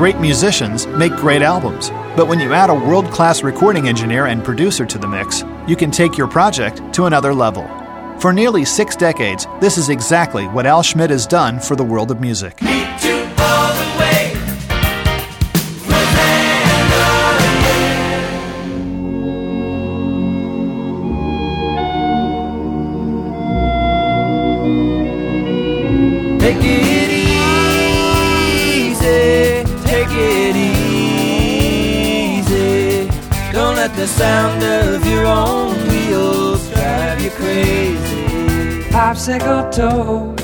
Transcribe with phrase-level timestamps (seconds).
[0.00, 1.90] great musicians make great albums.
[2.16, 5.76] But when you add a world class recording engineer and producer to the mix, you
[5.76, 7.68] can take your project to another level.
[8.18, 12.10] For nearly six decades, this is exactly what Al Schmitt has done for the world
[12.10, 12.58] of music.
[39.20, 40.39] 없애고 또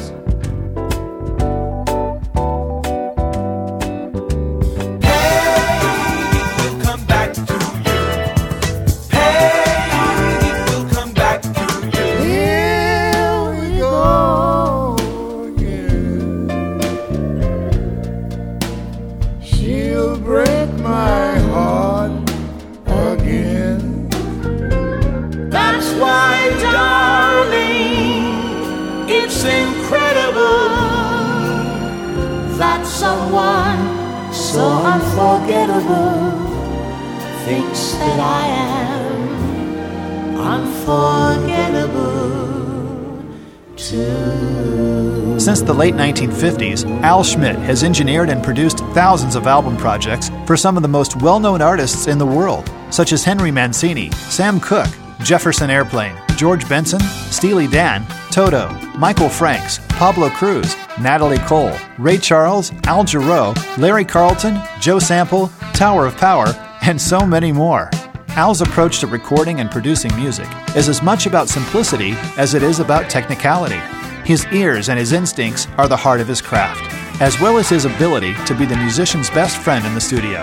[46.84, 50.88] 1950s, Al Schmitt has engineered and produced thousands of album projects for some of the
[50.88, 56.16] most well known artists in the world, such as Henry Mancini, Sam Cooke, Jefferson Airplane,
[56.36, 58.68] George Benson, Steely Dan, Toto,
[58.98, 66.06] Michael Franks, Pablo Cruise, Natalie Cole, Ray Charles, Al Jarreau, Larry Carlton, Joe Sample, Tower
[66.06, 66.48] of Power,
[66.83, 67.90] and so many more.
[68.30, 70.46] Al's approach to recording and producing music
[70.77, 73.80] is as much about simplicity as it is about technicality.
[74.27, 76.82] His ears and his instincts are the heart of his craft,
[77.22, 80.41] as well as his ability to be the musician's best friend in the studio.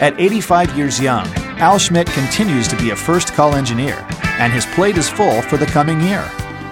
[0.00, 1.28] At 85 years young,
[1.60, 4.04] Al Schmitt continues to be a first call engineer,
[4.40, 6.28] and his plate is full for the coming year.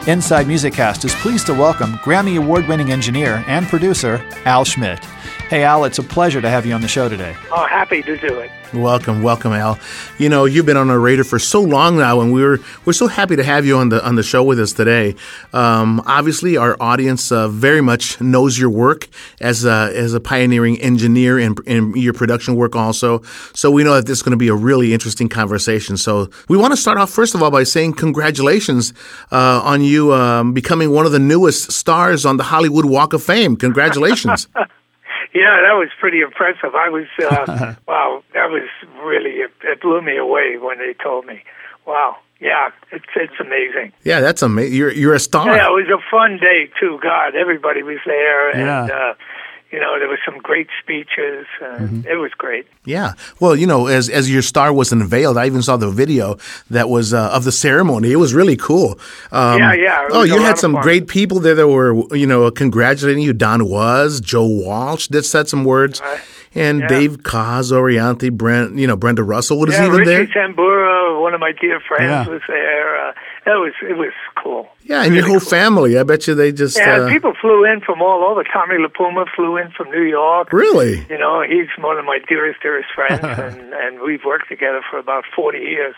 [0.08, 5.04] Inside Musiccast is pleased to welcome Grammy Award winning engineer and producer Al Schmitt.
[5.48, 7.36] Hey, Al, it's a pleasure to have you on the show today.
[7.52, 8.50] Oh, happy to do it.
[8.74, 9.78] Welcome, welcome, Al.
[10.18, 13.06] You know, you've been on our radar for so long now, and we're we're so
[13.06, 15.14] happy to have you on the on the show with us today.
[15.54, 19.08] Um, obviously, our audience uh, very much knows your work
[19.40, 21.58] as a, as a pioneering engineer and,
[21.96, 23.22] your production work also.
[23.54, 25.96] So we know that this is going to be a really interesting conversation.
[25.96, 28.92] So we want to start off first of all by saying congratulations
[29.32, 33.22] uh, on you um, becoming one of the newest stars on the Hollywood Walk of
[33.22, 33.56] Fame.
[33.56, 34.46] Congratulations.
[35.34, 36.74] Yeah, that was pretty impressive.
[36.74, 38.68] I was, uh, wow, that was
[39.04, 41.42] really, it, it blew me away when they told me.
[41.86, 42.16] Wow.
[42.40, 43.92] Yeah, it's it's amazing.
[44.04, 44.72] yeah, that's amazing.
[44.74, 45.46] You're you're a star.
[45.56, 47.00] Yeah, it was a fun day too.
[47.02, 48.84] God, everybody was there, and Yeah.
[48.96, 49.14] uh,
[49.70, 51.46] you know there was some great speeches.
[51.60, 52.66] And It was great.
[52.84, 53.12] Yeah.
[53.40, 56.36] Well, you know, as as your star was unveiled, I even saw the video
[56.70, 58.12] that was uh, of the ceremony.
[58.12, 58.98] It was really cool.
[59.30, 63.22] Um, Yeah, yeah, Oh, you had some great people there that were, you know, congratulating
[63.22, 63.32] you.
[63.32, 66.00] Don Was, Joe Walsh that said some words,
[66.54, 66.88] and yeah.
[66.88, 69.58] Dave Koz, Orianthi, Brent, you know, Brenda Russell.
[69.60, 70.20] was yeah, even there?
[70.20, 72.28] Richie Tambura, one of my dear friends, Yeah.
[72.28, 73.08] was there.
[73.08, 73.12] Uh,
[73.46, 74.68] it was it was cool.
[74.82, 75.48] Yeah, and your whole cool.
[75.50, 75.98] family.
[75.98, 78.42] I bet you they just Yeah, uh, people flew in from all over.
[78.44, 80.52] Tommy LiPuma flew in from New York.
[80.52, 81.04] really.
[81.10, 84.98] You know, he's one of my dearest, dearest friends, and and we've worked together for
[84.98, 85.94] about forty years,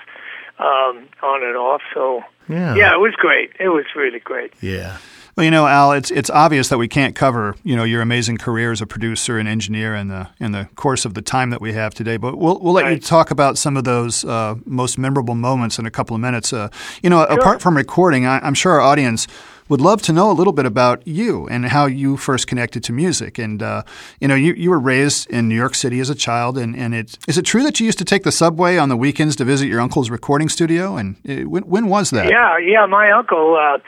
[0.58, 1.82] um, on and off.
[1.94, 2.74] So Yeah.
[2.74, 3.52] yeah, it was great.
[3.58, 4.52] It was really great.
[4.60, 4.96] Yeah.
[5.36, 8.38] Well, you know, Al, it's it's obvious that we can't cover you know your amazing
[8.38, 11.60] career as a producer and engineer in the in the course of the time that
[11.60, 12.16] we have today.
[12.16, 15.86] But we'll we'll let you talk about some of those uh, most memorable moments in
[15.86, 16.52] a couple of minutes.
[16.52, 16.68] Uh,
[17.02, 19.26] you know, apart from recording, I, I'm sure our audience
[19.70, 22.92] would love to know a little bit about you and how you first connected to
[22.92, 23.38] music.
[23.38, 23.84] And uh,
[24.20, 26.94] you know, you, you were raised in New York City as a child, and and
[26.94, 29.44] it is it true that you used to take the subway on the weekends to
[29.44, 30.96] visit your uncle's recording studio?
[30.96, 32.28] And uh, when when was that?
[32.28, 32.84] Yeah, yeah.
[32.86, 33.78] My uncle, uh,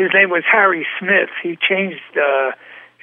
[0.00, 1.28] his name was Harry Smith.
[1.42, 2.52] He changed uh,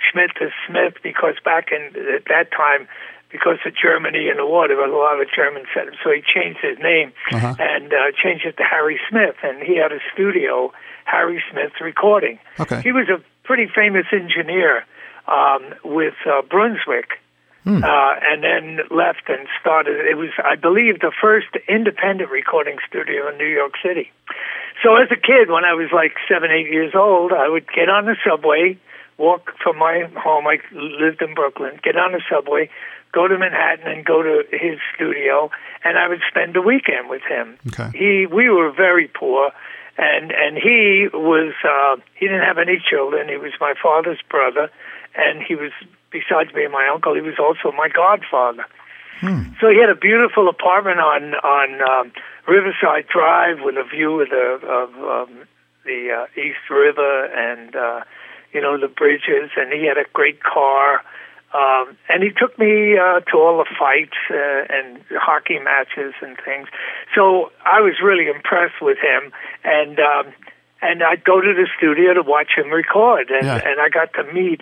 [0.06, 1.84] Schmidt to Smith because back in
[2.18, 2.88] at that time,
[3.30, 6.22] because of Germany and the war, there was a lot of German set So he
[6.24, 7.56] changed his name Uh-huh.
[7.60, 10.72] and uh, changed it to Harry Smith, and he had a studio,
[11.06, 12.40] Harry Smith Recording.
[12.60, 12.82] Okay.
[12.82, 14.86] He was a pretty famous engineer
[15.28, 17.20] um, with uh, Brunswick.
[17.64, 17.84] Hmm.
[17.84, 20.00] Uh, and then left and started.
[20.06, 24.10] It was, I believe, the first independent recording studio in New York City.
[24.84, 27.90] So as a kid, when I was like seven, eight years old, I would get
[27.90, 28.78] on the subway,
[29.18, 30.46] walk from my home.
[30.48, 31.80] I lived in Brooklyn.
[31.84, 32.70] Get on the subway,
[33.12, 35.50] go to Manhattan, and go to his studio,
[35.84, 37.58] and I would spend the weekend with him.
[37.68, 37.98] Okay.
[37.98, 39.52] He, we were very poor,
[39.98, 43.30] and and he was, uh, he didn't have any children.
[43.30, 44.70] He was my father's brother,
[45.16, 45.72] and he was
[46.12, 48.66] besides being my uncle, he was also my godfather.
[49.60, 52.12] So he had a beautiful apartment on on um,
[52.48, 55.48] Riverside Drive with a view of the of um,
[55.86, 58.02] the uh, East River and uh,
[58.54, 61.02] you know the bridges, and he had a great car.
[61.54, 66.36] Um, and he took me uh, to all the fights uh, and hockey matches and
[66.44, 66.68] things.
[67.16, 69.32] So I was really impressed with him,
[69.64, 70.34] and um,
[70.82, 73.62] and I'd go to the studio to watch him record, and Yeah.
[73.66, 74.62] and I got to meet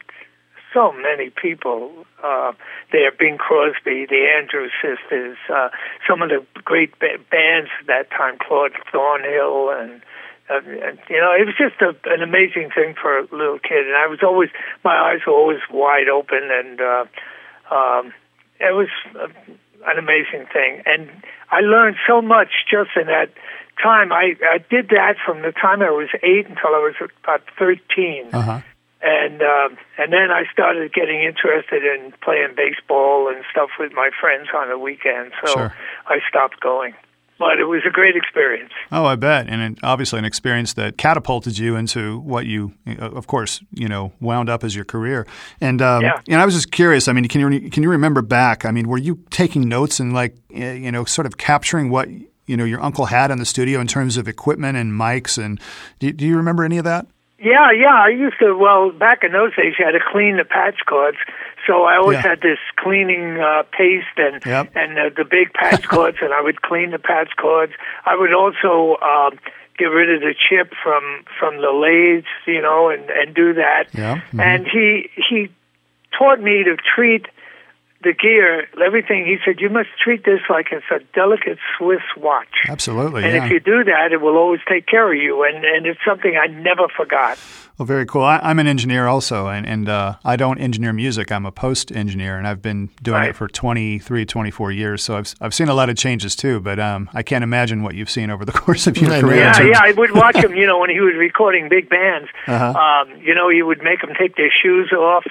[0.76, 2.52] so many people uh,
[2.92, 3.12] there.
[3.18, 5.70] Bing Crosby, the Andrews Sisters, uh,
[6.08, 10.02] some of the great ba- bands at that time, Claude Thornhill, and,
[10.52, 10.60] uh,
[11.10, 13.88] you know, it was just a, an amazing thing for a little kid.
[13.88, 14.50] And I was always,
[14.84, 17.06] my eyes were always wide open, and uh,
[17.74, 18.14] um,
[18.60, 19.28] it was uh,
[19.88, 20.84] an amazing thing.
[20.86, 21.10] And
[21.50, 23.30] I learned so much just in that
[23.82, 24.12] time.
[24.12, 28.30] I, I did that from the time I was eight until I was about 13
[28.34, 28.62] Uh huh.
[29.06, 34.10] And um, and then I started getting interested in playing baseball and stuff with my
[34.20, 35.32] friends on the weekend.
[35.46, 35.74] So Sure.
[36.08, 36.94] I stopped going,
[37.38, 38.72] but it was a great experience.
[38.92, 43.12] Oh, I bet, and it, obviously an experience that catapulted you into what you, uh,
[43.12, 45.28] of course, you know, wound up as your career.
[45.62, 46.20] And um, Yeah.
[46.28, 47.08] and I was just curious.
[47.08, 48.66] I mean, can you can you remember back?
[48.66, 52.10] I mean, were you taking notes and like uh, you know, sort of capturing what
[52.48, 55.38] you know your uncle had in the studio in terms of equipment and mics?
[55.38, 55.60] And
[56.00, 57.06] do, do you remember any of that?
[57.38, 57.94] Yeah, yeah.
[57.94, 58.56] I used to.
[58.58, 61.18] Well, back in those days, you had to clean the patch cords.
[61.68, 62.30] So I always Yeah.
[62.30, 64.72] had this cleaning uh, paste and Yep.
[64.76, 67.74] and uh, the big patch cords, and I would clean the patch cords.
[68.06, 69.38] I would also um,
[69.78, 73.90] get rid of the chip from from the lathes, you know, and and do that.
[73.94, 74.22] Yeah.
[74.32, 74.42] Mhm.
[74.42, 75.50] And he he
[76.18, 77.26] taught me to treat
[78.06, 79.26] the gear, everything.
[79.26, 82.70] He said you must treat this like it's a delicate Swiss watch.
[82.70, 83.24] Absolutely.
[83.26, 83.46] And yeah.
[83.46, 85.44] if you do that, it will always take care of you.
[85.44, 87.38] And and it's something I never forgot.
[87.78, 88.24] Well, very cool.
[88.24, 91.30] I, I'm an engineer also, and, and uh, I don't engineer music.
[91.30, 93.30] I'm a post engineer, and I've been doing Right.
[93.32, 95.04] it for 23, 24 years.
[95.04, 97.94] So I've, I've seen a lot of changes too, but um, I can't imagine what
[97.96, 99.36] you've seen over the course of your I career.
[99.40, 100.56] Yeah, yeah, I would watch him.
[100.56, 102.80] You know, when he was recording big bands, Uh-huh.
[102.80, 105.26] um, you know, he would make them take their shoes off,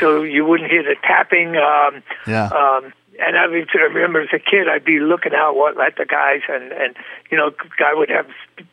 [0.00, 1.56] so you wouldn't hear the tapping.
[1.56, 2.46] Um, Yeah.
[2.46, 6.42] Um, and I remember as a kid, I'd be looking out what at the guys,
[6.48, 6.96] and and
[7.30, 8.26] you know, guy would have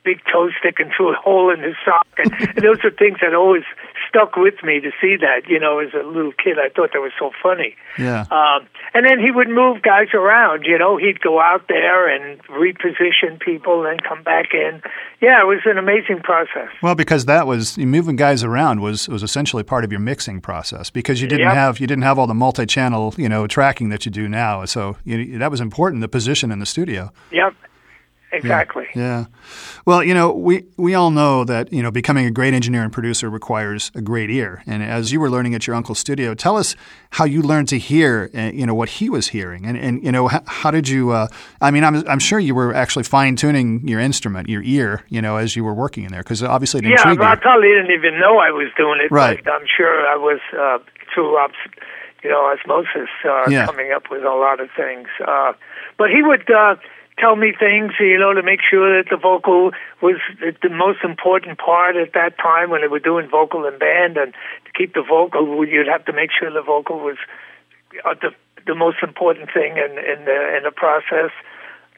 [0.04, 3.34] big toes sticking through a hole in his sock, and, and those are things that
[3.34, 3.64] always
[4.12, 5.48] stuck with me to see that.
[5.48, 7.76] You know, as a little kid, I thought that was so funny.
[7.98, 8.26] Yeah.
[8.30, 10.66] Um, and then he would move guys around.
[10.66, 14.82] You know, he'd go out there and reposition people, and come back in.
[15.22, 16.70] Yeah, it was an amazing process.
[16.84, 20.90] Well, because that was moving guys around was was essentially part of your mixing process
[20.90, 21.54] because you didn't Yep.
[21.54, 24.66] have you didn't have all the multi-channel you know tracking that you do now.
[24.66, 26.02] So you, that was important.
[26.02, 27.12] The position in the studio.
[27.32, 27.54] Yep,
[28.34, 28.88] exactly.
[28.96, 29.26] Yeah.
[29.86, 32.92] Well, you know, we, we all know that, you know, becoming a great engineer and
[32.94, 34.64] producer requires a great ear.
[34.68, 36.76] And as you were learning at your uncle's studio, tell us
[37.12, 39.66] how you learned to hear, uh, you know, what he was hearing.
[39.66, 41.28] And, and you know, how, how did you, uh,
[41.62, 45.22] I mean, I'm, I'm sure you were actually fine tuning your instrument, your ear, you
[45.22, 47.38] know, as you were working in there, because obviously it Yeah, intrigued I you.
[47.40, 49.44] probably didn't even know I was doing it, Right.
[49.44, 50.78] but I'm sure I was uh,
[51.14, 51.56] through obs-
[52.24, 53.66] you know osmosis uh, Yeah.
[53.66, 55.08] coming up with a lot of things.
[55.28, 55.54] Uh,
[55.98, 56.76] but he would uh,
[57.20, 59.72] tell me things, you know, to make sure that the vocal
[60.02, 64.18] was the, most important part at that time when they were doing vocal and band,
[64.18, 64.34] and
[64.66, 67.18] to keep the vocal, you'd have to make sure the vocal was
[68.06, 68.32] uh, the
[68.66, 71.32] the most important thing in in the in the process.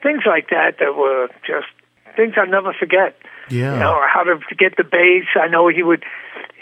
[0.02, 1.68] Things like that that were just
[2.16, 3.16] things I'll never forget
[3.50, 3.74] Yeah.
[3.74, 5.26] you know, or how to get the bass.
[5.36, 6.04] I know he would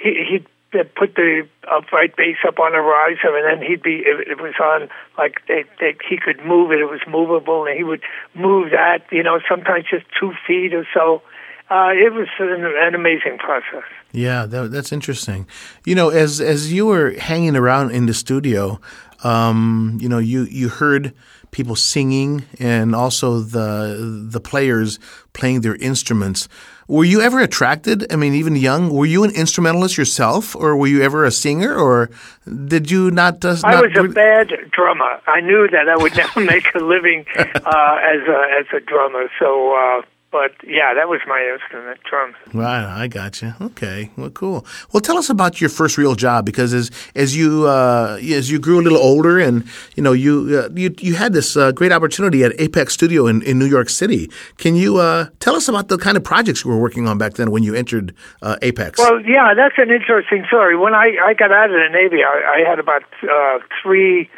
[0.01, 0.47] he he'd
[0.95, 4.55] put the upright bass up on a riser, and then he'd be it, it was
[4.61, 6.81] on like they, they he could move it.
[6.81, 8.03] It was movable, and he would
[8.35, 9.05] move that.
[9.11, 11.23] You know, sometimes just two feet or so.
[11.71, 13.85] Uh, it was an, an amazing process.
[14.13, 15.47] Yeah, that, that's interesting.
[15.87, 18.79] You know, as as you were hanging around in the studio,
[19.25, 21.15] um, you know, you you heard
[21.51, 24.99] people singing and also the the players
[25.33, 26.49] playing their instruments.
[26.93, 28.13] Were you ever attracted?
[28.13, 31.75] I mean, even young, were you an instrumentalist yourself, or were you ever a singer,
[31.75, 32.11] or
[32.45, 33.43] did you not?
[33.43, 35.19] Uh, I not was a bad drummer.
[35.27, 39.25] I knew that I would never make a living uh, as a as a drummer.
[39.39, 42.35] So, uh, but yeah, that was my instrument, drums.
[42.55, 43.53] Right, I got you.
[43.61, 44.67] Okay, well, cool.
[44.93, 48.59] Well, tell us about your first real job because as as you uh, as you
[48.59, 51.93] grew a little older and you know you uh, you you had this uh, great
[51.93, 54.31] opportunity at Apex Studio in, in New York City.
[54.57, 57.35] Can you uh, tell us about the kind of projects you were working on back
[57.35, 58.99] then when you entered uh, Apex?
[58.99, 60.77] Well, yeah, that's an interesting story.
[60.77, 64.31] When I, I got out of the Navy, I, I had about uh, three.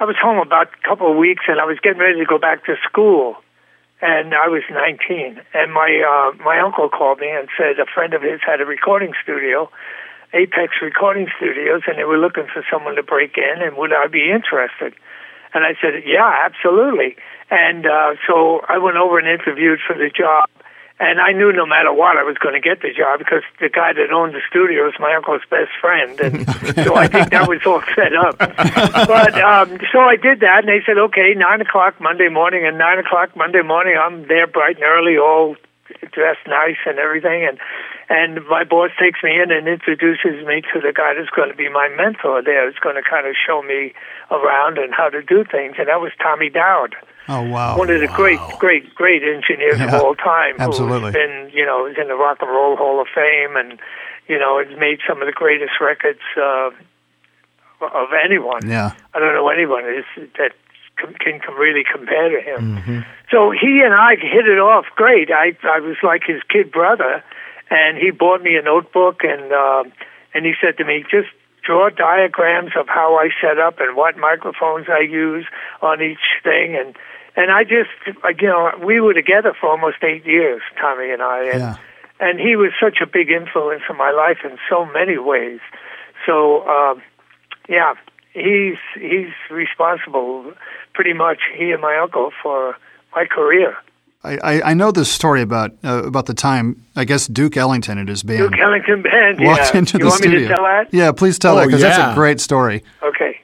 [0.00, 2.36] I was home about a couple of weeks, and I was getting ready to go
[2.36, 3.36] back to school.
[4.04, 8.12] And I was 19, and my uh, my uncle called me and said a friend
[8.12, 9.70] of his had a recording studio,
[10.34, 14.08] Apex Recording Studios, and they were looking for someone to break in, and would I
[14.08, 14.92] be interested?
[15.54, 17.16] And I said, yeah, absolutely.
[17.48, 20.50] And uh, so I went over and interviewed for the job.
[21.00, 23.68] And I knew no matter what I was going to get the job because the
[23.68, 26.46] guy that owned the studio was my uncle's best friend, and
[26.86, 28.38] so I think that was all set up.
[28.38, 32.78] But um, so I did that, and they said, "Okay, nine o'clock Monday morning." And
[32.78, 35.56] nine o'clock Monday morning, I'm there bright and early, all
[36.12, 37.58] dressed nice and everything, and
[38.08, 41.56] and my boss takes me in and introduces me to the guy that's going to
[41.56, 42.70] be my mentor there.
[42.70, 43.94] Who's going to kind of show me
[44.30, 46.96] around and how to do things, and that was Tommy Dowd.
[47.28, 47.78] Oh wow!
[47.78, 48.16] One of the wow.
[48.16, 50.56] great, great, great engineers Yeah, of all time.
[50.58, 51.12] absolutely.
[51.12, 53.78] Who's been, you know, is in the Rock and Roll Hall of Fame, and
[54.28, 56.70] you know, has made some of the greatest records uh,
[57.80, 58.68] of anyone.
[58.68, 58.92] Yeah.
[59.12, 60.04] I don't know anyone is
[60.38, 60.52] that
[60.96, 62.76] can, can really compare to him.
[62.76, 63.00] Mm-hmm.
[63.30, 65.30] So he and I hit it off great.
[65.30, 67.22] I I was like his kid brother,
[67.70, 69.84] and he bought me a notebook and uh,
[70.34, 71.28] and he said to me, just
[71.64, 75.46] draw diagrams of how I set up and what microphones I use
[75.82, 76.94] on each thing and
[77.36, 77.90] and I just
[78.40, 81.76] you know we were together for almost eight years, Tommy and I, and Yeah.
[82.20, 85.60] and he was such a big influence in my life in so many ways.
[86.26, 87.02] So um,
[87.68, 87.94] yeah,
[88.32, 90.52] he's he's responsible
[90.92, 92.76] pretty much he and my uncle for
[93.16, 93.76] my career.
[94.24, 97.98] I, I, I know this story about uh, about the time I guess Duke Ellington
[97.98, 99.38] and his band Duke Ellington Band.
[99.40, 99.78] walked yeah.
[99.78, 100.40] into you the want studio.
[100.40, 100.88] me to tell that?
[100.92, 102.82] Yeah, please tell Oh, that because that's a great story.
[103.02, 103.40] Okay.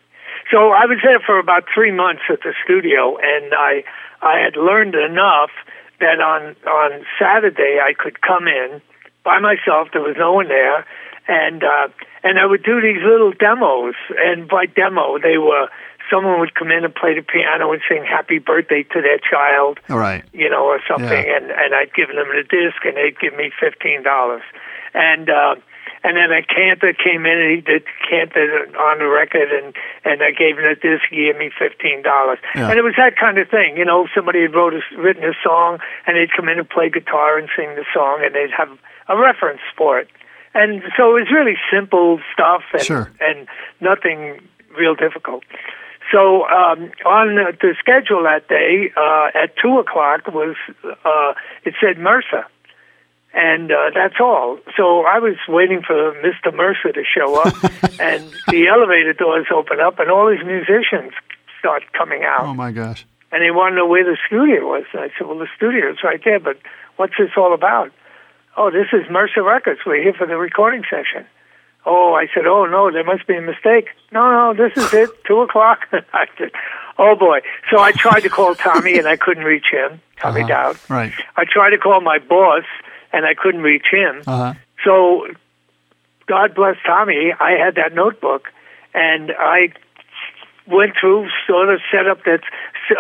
[0.51, 3.85] So I was there for about three months at the studio, and I
[4.23, 5.51] I had learned enough
[6.01, 8.81] that on on Saturday I could come in
[9.23, 9.89] by myself.
[9.93, 10.85] There was no one there,
[11.29, 11.89] and uh,
[12.25, 13.95] and I would do these little demos.
[14.19, 15.69] And by demo, they were
[16.11, 19.79] someone would come in and play the piano and sing "Happy Birthday" to their child
[19.89, 20.25] All right.
[20.33, 21.37] you know, or something, Yeah.
[21.37, 24.43] and and I'd give them the disc, and they'd give me fifteen dollars,
[24.95, 25.55] and uh,
[26.03, 29.75] and then a cantor came in and he did cantor on the record, and
[30.05, 32.71] and I gave him the disc, he gave me fifteen dollars, Yeah.
[32.71, 35.35] and it was that kind of thing, you know, somebody had wrote a, written a
[35.45, 38.71] song, and they'd come in and play guitar and sing the song, and they'd have
[39.09, 40.09] a reference for it,
[40.55, 43.11] and so it was really simple stuff, and Sure.
[43.21, 43.47] and
[43.81, 44.41] nothing
[44.79, 45.45] real difficult.
[46.13, 51.99] So um, on the, schedule that day uh, at two o'clock was uh, it said
[51.99, 52.47] Mercer,
[53.33, 54.59] and uh, that's all.
[54.77, 56.55] So I was waiting for Mr.
[56.55, 57.55] Mercer to show up,
[58.01, 61.13] and the elevator doors open up, and all these musicians
[61.61, 63.07] start coming out, Oh my gosh.
[63.31, 64.85] and they want to know where the studio was.
[64.93, 66.57] And I said, "Well, the studio's right there, but
[66.97, 67.93] what's this all about?"
[68.57, 69.81] Oh, this is Mercer Records.
[69.87, 71.25] We're here for the recording session.
[71.87, 73.89] Oh, I said, oh no, there must be a mistake.
[74.13, 75.81] No, no, this is it, two o'clock.
[75.93, 76.51] I said,
[76.99, 77.41] oh boy.
[77.71, 80.49] So I tried to call Tommy and I couldn't reach him, Tommy Uh-huh.
[80.49, 80.77] Dowd.
[80.89, 81.13] Right.
[81.37, 82.65] I tried to call my boss
[83.13, 84.23] and I couldn't reach him.
[84.27, 84.55] Uh huh.
[84.85, 85.27] So,
[86.27, 88.49] God bless Tommy, I had that notebook
[88.95, 89.73] and I
[90.67, 92.41] went through, sort of set up that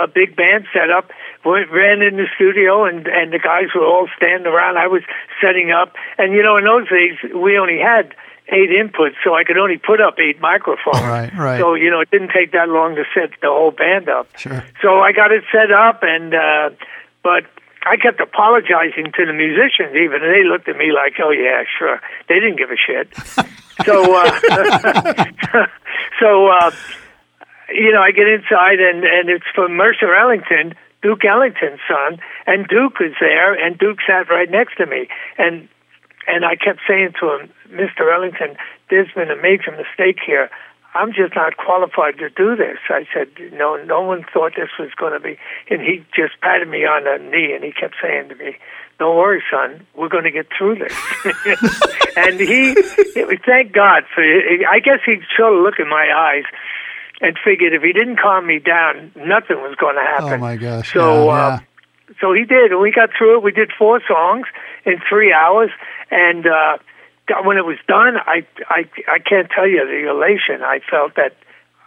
[0.02, 1.10] a big band setup,
[1.44, 4.78] went, ran in the studio, and and the guys were all standing around.
[4.78, 5.02] I was
[5.40, 8.14] setting up, and you know, in those days we only had
[8.50, 11.02] eight inputs, so I could only put up eight microphones.
[11.02, 11.60] Right, right.
[11.60, 14.28] So you know, it didn't take that long to set the whole band up.
[14.36, 14.64] Sure.
[14.82, 16.70] So I got it set up, and uh,
[17.22, 17.44] but
[17.82, 21.62] I kept apologizing to the musicians, even, and they looked at me like, "Oh yeah,
[21.78, 23.08] sure." They didn't give a shit.
[23.86, 24.30] so, uh,
[26.20, 26.70] so uh,
[27.70, 32.66] you know, I get inside, and and it's from Mercer Ellington, Duke Ellington's son, and
[32.68, 35.68] Duke is there, and Duke sat right next to me, and
[36.32, 38.12] and I kept saying to him, Mr.
[38.12, 38.56] Ellington,
[38.88, 40.50] there's been a major mistake here.
[40.94, 42.78] I'm just not qualified to do this.
[42.88, 45.38] I said, no, no one thought this was going to be.
[45.70, 48.56] And he just patted me on the knee and he kept saying to me,
[48.98, 50.92] don't worry, son, we're going to get through this.
[52.16, 52.74] and he,
[53.46, 56.44] thank God for, I guess he sort of look in my eyes
[57.20, 60.34] and figured if he didn't calm me down, nothing was going to happen.
[60.34, 60.92] Oh my gosh.
[60.92, 61.58] So, yeah, uh,
[62.20, 63.42] so he did, and we got through it.
[63.42, 64.46] We did four songs
[64.84, 65.70] in three hours,
[66.10, 66.78] and uh,
[67.44, 71.36] when it was done, I, I, I can't tell you the elation I felt that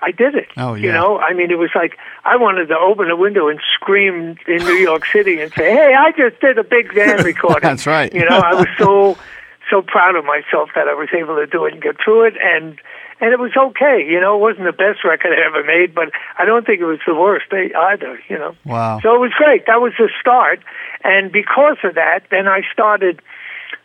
[0.03, 0.47] I did it.
[0.57, 0.87] Oh, yeah.
[0.87, 4.35] You know, I mean, it was like I wanted to open a window and scream
[4.47, 7.87] in New York City and say, "Hey, I just did a big band recording." That's
[7.87, 8.13] right.
[8.13, 9.17] You know, I was so
[9.69, 12.33] so proud of myself that I was able to do it and get through it,
[12.41, 12.77] and
[13.21, 14.05] and it was okay.
[14.05, 16.85] You know, it wasn't the best record I ever made, but I don't think it
[16.85, 18.19] was the worst either.
[18.27, 18.55] You know.
[18.65, 18.99] Wow.
[19.01, 19.65] So it was great.
[19.67, 20.59] That was the start,
[21.03, 23.21] and because of that, then I started.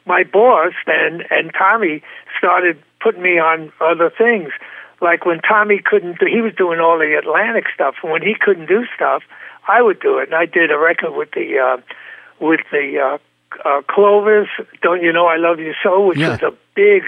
[0.09, 2.03] My boss and and Tommy
[2.39, 4.51] started putting me on other things.
[5.01, 7.95] Like when Tommy couldn't, do, he was doing all the Atlantic stuff.
[8.03, 9.23] And when he couldn't do stuff,
[9.69, 10.25] I would do it.
[10.31, 11.77] And I did a record with the uh,
[12.41, 13.19] with the uh,
[13.69, 14.49] uh, Clovers.
[14.83, 16.07] Don't you know I love you so?
[16.09, 16.31] Which Yeah.
[16.31, 17.03] was a big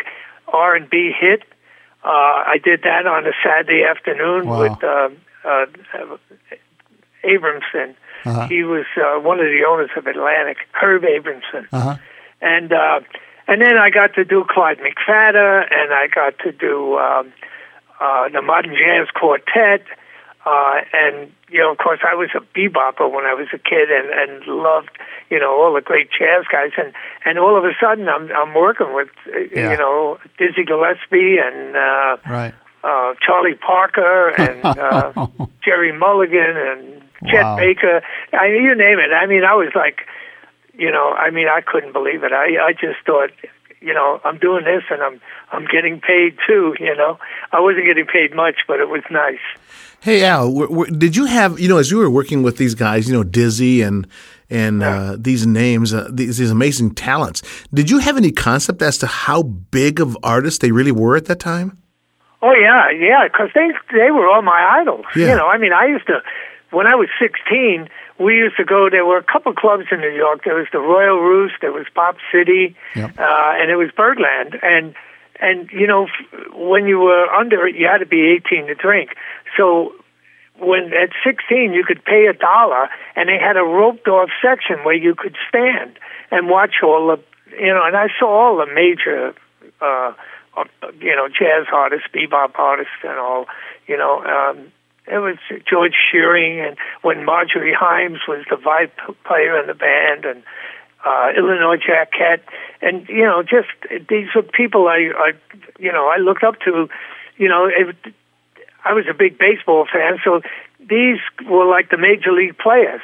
[0.46, 1.42] R and B hit.
[2.04, 2.08] Uh,
[2.54, 4.60] I did that on a Saturday afternoon Wow.
[4.60, 5.08] with uh,
[5.44, 6.16] uh,
[7.24, 7.94] Abramson.
[8.24, 8.46] Uh-huh.
[8.48, 11.96] He was uh, one of the owners of Atlantic, Herb Abramson Uh-huh.
[12.40, 13.00] And uh,
[13.48, 17.32] and then I got to do Clyde McPhatter, and I got to do um,
[18.00, 19.82] uh, the Modern Jazz Quartet,
[20.46, 23.90] uh, and you know, of course, I was a bebopper when I was a kid,
[23.90, 24.90] and and loved
[25.30, 26.92] you know all the great jazz guys, and
[27.26, 29.72] and all of a sudden I'm I'm working with Yeah.
[29.72, 31.76] you know Dizzy Gillespie and.
[31.76, 32.54] Uh, Right.
[32.84, 35.12] uh, Charlie Parker and uh,
[35.64, 37.56] Gerry Mulligan and Chet Wow.
[37.58, 38.00] Baker.
[38.32, 39.12] I mean, you name it.
[39.12, 40.06] I mean, I was like,
[40.76, 42.32] you know, I mean, I couldn't believe it.
[42.32, 43.30] I I just thought,
[43.80, 45.20] you know, I'm doing this and I'm
[45.52, 46.74] I'm getting paid too.
[46.78, 47.18] You know,
[47.52, 49.38] I wasn't getting paid much, but it was nice.
[50.02, 52.74] Hey Al, w- w- did you have you know as you were working with these
[52.74, 54.06] guys, you know Dizzy and
[54.48, 57.42] and uh, these names, uh, these, these amazing talents?
[57.72, 61.26] Did you have any concept as to how big of artists they really were at
[61.26, 61.78] that time?
[62.42, 65.04] Oh yeah, yeah, because they they were all my idols.
[65.14, 65.28] Yeah.
[65.28, 66.22] You know, I mean, I used to
[66.70, 67.88] when I was 16,
[68.20, 68.88] we used to go.
[68.90, 70.44] There were a couple clubs in New York.
[70.44, 73.18] There was the Royal Roost, there was Bop City, Yep.
[73.18, 74.58] uh, and it was Birdland.
[74.62, 74.94] And
[75.40, 78.74] and you know, f- when you were under it, you had to be 18 to
[78.74, 79.16] drink.
[79.56, 79.94] So
[80.58, 84.84] when at 16 you could pay a dollar, and they had a roped off section
[84.84, 85.98] where you could stand
[86.30, 87.18] and watch all the
[87.56, 87.82] you know.
[87.84, 89.34] And I saw all the major.
[89.80, 90.12] Uh,
[90.56, 90.64] uh,
[90.98, 93.46] you know, jazz artists, bebop artists, and all.
[93.86, 94.72] You know, um,
[95.06, 95.36] it was
[95.68, 98.90] George Shearing, and when Marjorie Hyams was the vibe
[99.24, 100.42] player in the band, and
[101.04, 102.42] uh, Illinois Jacquet,
[102.82, 103.68] and you know, just
[104.08, 105.32] these were people I, I,
[105.78, 106.88] you know, I looked up to.
[107.36, 107.96] You know, it,
[108.84, 110.42] I was a big baseball fan, so
[110.78, 113.00] these were like the major league players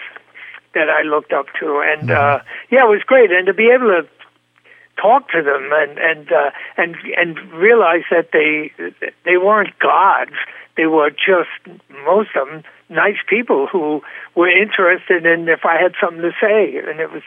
[0.74, 3.88] that I looked up to, and uh, yeah, it was great, and to be able
[3.88, 4.06] to
[5.00, 8.72] talk to them and and uh, and and realize that they
[9.24, 10.36] they weren't gods.
[10.76, 11.50] They were just
[12.04, 14.02] most of them nice people who
[14.34, 17.22] were interested in if I had something to say, and it was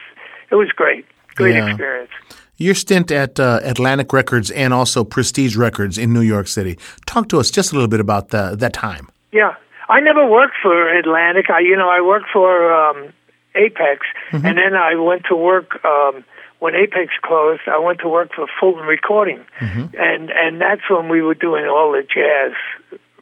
[0.51, 1.67] it was great, great Yeah.
[1.69, 2.11] experience.
[2.57, 6.77] Your stint at uh, Atlantic Records and also Prestige Records in New York City.
[7.05, 9.07] Talk to us just a little bit about the, that time.
[9.31, 9.55] Yeah,
[9.87, 11.49] I never worked for Atlantic.
[11.49, 13.13] I you know I worked for um,
[13.55, 15.83] Apex, and then I went to work.
[15.85, 16.23] Um,
[16.59, 21.21] when Apex closed, I went to work for Fulton Recording, and and that's when we
[21.21, 22.51] were doing all the jazz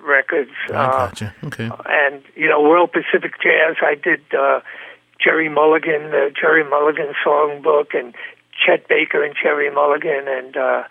[0.08, 0.52] records.
[0.70, 1.36] I uh, gotcha.
[1.44, 1.70] Okay.
[1.86, 3.76] and you know World Pacific Jazz.
[3.82, 4.62] I did uh,
[5.24, 8.16] Gerry Mulligan, the Gerry Mulligan songbook, and
[8.66, 10.84] Chet Baker and Gerry Mulligan, and uh,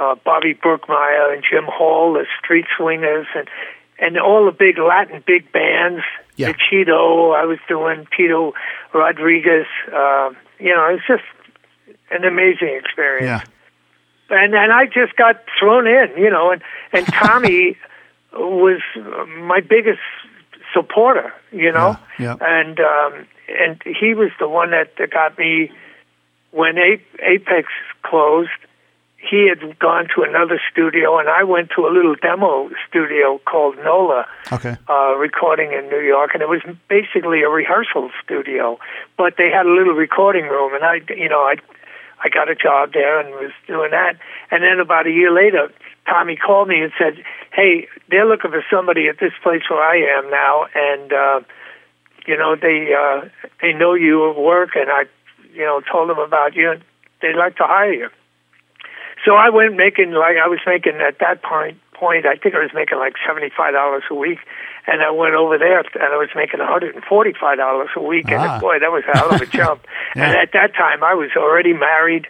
[0.00, 3.48] uh, Bobby Brookmeyer and Jim Hall, the Street Swingers, and
[3.98, 6.02] and all the big Latin big bands.
[6.36, 6.48] Yeah.
[6.48, 8.52] The Cheeto, I was doing Tito
[8.92, 9.64] Rodriguez.
[9.88, 11.22] Uh, you know, it's just
[12.10, 13.24] an amazing experience
[14.30, 14.36] Yeah.
[14.36, 17.76] and and I just got thrown in, you know, and and Tommy
[18.38, 18.80] was
[19.38, 20.00] my biggest
[20.72, 25.70] supporter, you know, Yeah, and um, and he was the one that, that got me
[26.50, 27.68] when Apex
[28.02, 28.50] closed.
[29.18, 33.76] He had gone to another studio, and I went to a little demo studio called
[33.78, 34.76] Nola Okay.
[34.88, 38.78] uh, recording in New York, and it was basically a rehearsal studio.
[39.16, 41.56] But they had a little recording room, and I, you know, I,
[42.22, 44.16] I got a job there and was doing that.
[44.50, 45.70] And then about a year later,
[46.06, 49.96] Tommy called me and said, "Hey, they're looking for somebody at this place where I
[50.18, 51.40] am now, and uh,
[52.26, 53.28] you know they uh,
[53.60, 55.04] they know you at work, and I,
[55.52, 56.82] you know, told them about you, and
[57.20, 58.08] they'd like to hire you."
[59.24, 62.60] So I went making like I was making at that point point I think I
[62.60, 64.38] was making like seventy five dollars a week,
[64.86, 67.90] and I went over there and I was making one hundred and forty five dollars
[67.96, 68.54] a week, Ah.
[68.54, 69.86] and boy, that was a hell of a jump.
[70.16, 70.28] Yeah.
[70.30, 72.26] And at that time, I was already married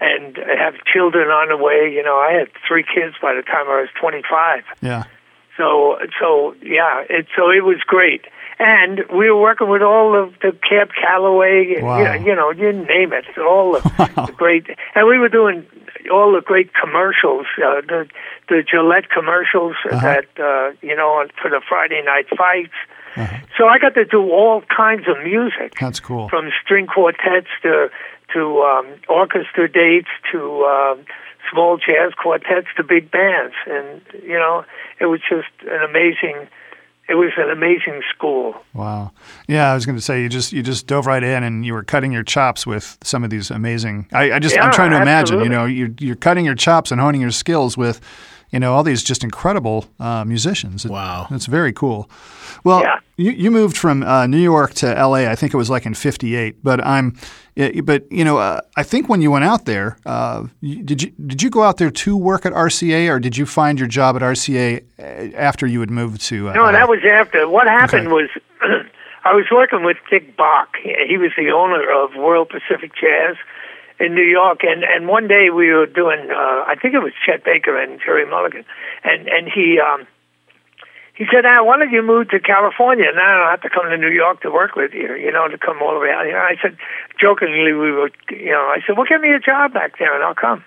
[0.00, 1.92] and I have children on the way.
[1.92, 4.62] You know, I had three kids by the time I was twenty five.
[4.80, 5.04] Yeah.
[5.56, 8.24] So so yeah, it so it was great.
[8.58, 11.98] And we were working with all of the Cab Calloway, Wow.
[11.98, 13.80] you, know, you know, you name it, all the,
[14.26, 14.64] the great,
[14.94, 15.66] and we were doing
[16.08, 18.08] all the great commercials, uh, the
[18.48, 20.00] the Gillette commercials Uh-huh.
[20.00, 22.74] that uh, you know on, for the Friday night fights.
[23.16, 23.36] Uh-huh.
[23.56, 26.28] So I got to do all kinds of music That's cool.
[26.28, 27.90] from string quartets to
[28.34, 31.04] to um, orchestra dates to um,
[31.50, 34.64] small jazz quartets to big bands, and you know
[35.00, 36.48] it was just an amazing.
[37.08, 38.54] It was an amazing school.
[38.74, 39.12] Wow.
[39.46, 41.72] Yeah, I was going to say you just you just dove right in and you
[41.72, 44.08] were cutting your chops with some of these amazing.
[44.12, 45.40] I, I just I'm trying to imagine.
[45.40, 48.00] You know, you're you're cutting your chops and honing your skills with,
[48.50, 50.84] you know all these just incredible uh, musicians.
[50.84, 51.26] It- Wow.
[51.30, 52.08] it's very cool.
[52.64, 52.98] Well, Yeah.
[53.16, 55.28] you, you moved from uh, New York to L.A.
[55.28, 56.62] I think it was like in '58.
[56.62, 57.14] But I'm,
[57.84, 61.10] but you know, uh, I think when you went out there, uh, you- did you
[61.26, 64.16] did you go out there to work at RCA, or did you find your job
[64.16, 65.02] at RCA uh,
[65.36, 66.48] after you had moved to?
[66.50, 67.48] Uh, No, that was after.
[67.48, 68.12] What happened Okay.
[68.14, 68.28] was
[69.24, 70.68] I was working with Dick Bock.
[70.82, 73.36] He he was the owner of World Pacific Jazz
[73.98, 76.30] in New York, and and one day we were doing.
[76.30, 78.64] Uh, I think it was Chet Baker and Gerry Mulligan,
[79.04, 79.78] and and he.
[79.80, 80.06] um
[81.16, 83.08] he said, ah, why don't you move to California?
[83.08, 85.48] Now I don't have to come to New York to work with you, you know,
[85.48, 86.36] to come all the way out here.
[86.36, 86.76] I said,
[87.18, 90.22] jokingly, we were, you know, I said, well, give me a job back there and
[90.22, 90.62] I'll come.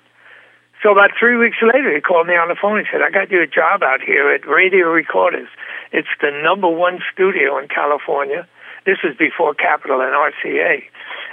[0.81, 2.79] So about three weeks later, he called me on the phone.
[2.79, 5.49] He said, I got you a job out here at Radio Recorders.
[5.91, 8.47] It's the number one studio in California.
[8.87, 10.81] This was before Capitol and RCA.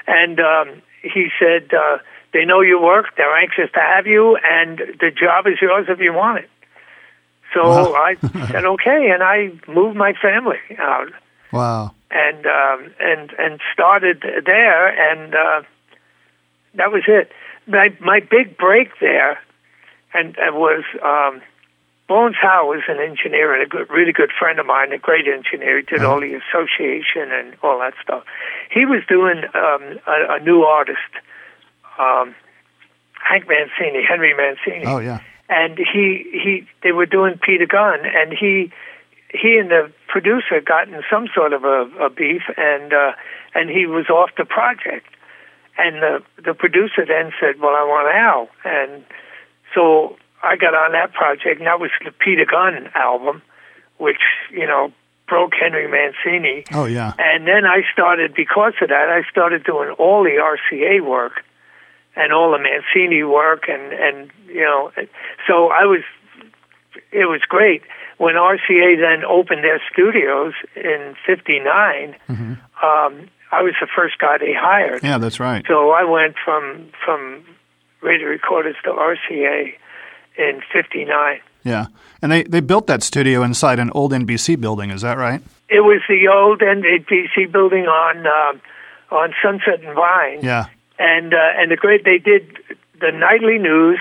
[0.07, 1.99] And um, he said, uh,
[2.33, 3.07] they know you work.
[3.17, 6.51] They're anxious to have you, and the job is yours if you want it.
[7.55, 7.95] So Wow.
[7.95, 8.15] I
[8.51, 11.13] said, okay, and I moved my family out
[11.53, 11.93] wow.
[12.11, 15.63] and um, and and started there, and uh,
[16.75, 17.31] that was it.
[17.67, 19.39] My my big break there,
[20.13, 21.41] and, and was um,
[22.09, 25.27] Bones Howe was an engineer and a good, really good friend of mine, a great
[25.27, 25.79] engineer.
[25.79, 28.23] He did all the association and all that stuff.
[28.71, 31.01] He was doing um, a, a new artist,
[31.99, 32.35] um,
[33.15, 35.21] Hank Mancini, Henry Mancini Oh yeah.
[35.49, 38.71] and he he they were doing Peter Gunn, and he
[39.31, 43.13] he and the producer got in some sort of a, a beef, and uh,
[43.55, 45.09] and he was off the project,
[45.77, 49.05] and the the producer then said, "Well, I want Al," and
[49.75, 53.43] so I got on that project, and that was the Peter Gunn album,
[53.99, 54.21] which
[54.51, 54.93] you know
[55.27, 56.65] broke Henry Mancini.
[56.73, 57.13] Oh yeah.
[57.19, 61.43] And then I started, because of that, I started doing all the RCA work
[62.15, 64.93] and all the Mancini work, and and you know,
[65.47, 66.03] so I was,
[67.13, 67.83] it was great
[68.19, 72.17] when RCA then opened their studios in '59.
[72.83, 75.03] Um, I was the first guy they hired.
[75.03, 75.65] Yeah, that's right.
[75.69, 77.45] So I went from from
[78.03, 79.75] radio recorders to RCA
[80.39, 81.41] in '59.
[81.65, 81.87] Yeah,
[82.23, 84.91] and they they built that studio inside an old NBC building.
[84.91, 85.43] Is that right?
[85.69, 88.61] It was the old NBC building on um
[89.11, 90.41] on Sunset and Vine.
[90.43, 90.67] Yeah.
[90.99, 92.59] and uh, and the great they did
[93.01, 93.99] the nightly news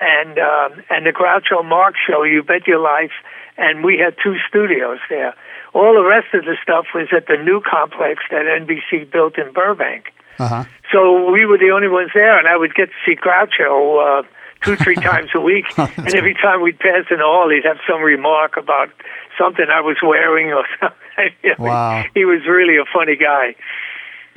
[0.00, 2.22] and um, and the Groucho Marx show.
[2.22, 3.12] You bet your life,
[3.56, 5.34] and we had two studios there.
[5.74, 9.52] All the rest of the stuff was at the new complex that NBC built in
[9.52, 10.12] Burbank.
[10.38, 10.64] Uh huh.
[10.92, 14.22] So we were the only ones there, and I would get to see Groucho uh,
[14.66, 15.64] two, three times a week.
[15.78, 18.90] and every time we'd pass in the hall, he'd have some remark about
[19.38, 21.54] something I was wearing or something.
[21.58, 22.04] Wow.
[22.14, 23.54] He was really a funny guy.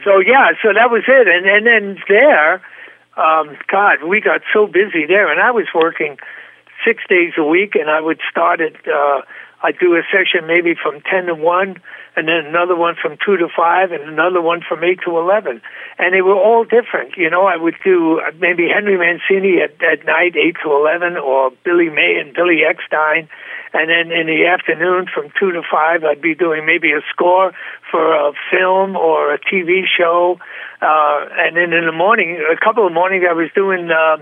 [0.05, 2.61] So yeah, so that was it, and and then there,
[3.17, 6.17] um, God, we got so busy there, and I was working
[6.85, 9.21] six days a week, and I would start at uh,
[9.61, 11.81] I'd do a session maybe from ten to one,
[12.15, 15.61] and then another one from two to five, and another one from eight to eleven,
[15.97, 17.17] and they were all different.
[17.17, 21.51] You know, I would do maybe Henry Mancini at at night, eight to eleven, or
[21.63, 23.27] Billy May and Billy Eckstine.
[23.71, 27.53] And then in the afternoon from 2 to 5, I'd be doing maybe a score
[27.91, 30.39] for a film or a TV show.
[30.81, 34.17] Uh, and then in the morning, a couple of mornings, I was doing uh,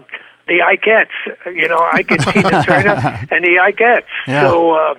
[0.47, 4.03] the Ikettes, you know, Ike and Tina Turner and the Ikettes.
[4.27, 4.49] Yeah.
[4.49, 4.95] So, uh,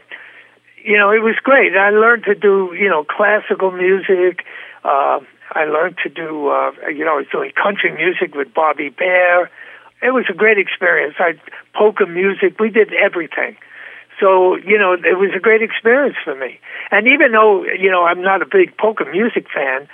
[0.88, 1.77] you know, it was great.
[1.77, 4.46] I learned to do, you know, classical music.
[4.83, 5.20] Uh,
[5.53, 9.51] I learned to do, uh, you know, I was doing country music with Bobby Bare.
[10.01, 11.16] It was a great experience.
[11.18, 11.35] I
[11.74, 12.59] polka music.
[12.59, 13.59] We did everything.
[14.18, 16.59] So, you know, it was a great experience for me.
[16.90, 19.88] And even though, you know, I'm not a big polka music fan,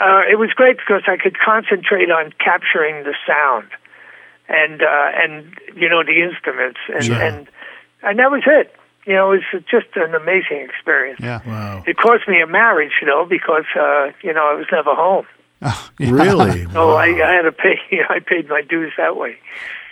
[0.00, 3.68] uh, it was great because I could concentrate on capturing the sound
[4.48, 6.80] and, uh, and, you know, the instruments.
[6.92, 7.22] And, Sure.
[7.22, 7.48] and,
[8.02, 8.74] and that was it.
[9.06, 11.18] You know, it was just an amazing experience.
[11.20, 11.40] Yeah.
[11.46, 11.82] Wow.
[11.86, 15.26] It cost me a marriage, you know, because, uh, you know, I was never home.
[15.98, 16.66] Really?
[16.72, 19.36] So I, I had to pay, I paid my dues that way.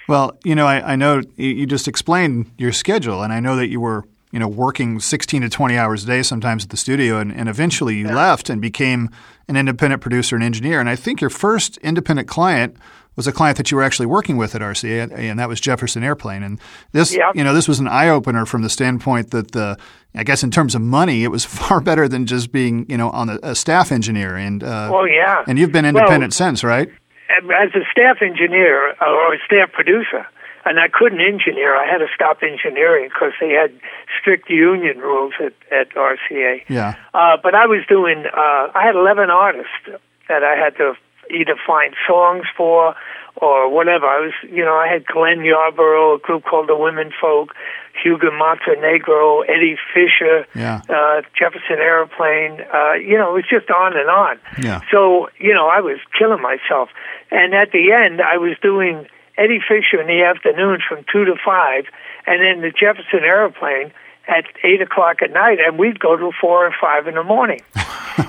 [0.08, 3.54] Well, you know, I, I know you you just explained your schedule, and I know
[3.54, 6.76] that you were, you know, working 16 to 20 hours a day sometimes at the
[6.76, 9.10] studio, and, and eventually you left and became
[9.46, 10.80] an independent producer and engineer.
[10.80, 12.76] And I think your first independent client
[13.20, 16.02] was a client that you were actually working with at RCA, and that was Jefferson
[16.02, 16.42] Airplane.
[16.42, 16.58] And
[16.92, 17.30] this, Yeah.
[17.34, 19.76] you know, this was an eye opener from the standpoint that the,
[20.14, 23.10] I guess in terms of money, it was far better than just being, you know,
[23.10, 24.36] on a, a staff engineer.
[24.36, 25.44] And uh, Oh, yeah.
[25.46, 26.88] and you've been Well, independent since, right?
[27.30, 30.26] as a staff engineer or a staff producer,
[30.64, 31.76] and I couldn't engineer.
[31.76, 33.72] I had to stop engineering because they had
[34.18, 36.62] strict union rules at, at RCA.
[36.68, 36.94] Yeah.
[37.14, 39.70] Uh, but I was doing, uh, I had 11 artists
[40.28, 40.94] that I had to
[41.30, 42.94] either find songs for
[43.36, 44.06] or whatever.
[44.06, 47.54] I was, you know, I had Glenn Yarbrough, a group called the Women Folk,
[48.02, 50.80] Hugo Montenegro, Eddie Fisher, Yeah.
[50.88, 52.60] uh, Jefferson Airplane.
[52.72, 54.38] Uh, you know, it was just on and on.
[54.60, 54.80] Yeah.
[54.90, 56.90] So, you know, I was killing myself.
[57.30, 59.06] And at the end, I was doing
[59.38, 61.84] Eddie Fisher in the afternoon from 2 to 5,
[62.26, 63.92] and then the Jefferson Airplane
[64.30, 67.60] at 8 o'clock at night, and we'd go to 4 or 5 in the morning.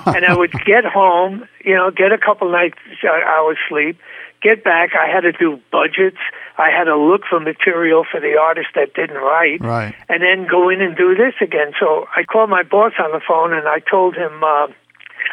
[0.05, 3.99] and I would get home, you know, get a couple nights uh, hours sleep,
[4.41, 4.91] get back.
[4.99, 6.17] I had to do budgets.
[6.57, 9.95] I had to look for material for the artist that didn't write, Right.
[10.09, 11.73] and then go in and do this again.
[11.79, 14.43] So I called my boss on the phone and I told him.
[14.43, 14.67] Uh,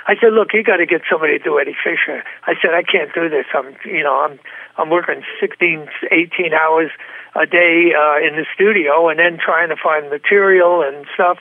[0.06, 2.82] I said, "Look, you got to get somebody to do Eddie Fisher." I said, "I
[2.82, 3.46] can't do this.
[3.54, 4.38] I'm, you know, I'm,
[4.76, 6.90] I'm working 16, 18 hours
[7.34, 11.38] a day uh, in the studio, and then trying to find material and stuff."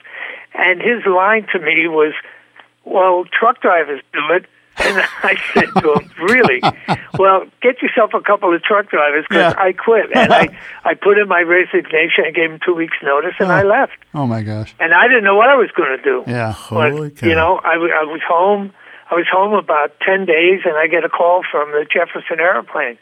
[0.54, 2.14] And his line to me was,
[2.84, 4.46] "Well, truck drivers do it."
[4.80, 6.60] And I said to him, "Really?
[7.18, 9.62] Well, get yourself a couple of truck drivers because Yeah.
[9.62, 10.48] I quit." And I,
[10.84, 12.24] I put in my resignation.
[12.26, 13.66] I gave him two weeks' notice, and I oh.
[13.66, 13.98] left.
[14.14, 14.74] Oh my gosh.
[14.78, 16.24] And I didn't know what I was going to do.
[16.26, 16.52] Yeah.
[16.52, 17.26] Holy But cow.
[17.26, 18.72] you know, I, w- I was home.
[19.10, 22.98] I was home about ten days, and I get a call from the Jefferson Airplane,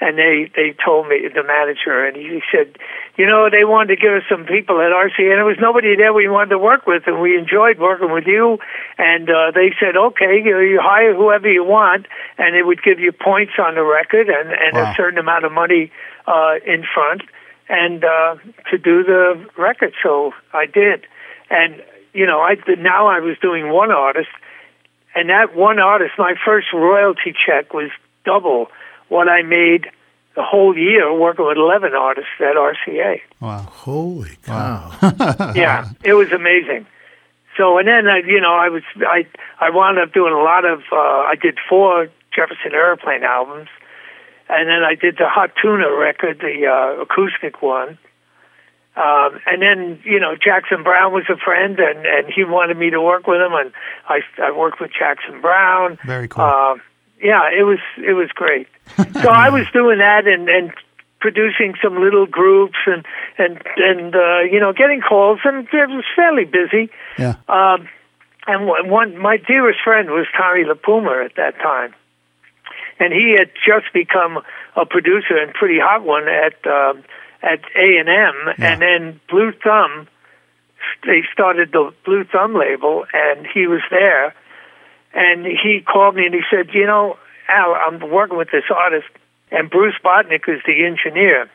[0.00, 2.76] and they they told me the manager, and he said,
[3.16, 5.96] you know, they wanted to give us some people at RCA, and there was nobody
[5.96, 8.58] there we wanted to work with, and we enjoyed working with you.
[8.98, 12.06] And uh, they said, okay, you, you hire whoever you want,
[12.38, 14.90] and it would give you points on the record and and Wow.
[14.90, 15.92] a certain amount of money
[16.26, 17.22] uh, in front,
[17.68, 18.36] and uh,
[18.70, 19.94] to do the record.
[20.02, 21.06] So I did,
[21.50, 24.30] and you know, I now I was doing one artist,
[25.14, 27.90] and that one artist, my first royalty check was
[28.24, 28.68] double
[29.14, 29.86] what I made
[30.34, 33.20] the whole year working with 11 artists at RCA.
[33.40, 33.68] Wow.
[33.70, 34.92] Holy cow.
[35.54, 36.86] yeah, it was amazing.
[37.56, 39.26] So, and then I, you know, I was I
[39.60, 40.80] I wound up doing a lot of.
[40.90, 43.68] Uh, I did four Jefferson Airplane albums,
[44.48, 47.96] and then I did the Hot Tuna record, the uh, acoustic one.
[48.96, 52.90] Um, and then you know Jackson Browne was a friend, and and he wanted me
[52.90, 53.70] to work with him, and
[54.08, 55.96] I I worked with Jackson Browne.
[56.04, 56.42] Very cool.
[56.42, 56.74] Uh,
[57.22, 58.68] yeah, it was it was great.
[58.96, 60.72] so I was doing that and and
[61.20, 63.04] producing some little groups and
[63.38, 66.90] and and uh, you know getting calls, and it was fairly busy.
[67.18, 67.36] Yeah.
[67.48, 67.88] Um,
[68.46, 71.94] and one, my dearest friend was Tommy LiPuma at that time,
[73.00, 74.42] and he had just become
[74.76, 77.02] a producer and pretty hot one at um
[77.42, 80.08] at A and M, and then Blue Thumb.
[81.06, 84.34] They started the Blue Thumb label, and he was there.
[85.14, 87.16] And he called me and he said, "You know,
[87.48, 89.06] Al, I'm working with this artist,
[89.50, 91.48] and Bruce Botnick is the engineer,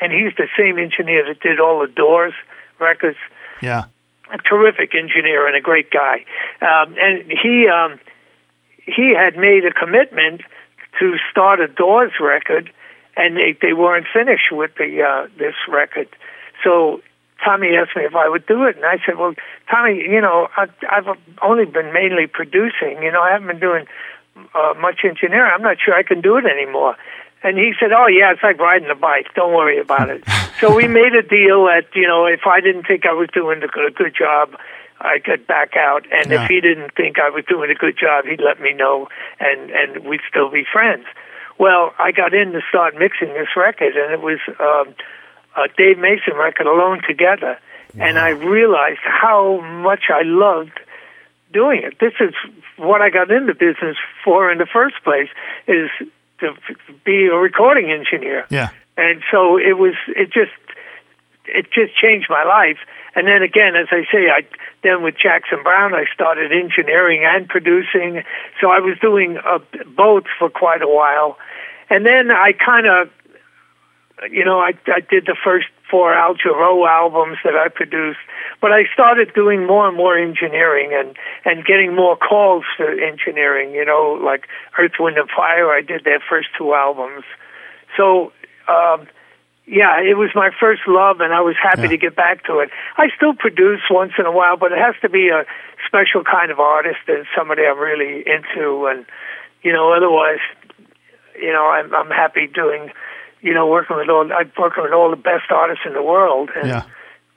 [0.00, 2.34] and he's the same engineer that did all the Doors
[2.78, 3.18] records."
[3.60, 3.84] Yeah.
[4.32, 6.24] a terrific engineer and a great guy.
[6.62, 7.98] Um, and he um,
[8.86, 10.42] he had made a commitment
[10.98, 12.70] to start a Doors record,
[13.16, 16.08] and they they weren't finished with the uh, this record.
[16.62, 17.02] So
[17.44, 19.34] Tommy asked me if I would do it, and I said, "Well,
[19.70, 21.06] Tommy, you know, I, I've
[21.42, 23.02] only been mainly producing.
[23.02, 23.86] You know, I haven't been doing
[24.54, 25.50] uh, much engineering.
[25.54, 26.96] I'm not sure I can do it anymore."
[27.42, 29.28] And he said, "Oh yeah, it's like riding a bike.
[29.34, 30.22] Don't worry about it."
[30.60, 33.62] so we made a deal that you know, if I didn't think I was doing
[33.62, 34.56] a good, good job,
[35.00, 36.44] I could back out, and Yeah.
[36.44, 39.70] if he didn't think I was doing a good job, he'd let me know, and
[39.70, 41.06] and we'd still be friends.
[41.58, 44.94] Well, I got in to start mixing this record, and it was um,
[45.56, 47.58] a Dave Mason record, Alone Together,
[47.98, 50.78] and I realized how much I loved
[51.52, 51.98] doing it.
[51.98, 52.34] This is
[52.76, 55.28] what I got into business for in the first place,
[55.66, 55.90] is
[56.40, 56.54] to
[57.04, 58.46] be a recording engineer.
[58.50, 58.70] Yeah.
[58.96, 60.52] and so it was it just
[61.46, 62.78] it just changed my life.
[63.14, 64.42] And then again as i say i
[64.82, 68.22] then with jackson browne i started engineering and producing.
[68.60, 69.58] So i was doing uh,
[69.96, 71.36] both for quite a while.
[71.90, 73.10] And then i kind of
[74.30, 78.18] you know i i did the first four al Jarreau albums that i produced
[78.60, 83.72] but i started doing more and more engineering and and getting more calls for engineering
[83.72, 84.46] you know like
[84.78, 87.24] earth wind and fire i did their first two albums
[87.96, 88.32] so
[88.68, 89.06] um
[89.66, 91.88] yeah, it was my first love, and I was happy Yeah.
[91.90, 92.70] to get back to it.
[92.96, 95.46] I still produce once in a while, but it has to be a
[95.86, 99.06] special kind of artist and somebody I'm really into, and
[99.62, 100.40] you know, otherwise,
[101.40, 102.90] you know, I'm I'm happy doing,
[103.42, 106.50] you know, working with all I'm working with all the best artists in the world,
[106.56, 106.82] and Yeah.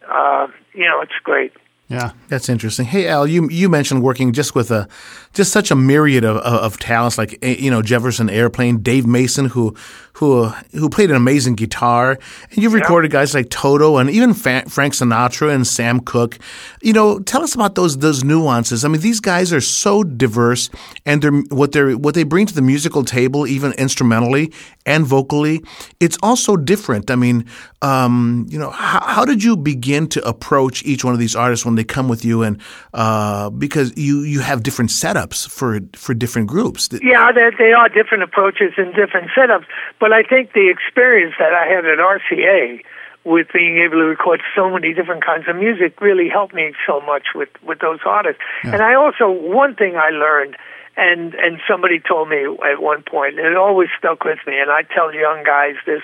[0.08, 1.54] uh, you know, it's great.
[1.88, 2.12] Yeah.
[2.30, 2.86] That's interesting.
[2.86, 4.88] Hey, Al, you you mentioned working just with a
[5.34, 9.06] just such a myriad of, of, of talents like eh, you know Jefferson Airplane, Dave
[9.06, 9.76] Mason, who
[10.14, 12.18] who who played an amazing guitar,
[12.52, 16.38] and you've recorded guys like Toto and even Fa- Frank Sinatra and Sam Cooke.
[16.82, 18.86] You know, tell us about those those nuances.
[18.86, 20.70] I mean, these guys are so diverse,
[21.06, 24.52] and they're what they what they bring to the musical table, even instrumentally
[24.86, 25.64] and vocally,
[26.00, 27.10] it's also different.
[27.10, 27.46] I mean,
[27.82, 31.66] um, you know, how, how did you begin to approach each one of these artists
[31.66, 32.62] when they come with you, and
[32.94, 36.90] uh, because you you have different setups for for different groups.
[36.92, 39.66] Yeah, they, they are different approaches and different setups.
[40.00, 42.84] But I think the experience that I had at RCA
[43.26, 47.00] with being able to record so many different kinds of music really helped me so
[47.02, 48.42] much with with those artists.
[48.64, 48.74] Yeah.
[48.74, 50.58] And I also one thing I learned
[50.98, 54.70] and and somebody told me at one point and it always stuck with me and
[54.70, 56.02] I tell young guys this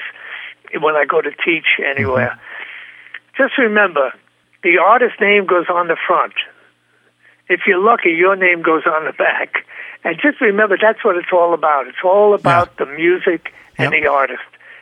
[0.80, 2.40] when I go to teach anywhere.
[2.40, 3.44] Mm-hmm.
[3.44, 4.14] Just remember
[4.64, 6.34] the artist name goes on the front.
[7.50, 9.66] If you're lucky, your name goes on the back.
[10.04, 11.88] And just remember that's what it's all about.
[11.88, 12.86] It's all about yeah.
[12.86, 14.02] the music and yep.
[14.02, 14.42] the artist.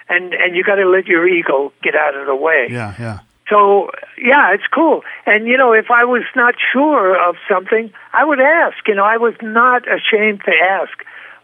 [0.09, 2.67] And and you got to let your ego get out of the way.
[2.69, 3.19] Yeah, yeah.
[3.49, 3.89] So
[4.21, 5.03] yeah, it's cool.
[5.25, 8.77] And you know, if I was not sure of something, I would ask.
[8.87, 10.93] You know, I was not ashamed to ask.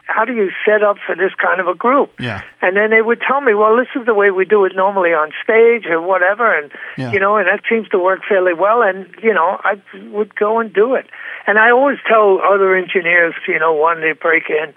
[0.06, 2.12] How do you set up for this kind of a group?
[2.20, 2.42] Yeah.
[2.62, 5.12] And then they would tell me, well, this is the way we do it normally
[5.12, 7.12] on stage or whatever, and yeah.
[7.12, 8.82] you know, and that seems to work fairly well.
[8.82, 11.08] And you know, I would go and do it.
[11.48, 14.74] And I always tell other engineers, you know, when they break in,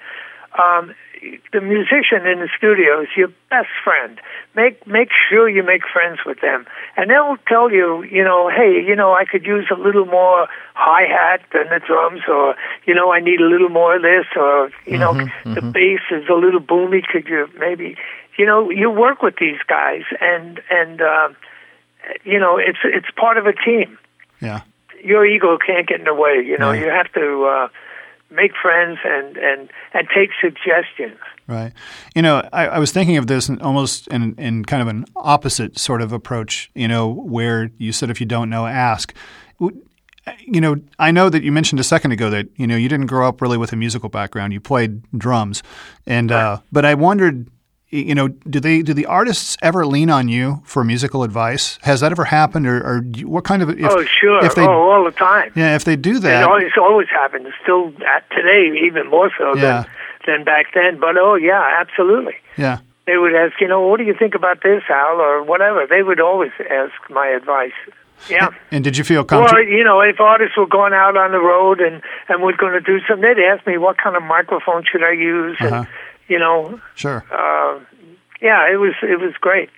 [0.59, 0.95] um,
[1.53, 4.21] the musician in the studio is your best friend.
[4.55, 8.85] Make make sure you make friends with them, and they'll tell you, you know, hey,
[8.87, 12.55] you know, I could use a little more hi hat than the drums, or
[12.87, 15.73] you know, I need a little more of this, or you know, mm-hmm, the mm-hmm.
[15.73, 17.03] bass is a little boomy.
[17.03, 17.97] Could you maybe,
[18.39, 21.29] you know, you work with these guys, and and uh,
[22.25, 23.99] you know, it's it's part of a team.
[24.41, 24.63] Yeah,
[25.03, 26.43] your ego can't get in the way.
[26.45, 27.45] You know, you have to.
[27.45, 27.69] uh
[28.31, 31.19] make friends and and and take suggestions.
[31.47, 31.73] Right.
[32.15, 35.05] You know, I, I was thinking of this in almost in, in kind of an
[35.15, 36.71] opposite sort of approach.
[36.75, 39.15] You know, where you said if you don't know, ask.
[40.41, 43.07] You know, I know that you mentioned a second ago that you know you didn't
[43.07, 44.53] grow up really with a musical background.
[44.53, 45.63] You played drums,
[46.05, 46.55] and right.
[46.55, 47.49] uh, but I wondered
[47.97, 51.79] you know, do they do the artists ever lean on you for musical advice?
[51.83, 53.71] Has that ever happened, or, or what kind of?
[53.71, 54.45] If, oh, sure.
[54.45, 55.53] If they, oh, all the time.
[55.55, 57.49] Yeah, if they do that, it always always happens.
[57.63, 57.93] Still
[58.31, 59.61] today, even more so yeah.
[59.61, 59.87] than
[60.27, 61.01] than back then.
[61.01, 62.35] But oh, yeah, absolutely.
[62.57, 62.79] Yeah.
[63.07, 65.87] They would ask, you know, what do you think about this, Al, or whatever.
[65.89, 67.71] They would always ask my advice.
[68.29, 68.49] Yeah.
[68.73, 69.61] And did you feel comfortable?
[69.61, 72.73] Or, you know, if artists were going out on the road and, and were going
[72.73, 75.57] to do something, they'd ask me what kind of microphone should I use.
[75.61, 75.75] Uh-huh.
[75.77, 75.87] And,
[76.29, 76.81] you know.
[76.95, 77.25] Sure.
[77.31, 77.81] Uh,
[78.41, 79.71] yeah, it was it was great.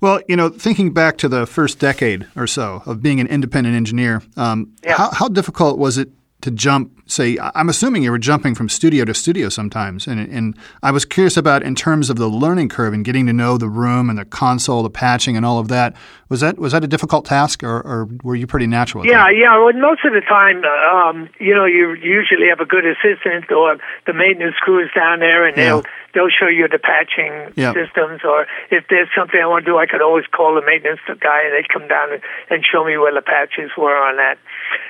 [0.00, 3.74] Well, you know, thinking back to the first decade or so of being an independent
[3.74, 4.96] engineer, um, yeah.
[4.96, 6.10] how, how difficult was it
[6.44, 6.92] to jump?
[7.06, 11.04] Say, I'm assuming you were jumping from studio to studio sometimes, and and I was
[11.04, 14.18] curious about in terms of the learning curve and getting to know the room and
[14.18, 15.96] the console, the patching, and all of that.
[16.28, 19.06] Was that was that a difficult task, or, or were you pretty natural?
[19.06, 19.36] yeah, that?
[19.36, 19.56] yeah.
[19.58, 23.76] Well, most of the time, um, you know, you usually have a good assistant or
[24.06, 25.64] the maintenance crew is down there, and yeah.
[25.64, 25.82] they'll
[26.14, 27.74] they'll show you the patching yep.
[27.74, 31.00] systems, or if there's something I want to do, I could always call the maintenance
[31.20, 34.38] guy, and they'd come down and, and show me where the patches were on that.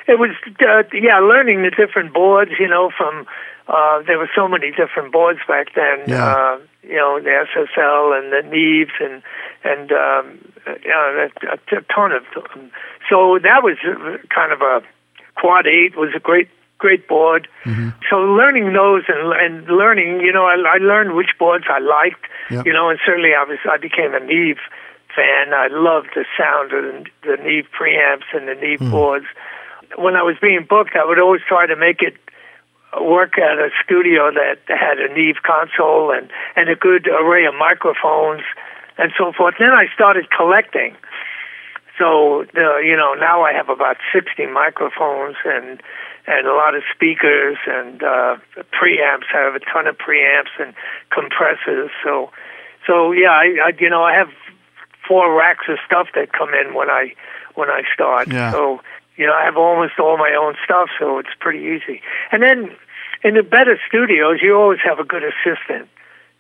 [0.07, 3.27] It was, uh, yeah, learning the different boards, you know, from
[3.67, 6.05] uh, there were so many different boards back then.
[6.07, 6.25] Yeah.
[6.25, 9.23] Uh, you know, the SSL and the Neves and
[9.65, 10.39] and um,
[10.85, 12.71] you know, a, a ton of them.
[13.09, 13.79] So that was
[14.29, 14.83] kind of a
[15.37, 16.49] quad eight was a great
[16.85, 17.49] great board.
[17.65, 17.97] Mm-hmm.
[18.11, 22.25] So learning those and and learning, you know, I, I learned which boards I liked.
[22.51, 22.67] Yep.
[22.67, 24.61] You know, and certainly I was I became a Neve
[25.17, 25.55] fan.
[25.55, 28.91] I loved the sound of the, the Neve preamps and the Neve mm.
[28.91, 29.27] boards.
[29.97, 32.17] When I was being booked, I would always try to make it
[33.01, 37.55] work at a studio that had a Neve console and and a good array of
[37.55, 38.43] microphones
[38.99, 39.55] and so forth.
[39.59, 40.95] Then I started collecting.
[41.99, 45.81] So the, you know now I have about sixty microphones and
[46.27, 48.37] and a lot of speakers and uh,
[48.73, 49.29] preamps.
[49.35, 50.75] I have a ton of preamps and
[51.11, 51.91] compressors.
[52.03, 52.31] So,
[52.87, 54.29] so yeah, I, I you know I have
[55.07, 57.15] four racks of stuff that come in when I
[57.55, 58.33] when I start.
[58.33, 58.53] Yeah.
[58.53, 58.81] So
[59.17, 62.01] you know I have almost all my own stuff, so it's pretty easy.
[62.33, 62.77] And then
[63.23, 65.89] in the better studios, you always have a good assistant.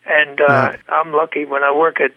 [0.06, 0.76] And uh, yeah.
[0.88, 2.12] I'm lucky when I work at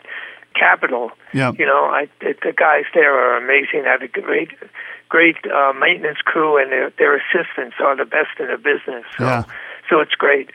[0.53, 1.11] Capitol.
[1.33, 1.51] Yeah.
[1.57, 3.85] You know, I the the guys there are amazing.
[3.87, 4.49] I have a great
[5.09, 9.05] great uh, maintenance crew, and their, their assistants are the best in the business.
[9.17, 9.43] So, yeah.
[9.89, 10.51] so it's great.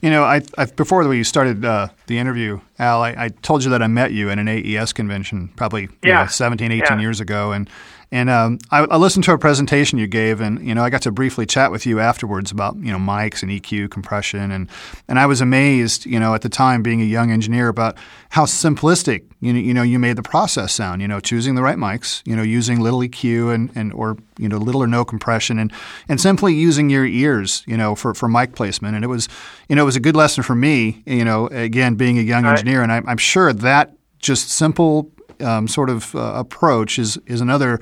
[0.00, 3.70] You know, I, I before we started uh, the interview, Al, I, I, told you
[3.70, 6.22] that I met you at an AES convention probably yeah.
[6.22, 7.00] know, 17, 18 yeah.
[7.00, 7.68] years ago, and
[8.12, 11.02] And um, I, I, listened to a presentation you gave, and you know I got
[11.02, 14.68] to briefly chat with you afterwards about you know mics and EQ compression, and
[15.06, 17.96] and I was amazed, you know, at the time being a young engineer about
[18.30, 21.02] how simplistic you know you know you made the process sound.
[21.02, 24.48] You know, choosing the right mics, you know, using little EQ and and or you
[24.48, 25.72] know little or no compression, and
[26.08, 28.96] and simply using your ears, you know, for for mic placement.
[28.96, 29.28] And it was
[29.68, 32.44] you know it was a good lesson for me, you know, again being a young
[32.44, 37.40] engineer, and I, I'm sure that just simple um, sort of uh, approach is is
[37.40, 37.80] another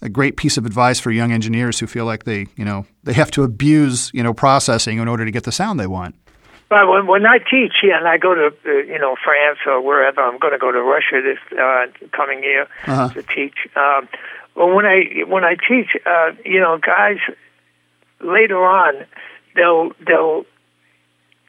[0.00, 3.12] a great piece of advice for young engineers who feel like they you know they
[3.12, 6.14] have to abuse you know processing in order to get the sound they want.
[6.68, 9.80] But when when I teach, yeah, and I go to uh, you know France or
[9.80, 11.86] wherever, I'm going to go to Russia this uh,
[12.16, 13.10] coming year uh-huh.
[13.10, 13.54] to teach.
[13.76, 14.08] Um,
[14.54, 17.18] but when I when I teach, uh, you know, guys
[18.20, 19.04] later on,
[19.54, 20.44] they'll they'll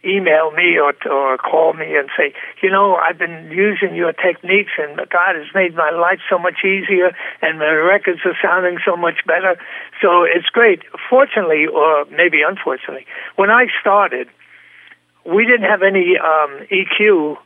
[0.05, 4.71] email me or or call me and say, you know, I've been using your techniques
[4.77, 8.95] and God has made my life so much easier and my records are sounding so
[8.95, 9.55] much better.
[10.01, 10.81] So it's great.
[11.09, 14.27] Fortunately, or maybe unfortunately, when I started,
[15.25, 17.37] we didn't have any um, EQ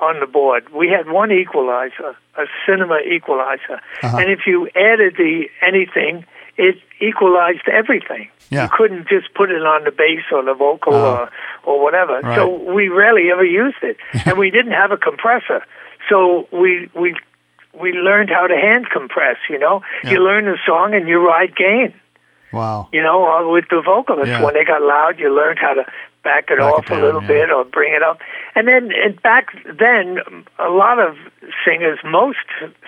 [0.00, 0.72] on the board.
[0.72, 4.16] We had one equalizer, a cinema equalizer, uh-huh.
[4.18, 6.24] and if you added the anything,
[6.58, 8.28] it equalized everything.
[8.50, 8.64] Yeah.
[8.64, 11.30] You couldn't just put it on the bass or the vocal uh, or
[11.64, 12.20] or whatever.
[12.20, 12.36] Right.
[12.36, 13.96] So we rarely ever used it,
[14.26, 15.64] and we didn't have a compressor.
[16.08, 17.14] So we we
[17.80, 19.36] we learned how to hand compress.
[19.48, 20.12] You know, yeah.
[20.12, 21.94] you learn a song and you ride gain.
[22.52, 22.88] Wow.
[22.92, 24.42] You know, uh, with the vocalists, Yeah.
[24.42, 25.84] when they got loud, you learned how to
[26.24, 27.28] back it Back off it a little yeah.
[27.28, 28.20] bit or bring it up.
[28.54, 30.18] And then and back then,
[30.58, 31.14] a lot of
[31.64, 32.38] singers, most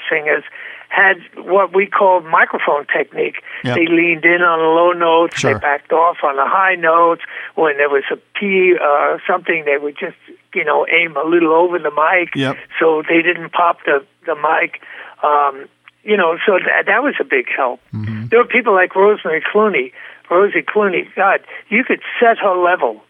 [0.09, 0.45] singers,
[0.91, 3.37] had what we called microphone technique.
[3.65, 3.77] Yep.
[3.77, 5.55] They leaned in on the low notes, Sure.
[5.55, 7.23] they backed off on the high notes.
[7.55, 10.17] When there was a P uh, something, they would just
[10.53, 12.57] you know aim a little over the mic, Yep.
[12.79, 14.83] so they didn't pop the the mic.
[15.23, 15.69] Um,
[16.03, 17.81] you know, so that that was a big help.
[17.95, 18.27] Mm-hmm.
[18.29, 19.93] There were people like Rosemary Clooney.
[20.31, 23.03] Rosie Clooney, God, you could set her level.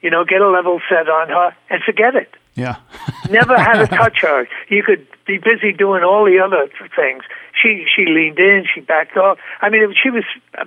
[0.00, 2.34] You know, get a level set on her and forget it.
[2.54, 2.76] Yeah.
[3.30, 4.48] Never had to touch her.
[4.68, 7.22] You could be busy doing all the other things.
[7.62, 9.38] She she leaned in, she backed off.
[9.60, 10.24] I mean, she was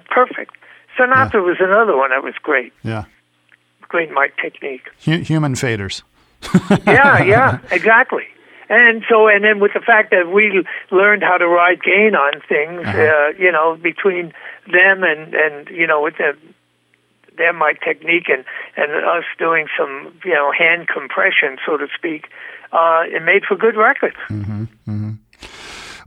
[0.09, 0.55] perfect.
[0.97, 2.71] Sinatra was another one that was great.
[2.83, 3.05] yeah.
[3.89, 4.87] Great mic technique.
[5.05, 6.01] Hu- human faders.
[6.87, 8.23] yeah, yeah, exactly.
[8.69, 12.41] And so, and then with the fact that we learned how to ride gain on
[12.49, 12.97] things, Uh-huh.
[13.01, 14.33] uh, you know, between
[14.65, 16.35] them and and you know with the
[17.37, 18.45] their mic technique and
[18.77, 22.27] and us doing some you know hand compression, so to speak,
[22.71, 24.17] uh, it made for good records.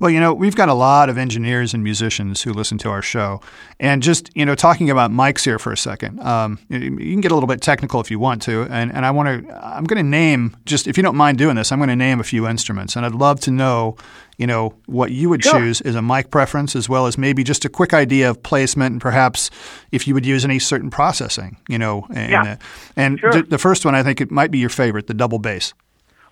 [0.01, 3.03] Well, you know, we've got a lot of engineers and musicians who listen to our
[3.03, 3.41] show.
[3.81, 7.31] And just, you know, talking about mics here for a second, um, you can get
[7.33, 8.63] a little bit technical if you want to.
[8.71, 11.57] And, and I want to, I'm going to name, just if you don't mind doing
[11.57, 12.97] this, I'm going to name a few instruments.
[12.97, 13.97] And I'd love to know,
[14.39, 15.59] you know, what you would Sure.
[15.61, 18.93] choose as a mic preference, as well as maybe just a quick idea of placement
[18.93, 19.51] and perhaps
[19.93, 22.07] if you would use any certain processing, you know.
[22.13, 22.57] And, Yeah.
[22.97, 23.33] and Sure.
[23.33, 25.73] the, the first one, I think it might be your favorite, the double bass.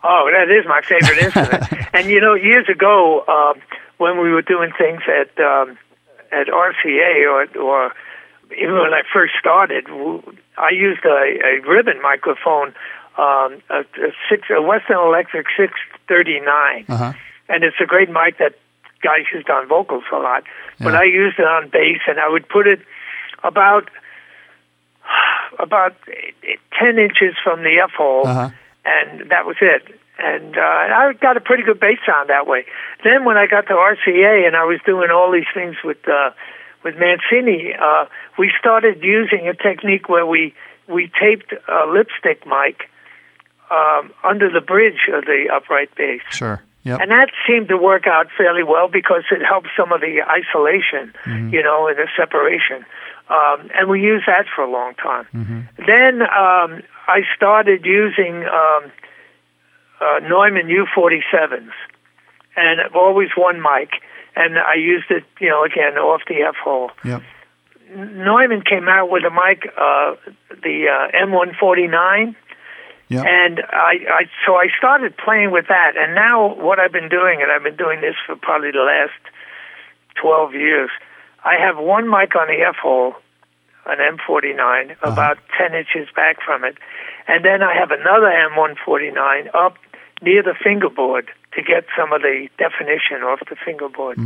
[0.06, 1.64] Oh, that is my favorite instrument.
[1.94, 3.54] and you know, years ago, uh,
[3.96, 5.78] when we were doing things at um,
[6.30, 7.92] at RCA or or
[8.56, 9.86] even when I first started,
[10.58, 12.68] I used a, a ribbon microphone,
[13.16, 15.72] um, a, a six a Western Electric six
[16.06, 17.12] thirty nine, Uh-huh.
[17.48, 18.54] and it's a great mic that
[19.02, 20.44] guys used on vocals a lot.
[20.80, 21.00] But Yeah.
[21.00, 22.80] I used it on bass, and I would put it
[23.42, 23.88] about
[25.58, 25.94] about
[26.78, 28.50] ten inches from the f hole Uh-huh.
[28.84, 29.82] And that was it.
[30.18, 32.66] And uh, I got a pretty good bass sound that way.
[33.02, 36.30] Then when I got to RCA and I was doing all these things with uh,
[36.84, 38.06] with Mancini, uh,
[38.38, 40.54] we started using a technique where we
[40.88, 42.88] we taped a lipstick mic
[43.70, 46.20] um, under the bridge of the upright bass.
[46.30, 46.62] Sure.
[46.84, 47.00] Yep.
[47.00, 51.14] And that seemed to work out fairly well because it helped some of the isolation,
[51.50, 52.84] you know, and the separation.
[53.28, 55.26] Um, and we used that for a long time.
[55.78, 58.92] Then um, I started using um,
[60.00, 61.70] uh, Neumann U47s,
[62.56, 63.90] and I've always one mic.
[64.36, 66.90] And I used it, you know, again off the F hole.
[67.04, 67.22] Yep.
[67.94, 70.16] Neumann came out with a mic, uh,
[70.62, 72.34] the uh, M149,
[73.08, 73.24] Yep.
[73.26, 77.42] and I, I so I started playing with that, and now what I've been doing,
[77.42, 79.12] and I've been doing this for probably the last
[80.20, 80.90] twelve years.
[81.44, 83.14] I have one mic on the F hole,
[83.86, 86.76] an M49, about ten inches back from it,
[87.28, 89.76] and then I have another M149 up
[90.22, 94.16] near the fingerboard to get some of the definition off the fingerboard,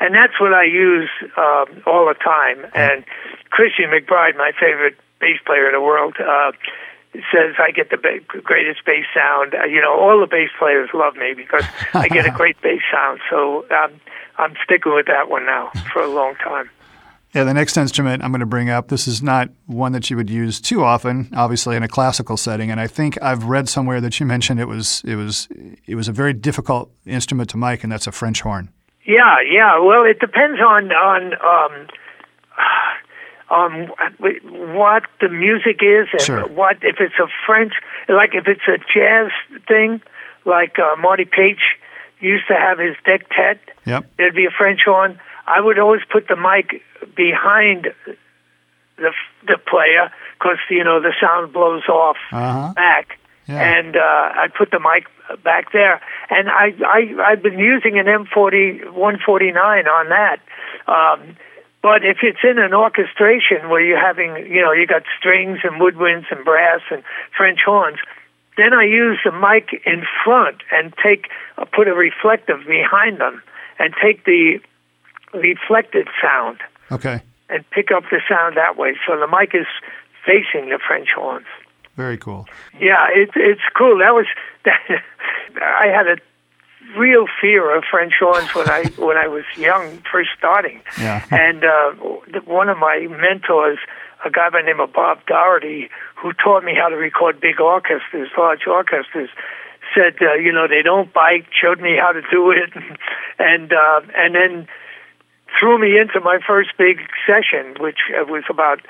[0.00, 2.64] and that's what I use um, all the time.
[2.74, 3.04] And
[3.50, 6.14] Christian McBride, my favorite bass player in the world.
[6.18, 6.52] Uh,
[7.12, 9.54] says I get the ba- greatest bass sound.
[9.54, 12.80] Uh, you know, all the bass players love me because I get a great bass
[12.92, 13.20] sound.
[13.28, 14.00] So um,
[14.38, 16.70] I'm sticking with that one now for a long time.
[17.34, 20.16] Yeah, the next instrument I'm going to bring up, this is not one that you
[20.16, 24.00] would use too often, obviously in a classical setting, and I think I've read somewhere
[24.00, 25.48] that you mentioned it was it was
[25.86, 28.70] it was a very difficult instrument to mic, and that's a French horn.
[29.06, 29.78] Yeah, yeah.
[29.78, 31.86] Well, it depends on on um,
[33.50, 33.88] on
[34.76, 36.46] what the music is and Sure.
[36.48, 37.72] what if it's a French
[38.08, 39.30] like if it's a jazz
[39.66, 40.00] thing,
[40.44, 41.58] like uh, Marty Paich
[42.20, 43.58] used to have his dectet.
[43.86, 44.06] Yep.
[44.16, 45.18] There'd be a French horn.
[45.46, 46.82] I would always put the mic
[47.16, 47.88] behind
[48.96, 49.10] the
[49.46, 52.72] the player because you know the sound blows off Uh-huh.
[52.74, 53.78] back, Yeah.
[53.78, 54.00] and uh,
[54.42, 55.06] I put the mic
[55.42, 56.00] back there.
[56.28, 57.00] And I I
[57.32, 60.38] I've been using an M40 149 on that.
[60.86, 61.36] Um,
[61.82, 65.80] but if it's in an orchestration where you're having, you know, you got strings and
[65.80, 67.02] woodwinds and brass and
[67.36, 67.98] French horns,
[68.56, 73.42] then I use the mic in front and take uh, put a reflective behind them
[73.78, 74.60] and take the
[75.32, 76.58] reflected sound
[76.92, 77.22] Okay.
[77.48, 78.94] and pick up the sound that way.
[79.06, 79.66] So the mic is
[80.26, 81.46] facing the French horns.
[81.96, 82.46] Very cool.
[82.78, 83.98] Yeah, it's it's cool.
[83.98, 84.26] That was
[84.64, 84.80] that.
[85.62, 86.16] I had a
[86.96, 90.80] real fear of French horns when I when I was young, first starting.
[90.98, 91.24] Yeah.
[91.30, 93.78] And uh, one of my mentors,
[94.24, 97.60] a guy by the name of Bob Doherty, who taught me how to record big
[97.60, 99.30] orchestras, large orchestras,
[99.94, 101.46] said, uh, you know, they don't bite.
[101.60, 102.70] Showed me how to do it,
[103.38, 104.68] and uh, and then
[105.58, 108.80] threw me into my first big session, which uh, was about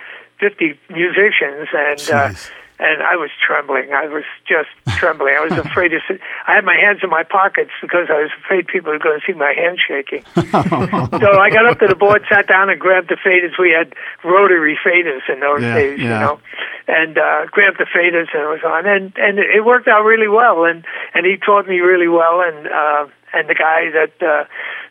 [0.41, 2.51] 50 musicians, and uh, Jeez.
[2.81, 3.93] And I was trembling.
[3.93, 5.35] I was just trembling.
[5.37, 6.20] I was afraid to sit.
[6.49, 9.26] I had my hands in my pockets because I was afraid people were going to
[9.26, 10.24] see my hands shaking.
[10.35, 13.59] so I got up to the board, sat down, and grabbed the faders.
[13.61, 13.93] We had
[14.24, 16.05] rotary faders in those Yeah, days, yeah.
[16.05, 16.41] you know,
[16.89, 20.28] and uh, grabbed the faders, and it was on, and and it worked out really
[20.28, 20.64] well.
[20.64, 24.16] And and he taught me really well, and uh, and the guy that.
[24.24, 24.45] Uh,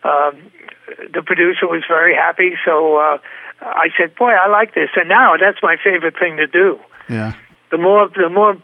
[0.07, 0.51] um,
[1.13, 3.17] the producer was very happy, so uh,
[3.61, 7.33] I said, "Boy, I like this." And now that's my favorite thing to do Yeah.
[7.71, 8.57] The more the more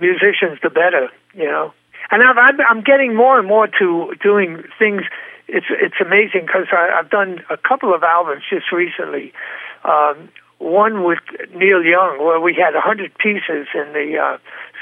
[0.00, 1.08] musicians, the better.
[1.34, 1.72] You know,
[2.10, 5.02] and I've, I'm I'm getting more and more to doing things.
[5.46, 9.32] It's it's amazing because I've done a couple of albums just recently.
[9.84, 10.28] Um,
[10.58, 11.20] one with
[11.54, 14.38] Neil Young, where we had a hundred pieces in the uh,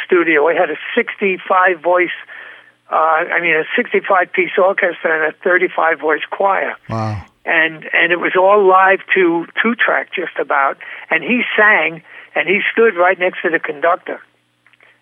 [0.06, 0.46] studio.
[0.46, 2.08] We had a 65 voice.
[2.90, 7.24] Uh, I mean, a 65 piece orchestra and a 35 voice choir Wow.
[7.44, 10.78] and and it was all live to two track just about
[11.10, 12.02] and he sang
[12.37, 14.20] and he stood right next to the conductor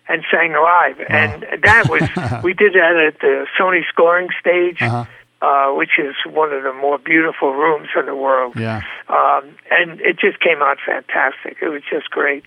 [0.07, 2.01] and sang live and that was
[2.43, 5.05] we did that at the Sony scoring stage Uh-huh.
[5.41, 8.81] uh, which is one of the more beautiful rooms in the world Yeah.
[9.09, 12.45] um, and it just came out fantastic it was just great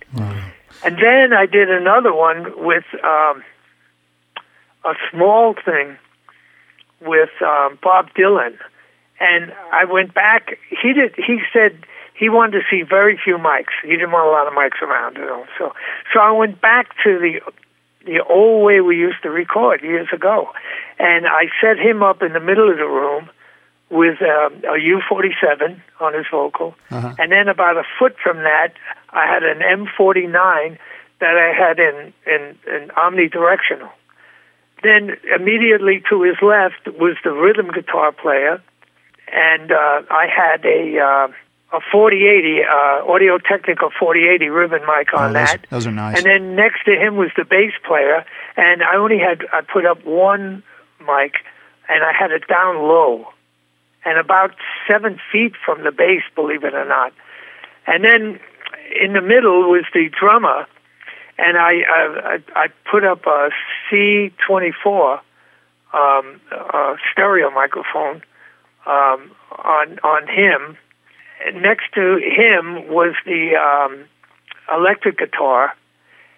[0.83, 3.43] and then I did another one with um,
[4.85, 5.97] a small thing
[7.01, 8.55] with um, Bob Dylan,
[9.19, 10.57] and I went back.
[10.81, 11.15] He did.
[11.15, 11.73] He said
[12.19, 13.73] he wanted to see very few mics.
[13.81, 15.45] He didn't want a lot of mics around, you know.
[15.57, 15.73] So,
[16.13, 17.39] so I went back to the
[18.05, 20.49] the old way we used to record years ago,
[20.99, 23.29] and I set him up in the middle of the room
[23.89, 27.13] with um, a U47 on his vocal, Uh-huh.
[27.19, 28.73] and then about a foot from that,
[29.11, 30.77] I had an M49
[31.19, 32.41] that I had in in,
[32.73, 33.89] in omnidirectional.
[34.81, 38.61] Then immediately to his left was the rhythm guitar player,
[39.31, 41.27] and uh, I had a uh,
[41.71, 45.67] a 4080 uh, Audio Technica 4080 ribbon mic on Oh, those, that.
[45.69, 46.17] those are nice.
[46.17, 48.25] And then next to him was the bass player,
[48.57, 50.63] and I only had I put up one
[50.99, 51.33] mic,
[51.87, 53.27] and I had it down low,
[54.03, 54.51] and about
[54.87, 57.13] seven feet from the bass, believe it or not.
[57.85, 58.39] And then
[58.99, 60.65] in the middle was the drummer,
[61.37, 63.49] and I I, I I put up a
[63.91, 65.19] C24
[65.93, 68.23] um, uh, stereo microphone
[68.85, 70.77] um, on on him.
[71.55, 74.05] Next to him was the um,
[74.73, 75.73] electric guitar,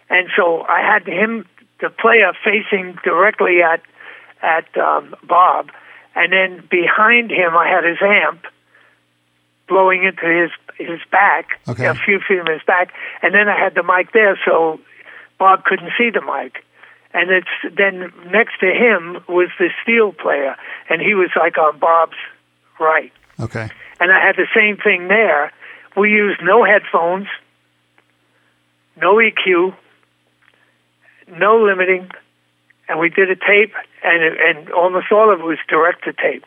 [0.09, 1.45] and so I had him,
[1.79, 3.81] the player, facing directly at
[4.43, 5.69] at um, Bob,
[6.15, 8.43] and then behind him I had his amp
[9.67, 11.85] blowing into his his back, Okay.
[11.85, 14.79] a few feet from his back, and then I had the mic there, so
[15.39, 16.63] Bob couldn't see the mic.
[17.13, 20.55] And it's then next to him was the steel player,
[20.89, 22.15] and he was like on Bob's
[22.79, 23.11] right.
[23.39, 23.69] okay.
[24.01, 25.53] And I had the same thing there.
[25.95, 27.27] We used no headphones,
[28.99, 29.75] no EQ,
[31.29, 32.09] no limiting,
[32.89, 33.73] and we did a tape,
[34.03, 36.43] and it, and almost all of it was direct to tape,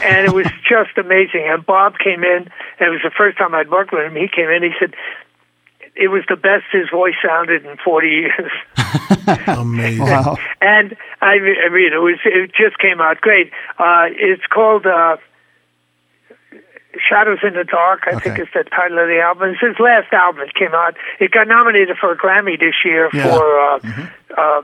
[0.00, 1.44] and it was just amazing.
[1.48, 2.48] And Bob came in,
[2.78, 4.14] and it was the first time I'd worked with him.
[4.14, 4.94] He came in, he said,
[5.96, 8.52] it was the best his voice sounded in 40 years.
[9.48, 10.04] Amazing.
[10.06, 10.38] Wow.
[10.60, 13.50] and I, mean- I mean, it was it just came out great.
[13.78, 15.16] Uh, it's called uh,
[17.08, 18.02] Shadows in the Dark.
[18.06, 19.50] I think is the title of the album.
[19.50, 20.42] It's his last album.
[20.42, 20.94] It came out.
[21.20, 23.28] It got nominated for a Grammy this year Yeah.
[23.30, 23.78] for uh,
[24.36, 24.62] uh,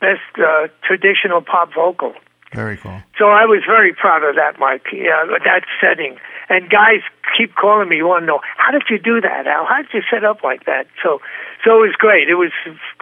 [0.00, 2.14] best uh, traditional pop vocal.
[2.52, 3.00] Very cool.
[3.18, 4.86] So I was very proud of that, Mike.
[4.92, 6.18] Yeah, that setting.
[6.48, 7.00] And guys
[7.36, 9.64] keep calling me, you want to know how did you do that, Al?
[9.64, 10.86] How did you set up like that?
[11.02, 11.20] So,
[11.64, 12.28] so it was great.
[12.28, 12.52] It was,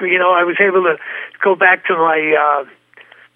[0.01, 0.97] you know, I was able to
[1.43, 2.65] go back to my uh,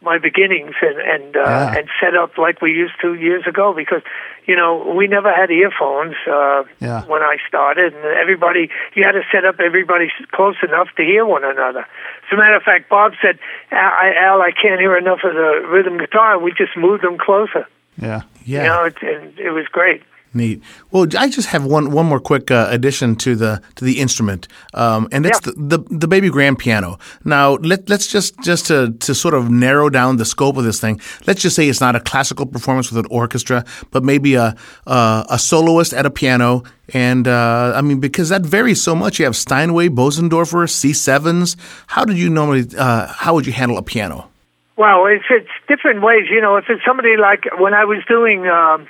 [0.02, 1.74] my beginnings and and uh, Yeah.
[1.78, 4.02] and set up like we used to years ago because,
[4.46, 7.04] you know, we never had earphones uh, Yeah.
[7.06, 11.24] when I started, and everybody you had to set up everybody close enough to hear
[11.26, 11.80] one another.
[11.80, 13.38] As a matter of fact, Bob said,
[13.70, 17.02] Al, I, Al, I can't hear enough of the rhythm guitar, and we just moved
[17.02, 17.66] them closer.
[18.00, 18.22] Yeah.
[18.44, 18.62] Yeah.
[18.62, 20.02] You know, it, and it was great.
[20.36, 20.62] Neat.
[20.90, 24.46] Well, I just have one one more quick uh, addition to the to the instrument,
[24.74, 25.52] um, and that's Yeah.
[25.56, 26.98] the, the the baby grand piano.
[27.24, 30.78] Now let let's just just to to sort of narrow down the scope of this
[30.80, 31.00] thing.
[31.26, 34.54] Let's just say it's not a classical performance with an orchestra, but maybe a
[34.86, 36.62] uh, a soloist at a piano.
[36.94, 39.18] And uh, I mean, because that varies so much.
[39.18, 41.56] You have Steinway, Bosendorfer, C sevens.
[41.88, 42.66] How did you normally?
[42.78, 44.28] Uh, how would you handle a piano?
[44.76, 46.26] Well, it's it's different ways.
[46.30, 48.86] You know, if it's somebody like when I was doing um,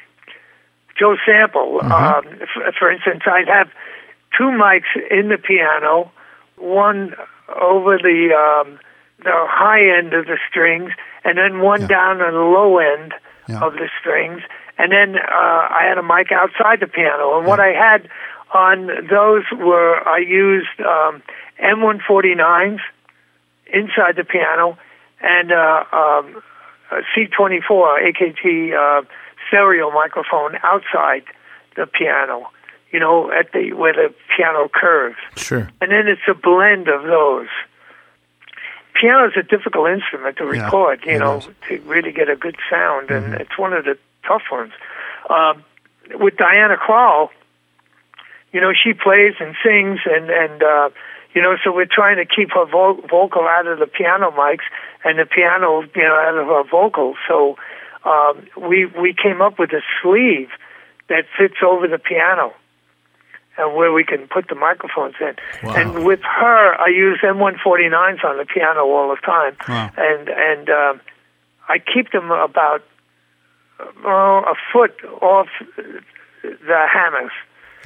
[0.98, 3.68] Joe Sample, um, for, for instance, I'd have
[4.36, 6.10] two mics in the piano,
[6.56, 7.14] one
[7.60, 8.78] over the um,
[9.22, 10.90] the high end of the strings,
[11.24, 11.86] and then one Yeah.
[11.88, 13.14] down on the low end
[13.48, 13.60] Yeah.
[13.60, 14.42] of the strings,
[14.78, 15.22] and then uh,
[15.70, 17.38] I had a mic outside the piano.
[17.38, 18.08] And what I had
[18.52, 21.22] on those were I used um,
[21.62, 22.80] M149s
[23.72, 24.78] inside the piano
[25.20, 26.42] and uh, um,
[26.90, 28.72] a C24 AKG.
[28.74, 29.02] uh,
[29.48, 31.24] stereo microphone outside
[31.76, 32.48] the piano.
[32.92, 35.68] You know, at the where the piano curves, Sure.
[35.80, 37.48] and then it's a blend of those.
[38.94, 41.00] Piano is a difficult instrument to Yeah, record.
[41.04, 41.48] you know, is.
[41.68, 44.72] to really get a good sound, and it's one of the tough ones.
[45.28, 45.64] Um,
[46.14, 47.28] with Diana Krall,
[48.52, 50.88] you know, she plays and sings, and and uh,
[51.34, 54.64] you know, so we're trying to keep her vo- vocal out of the piano mics
[55.04, 57.16] and the piano, you know, out of her vocals.
[57.28, 57.56] So
[58.06, 60.48] um, we we came up with a sleeve
[61.08, 62.52] that fits over the piano,
[63.58, 65.34] and where we can put the microphones in.
[65.62, 65.74] Wow.
[65.76, 69.90] And with her, I use M149s on the piano all the time, Wow.
[69.96, 71.00] and and um,
[71.68, 72.82] I keep them about
[74.04, 75.48] oh, a foot off
[76.42, 77.32] the hammers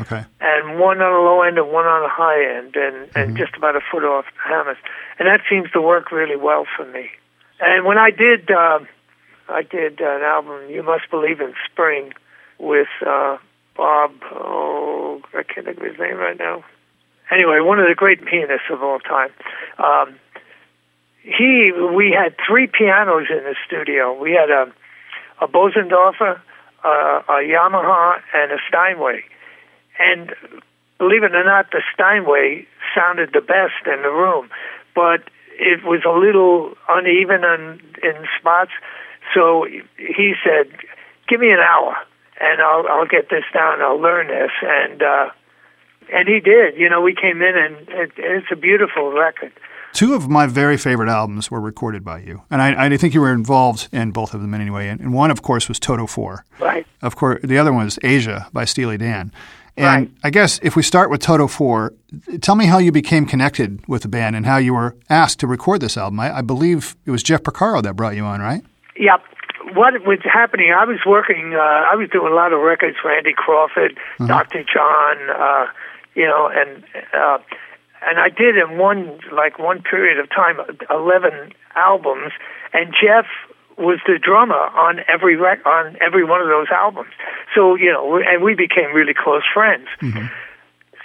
[0.01, 0.25] Okay.
[0.41, 3.19] and one on the low end and one on the high end, and, Mm-hmm.
[3.19, 4.77] and just about a foot off the hammers.
[5.19, 7.11] And that seems to work really well for me.
[7.61, 8.81] And when I did, uh,
[9.51, 12.13] I did an album, You Must Believe in Spring,
[12.59, 13.39] with uh,
[13.77, 16.65] Bob, oh, I can't think of his name right now.
[17.31, 19.31] Anyway, one of the great pianists of all time.
[19.79, 20.17] Um,
[21.23, 24.19] he, we had three pianos in the studio.
[24.19, 24.73] We had a,
[25.41, 26.41] a Bosendorfer,
[26.85, 29.23] a Yamaha, and a Steinway.
[29.99, 30.35] And
[30.99, 34.49] believe it or not, the Steinway sounded the best in the room,
[34.95, 35.23] but
[35.59, 38.73] it was a little uneven in, in spots.
[39.35, 39.67] So
[39.97, 40.73] he said,
[41.29, 41.95] "Give me an hour,
[42.41, 43.81] and I'll I'll get this down.
[43.83, 45.31] I'll learn this." And uh,
[46.13, 46.77] and he did.
[46.77, 49.53] You know, we came in, and it, it's a beautiful record.
[49.93, 53.21] Two of my very favorite albums were recorded by you, and I, I think you
[53.21, 54.87] were involved in both of them anyway.
[54.89, 56.45] And, and one, of course, was Toto Four.
[56.61, 56.87] Right.
[57.03, 59.33] Of course, the other one was Aja by Steely Dan.
[59.77, 60.11] And Right.
[60.25, 61.95] I guess if we start with Toto Four,
[62.41, 65.47] tell me how you became connected with the band and how you were asked to
[65.47, 66.21] record this album.
[66.21, 68.63] I, I believe it was Jeff Porcaro that brought you on, right?
[69.01, 69.25] Yep.
[69.75, 70.73] What was happening?
[70.77, 71.55] I was working.
[71.55, 74.63] Uh, I was doing a lot of records for Andy Crawford, Dr.
[74.65, 75.67] John, uh,
[76.15, 77.39] you know, and uh,
[78.03, 82.33] and I did in one like one period of time eleven albums,
[82.73, 83.27] and Jeff
[83.77, 87.13] was the drummer on every rec- on every one of those albums.
[87.55, 89.89] So you know, and we became really close friends.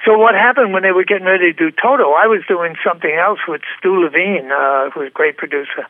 [0.06, 2.12] So what happened when they were getting ready to do Toto?
[2.14, 5.88] I was doing something else with Stu Levine, uh, who's a great producer,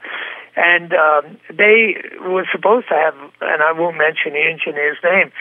[0.56, 5.32] and um, they were supposed to have, and I won't mention the engineer's name,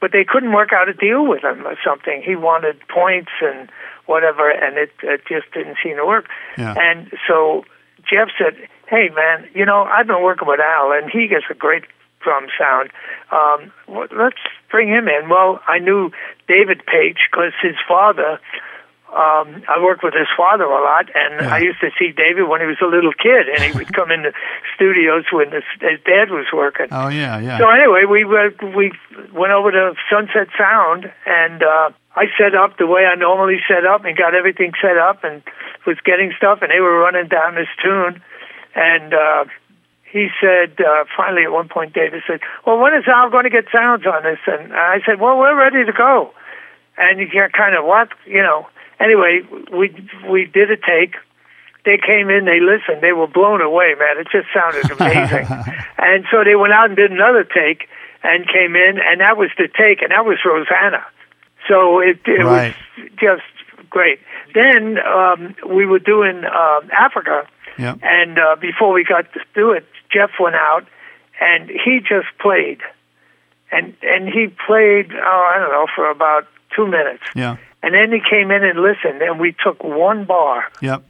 [0.00, 2.22] but they couldn't work out a deal with him or something.
[2.24, 3.70] He wanted points and
[4.06, 6.26] whatever, and it, it just didn't seem to work.
[6.58, 6.74] Yeah.
[6.76, 7.64] And so
[8.00, 8.56] Jeff said,
[8.88, 11.84] "Hey, man, you know I've been working with Al, and he gets a great
[12.20, 12.90] drum sound.
[13.30, 13.72] Um,
[14.16, 16.10] let's bring him in." Well, I knew
[16.48, 18.40] David Paich because his father
[19.14, 21.54] um, I worked with his father a lot, and Yeah.
[21.54, 24.10] I used to see David when he was a little kid, and he would come
[24.10, 24.32] in the
[24.74, 26.88] studios when his, his dad was working.
[26.90, 27.58] Oh yeah, yeah.
[27.58, 28.92] So anyway, we were, we
[29.32, 33.86] went over to Sunset Sound, and uh, I set up the way I normally set
[33.86, 35.42] up, and got everything set up, and
[35.86, 38.20] was getting stuff, and they were running down this tune,
[38.74, 39.44] and uh,
[40.10, 43.50] he said uh, finally at one point, David said, "Well, when is Al going to
[43.50, 46.32] get sounds on this?" And I said, "Well, we're ready to go."
[46.96, 48.66] And you kind of what you know.
[49.00, 49.40] Anyway,
[49.72, 49.94] we
[50.28, 51.14] we did a take.
[51.84, 54.16] They came in, they listened, they were blown away, man.
[54.18, 55.46] It just sounded amazing.
[55.98, 57.88] and so they went out and did another take
[58.22, 61.04] and came in, and that was the take, and that was Rosanna.
[61.68, 62.74] So it, it Right.
[62.96, 64.18] was just great.
[64.54, 67.46] Then um, we were doing um Africa,
[67.78, 67.96] yeah.
[68.02, 70.86] and uh, before we got to do it, Jeff went out,
[71.40, 72.80] and he just played,
[73.70, 77.56] and and he played, oh, I don't know, for about two minutes, Yeah.
[77.84, 81.02] And then he came in and listened, and we took one bar Yep.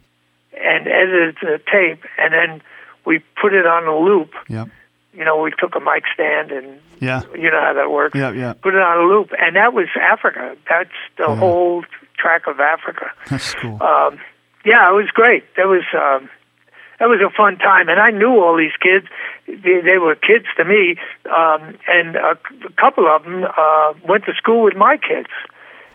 [0.53, 2.61] and edited the tape, and then
[3.05, 4.31] we put it on a loop.
[4.49, 4.67] Yep.
[5.13, 7.21] You know, we took a mic stand, and Yeah.
[7.33, 8.15] you know how that works.
[8.17, 8.31] Yeah.
[8.31, 8.53] Yeah.
[8.61, 10.55] Put it on a loop, and that was Africa.
[10.69, 11.35] That's the Yeah.
[11.35, 11.83] whole
[12.17, 13.11] track of Africa.
[13.29, 13.81] That's cool.
[13.81, 14.19] Um,
[14.65, 15.43] yeah, it was great.
[15.55, 16.29] That was um,
[16.99, 19.05] that was a fun time, and I knew all these kids.
[19.47, 20.95] They, they were kids to me,
[21.29, 22.31] um, and a,
[22.65, 25.29] a couple of them uh, went to school with my kids.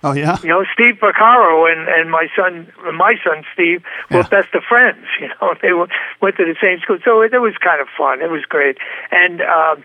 [0.02, 0.38] Oh yeah.
[0.42, 4.28] You know, Steve Porcaro and and my son, my son Steve, were Yeah.
[4.28, 5.04] best of friends.
[5.20, 5.88] You know, they were,
[6.22, 8.22] went to the same school, so it, it was kind of fun.
[8.22, 8.78] It was great,
[9.10, 9.84] and um,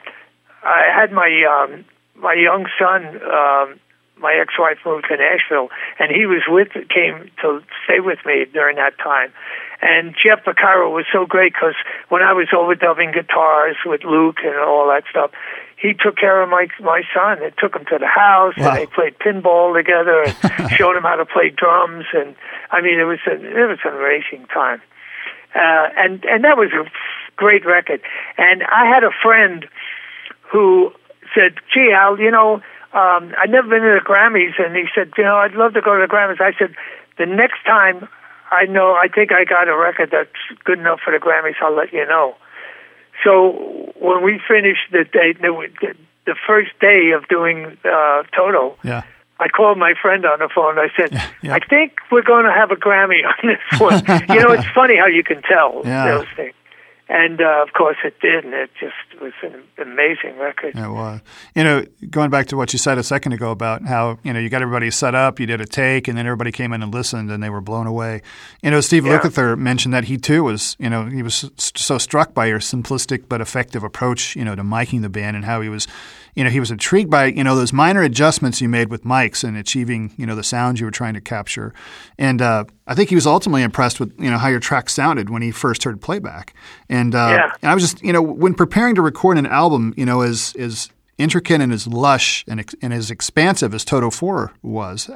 [0.63, 1.84] I had my um,
[2.16, 3.22] my young son.
[3.22, 3.80] Um,
[4.18, 5.68] my ex-wife moved to Nashville,
[5.99, 9.34] and he was with came to stay with me during that time.
[9.82, 11.76] And Jeff Porcaro was so great because
[12.07, 15.32] when I was overdubbing guitars with Luke and all that stuff,
[15.78, 18.69] he took care of my my son and took him to the house, Wow.
[18.69, 22.05] and they played pinball together and showed him how to play drums.
[22.13, 22.36] And
[22.71, 24.82] I mean, it was a, it was an amazing time.
[25.53, 26.89] Uh, and and that was a
[27.36, 28.01] great record.
[28.38, 29.65] And I had a friend
[30.51, 30.91] who
[31.34, 32.55] said, "Gee, Al, you know,
[32.93, 35.82] um, I'd never been to the Grammys," and he said, "You know, I'd love to
[35.82, 36.76] go to the Grammys." I said,
[37.17, 38.07] "The next time
[38.51, 40.30] I know, I think I got a record that's
[40.63, 41.55] good enough for the Grammys.
[41.61, 42.36] I'll let you know."
[43.24, 45.95] So when we finished the day, the,
[46.26, 49.03] the first day of doing uh, Toto, Yeah.
[49.38, 50.80] I called my friend on the phone.
[50.80, 51.11] I said,
[51.41, 51.55] yeah.
[51.55, 53.99] "I think we're going to have a Grammy on this one."
[54.30, 56.07] you know, it's funny how you can tell Yeah.
[56.07, 56.53] those things.
[57.08, 60.76] And uh, of course, it did, and it just was an amazing record.
[60.76, 61.22] It was.
[61.53, 64.39] You know, going back to what you said a second ago about how, you know,
[64.39, 66.91] you got everybody set up, you did a take, and then everybody came in and
[66.91, 68.24] listened and they were blown away.
[68.64, 69.20] You know, Steve Yeah.
[69.20, 73.30] Lukather mentioned that he too was, you know, he was so struck by your simplistic
[73.30, 75.88] but effective approach, you know, to miking the band and how he was,
[76.36, 79.44] you know, he was intrigued by, you know, those minor adjustments you made with mics
[79.44, 81.74] and achieving, you know, the sounds you were trying to capture.
[82.18, 85.30] And uh, I think he was ultimately impressed with, you know, how your track sounded
[85.30, 86.54] when he first heard playback.
[86.90, 87.52] And, uh, Yeah.
[87.62, 90.54] and I was just, you know, when preparing to record an album, you know, as
[90.60, 95.09] as intricate and as lush and, ex- and as expansive as Toto Four was,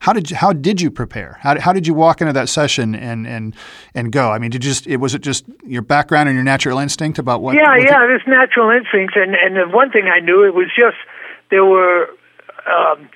[0.00, 1.38] how did you, how did you prepare?
[1.40, 3.54] How, how did you walk into that session and and
[3.94, 4.30] and go?
[4.30, 7.18] I mean, did you just it was it just your background and your natural instinct
[7.18, 7.54] about what?
[7.54, 10.54] yeah, what the- yeah, this natural instinct, and and the one thing I knew it
[10.54, 10.96] was just
[11.50, 12.08] there were
[12.66, 13.08] um,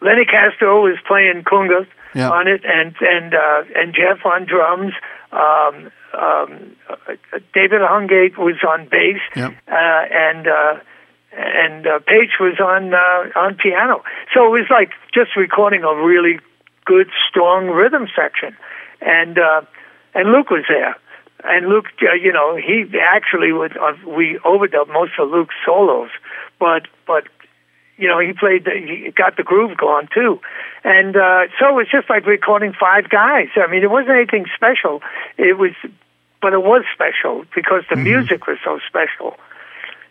[0.00, 2.30] Lenny Castro was playing congas Yeah.
[2.30, 4.92] on it, and and uh, and Jeff on drums.
[5.32, 7.14] Um, um, uh,
[7.52, 10.74] David Hungate was on bass, uh, and uh,
[11.36, 14.02] and uh, Paich was on uh, on piano.
[14.32, 16.38] So it was like just recording a really
[16.84, 18.56] good, strong rhythm section,
[19.00, 19.62] and uh,
[20.14, 20.96] and Luke was there.
[21.46, 26.10] And Luke, uh, you know, he actually would uh, we overdubbed most of Luke's solos,
[26.58, 27.24] but but
[27.96, 30.40] you know he played the, he got the groove going too,
[30.84, 33.48] and uh, so it was just like recording five guys.
[33.56, 35.02] I mean, it wasn't anything special.
[35.36, 35.72] It was,
[36.40, 39.36] but it was special because the music was so special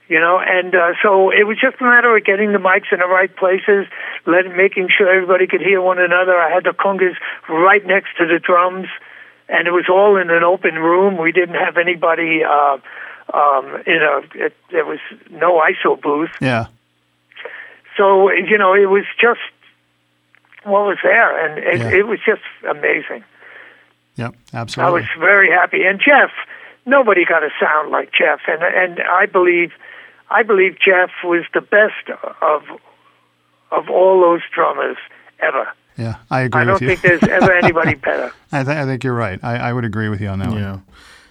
[0.09, 2.99] you know and uh, so it was just a matter of getting the mics in
[2.99, 3.85] the right places
[4.25, 7.15] let, making sure everybody could hear one another i had the congas
[7.49, 8.87] right next to the drums
[9.49, 12.77] and it was all in an open room we didn't have anybody uh
[13.33, 14.99] um you know it, there was
[15.31, 16.65] no iso booth Yeah.
[17.97, 19.39] so you know it was just
[20.63, 21.99] what was there and it, Yeah.
[21.99, 23.23] it was just amazing
[24.15, 24.35] Yep.
[24.53, 24.87] Absolutely.
[24.91, 25.85] I was very happy.
[25.85, 26.29] And Jeff,
[26.85, 29.71] nobody got a sound like Jeff, and and I believe,
[30.33, 32.05] I believe Jeff was the best
[32.41, 32.63] of
[33.71, 34.97] of all those drummers
[35.39, 35.67] ever.
[35.97, 36.87] yeah, I agree I don't with you.
[36.95, 38.31] think there's ever anybody better.
[38.51, 39.39] I, th- I think you're right.
[39.43, 40.57] I, I would agree with you on that one.
[40.59, 40.79] Yeah.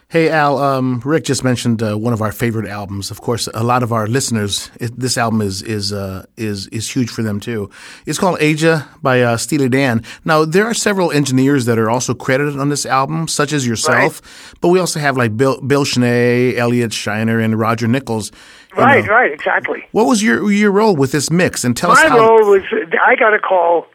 [0.09, 3.11] Hey Al, um, Rick just mentioned uh, one of our favorite albums.
[3.11, 6.90] Of course, a lot of our listeners, it, this album is is uh, is is
[6.94, 7.70] huge for them too.
[8.05, 10.03] It's called Aja by uh, Steely Dan.
[10.26, 14.20] Now there are several engineers that are also credited on this album, such as yourself.
[14.20, 14.59] Right.
[14.61, 18.30] But we also have like Bill Bill Schnee, Elliot Scheiner, and Roger Nichols.
[18.77, 19.12] Right, know.
[19.12, 19.85] right, exactly.
[19.93, 21.64] What was your your role with this mix?
[21.64, 22.16] And tell My us how.
[22.16, 22.62] My role was
[23.05, 23.87] I got a call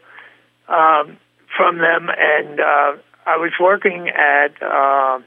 [0.68, 1.16] um,
[1.56, 4.62] from them, and uh, I was working at.
[4.62, 5.20] Uh,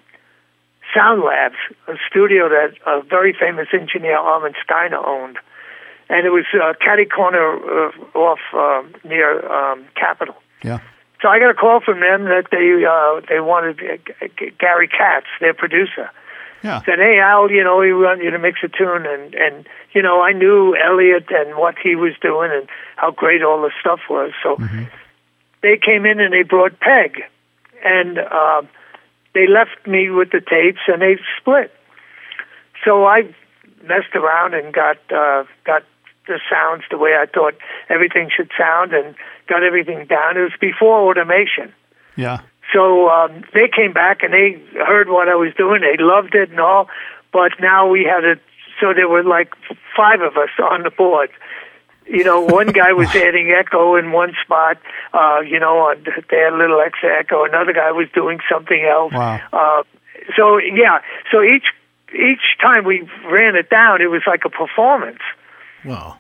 [0.94, 1.56] Sound Labs,
[1.88, 5.38] a studio that a very famous engineer Armin Steiner owned,
[6.10, 10.36] and it was uh, catty corner uh, off uh, near um, Capitol.
[10.64, 10.80] Yeah.
[11.22, 14.28] So I got a call from them that they uh, they wanted uh,
[14.60, 16.10] Gary Katz, their producer.
[16.64, 16.82] Yeah.
[16.86, 20.02] Said, hey Al, you know we want you to mix a tune, and and you
[20.02, 24.02] know I knew Elliot and what he was doing and how great all the stuff
[24.10, 24.32] was.
[24.44, 24.84] So mm-hmm.
[25.62, 27.24] they came in and they brought Peg,
[27.84, 28.18] and.
[28.18, 28.62] Uh,
[29.34, 31.72] they left me with the tapes and they split.
[32.84, 33.24] So I
[33.84, 35.84] messed around and got uh, got
[36.28, 37.54] the sounds the way I thought
[37.90, 39.16] everything should sound and
[39.48, 40.38] got everything down.
[40.38, 41.74] It was before automation.
[42.16, 42.42] Yeah.
[42.74, 45.82] So um, they came back and they heard what I was doing.
[45.82, 46.88] They loved it and all.
[47.34, 48.40] But now we had it.
[48.80, 49.54] So there were like
[49.96, 51.30] five of us on the board.
[52.08, 54.78] You know, one guy was adding echo in one spot.
[55.14, 57.46] Uh, you know, they had a little extra echo.
[57.46, 59.14] Another guy was doing something else.
[59.14, 59.40] Wow.
[59.54, 59.84] Uh,
[60.36, 61.00] so yeah,
[61.32, 61.66] so each
[62.14, 65.22] each time we ran it down, it was like a performance.
[65.86, 66.18] Wow.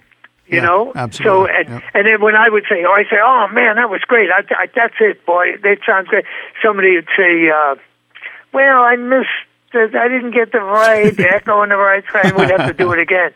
[0.51, 1.47] You yeah, know, absolutely.
[1.47, 1.83] so and yep.
[1.93, 4.29] and then when I would say, oh, I say, oh man, that was great.
[4.29, 5.55] I, I, that's it, boy.
[5.63, 6.25] That sounds great.
[6.61, 7.75] Somebody would say, uh,
[8.51, 9.29] well, I missed
[9.73, 12.35] I didn't get the right echo in the right time.
[12.35, 13.31] We'd have to do it again.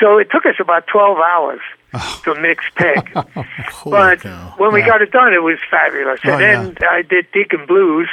[0.00, 1.60] So it took us about 12 hours
[1.94, 2.20] oh.
[2.24, 3.10] to mix Peg.
[3.84, 4.54] but cow.
[4.56, 4.86] when we Yeah.
[4.86, 6.20] got it done, it was fabulous.
[6.24, 8.08] Oh, and then I did Deacon Blues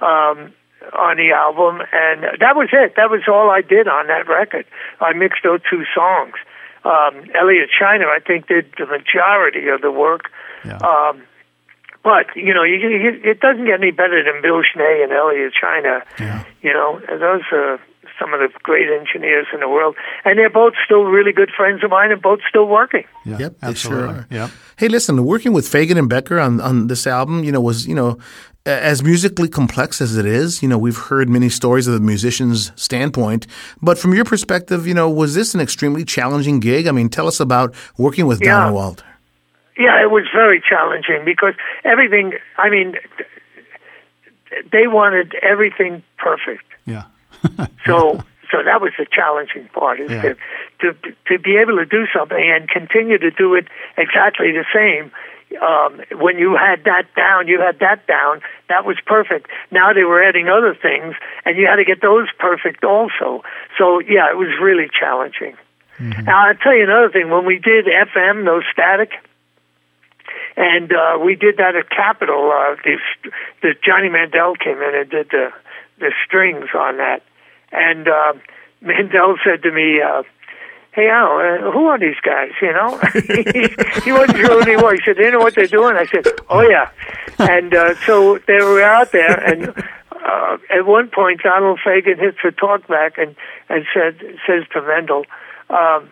[0.00, 0.52] um,
[0.98, 2.96] on the album, and that was it.
[2.96, 4.64] That was all I did on that record.
[5.00, 6.34] I mixed those two songs.
[6.84, 10.30] Um, Elliot Scheiner, I think, did the majority of the work.
[10.64, 10.78] Yeah.
[10.78, 11.22] Um,
[12.02, 15.52] but you know, you, you, it doesn't get any better than Bill Schnee and Elliot
[15.62, 16.00] Scheiner.
[16.18, 16.44] Yeah.
[16.62, 17.78] You know, those are
[18.18, 21.82] some of the great engineers in the world, and they're both still really good friends
[21.84, 23.04] of mine, and both still working.
[23.24, 24.06] Yeah, Yep, absolutely.
[24.06, 24.26] sure are.
[24.30, 24.50] Yep.
[24.76, 27.94] Hey, listen, working with Fagen and Becker on, on this album, you know, was, you
[27.94, 28.18] know, a-
[28.66, 32.70] as musically complex as it is, you know, we've heard many stories of the musician's
[32.76, 33.46] standpoint,
[33.80, 36.86] but from your perspective, you know, was this an extremely challenging gig?
[36.86, 38.58] I mean, tell us about working with Yeah.
[38.58, 39.04] Donald Walter.
[39.78, 41.54] Yeah, it was very challenging because
[41.84, 42.34] everything.
[42.58, 42.96] I mean,
[44.70, 46.64] they wanted everything perfect.
[46.86, 47.04] Yeah.
[47.86, 50.22] So so that was the challenging part is Yeah.
[50.22, 50.34] to,
[50.80, 55.10] to to be able to do something and continue to do it exactly the same.
[55.60, 58.40] Um, when you had that down, you had that down.
[58.68, 59.48] That was perfect.
[59.70, 63.42] Now they were adding other things, and you had to get those perfect also.
[63.76, 65.56] So yeah, it was really challenging.
[66.00, 67.30] Now I'll tell you another thing.
[67.30, 69.10] When we did FM, no static,
[70.56, 72.50] and uh, we did that at Capitol.
[72.52, 72.96] Uh, the,
[73.62, 75.50] the Johnny Mandel came in and did the
[75.98, 77.22] the strings on that,
[77.72, 78.32] and uh,
[78.80, 80.22] Mandel said to me, uh,
[80.92, 82.98] "Hey Al, uh, who are these guys?" You know,
[84.04, 84.94] he, wasn't sure who they were.
[84.94, 86.90] He said, "They know what they're doing." I said, "Oh yeah,"
[87.38, 92.38] and uh, so they were out there, and uh, at one point, Donald Fagen hits
[92.44, 93.34] a talkback and
[93.68, 95.24] and said says to Mandel.
[95.68, 96.10] Um,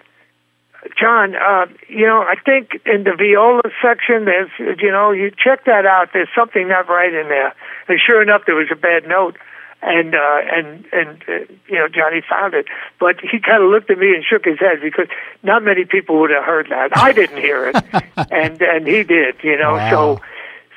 [0.99, 4.51] John, uh, you know, I think in the viola section, there's,
[4.81, 6.11] you know, you check that out.
[6.13, 7.53] There's something not right in there.
[7.89, 9.37] And sure enough, there was a bad note,
[9.83, 11.33] and uh, and and uh,
[11.69, 12.67] you know, Johnny found it.
[12.99, 15.07] But he kind of looked at me and shook his head because
[15.43, 16.97] not many people would have heard that.
[16.97, 17.77] I didn't hear it,
[18.33, 19.37] and and he did.
[19.43, 19.91] You know, Wow.
[19.91, 20.21] so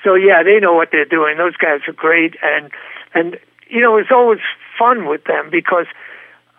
[0.03, 1.37] so yeah, they know what they're doing.
[1.37, 2.71] Those guys are great, and
[3.13, 3.39] and
[3.69, 4.39] you know, it's always
[4.77, 5.87] fun with them because.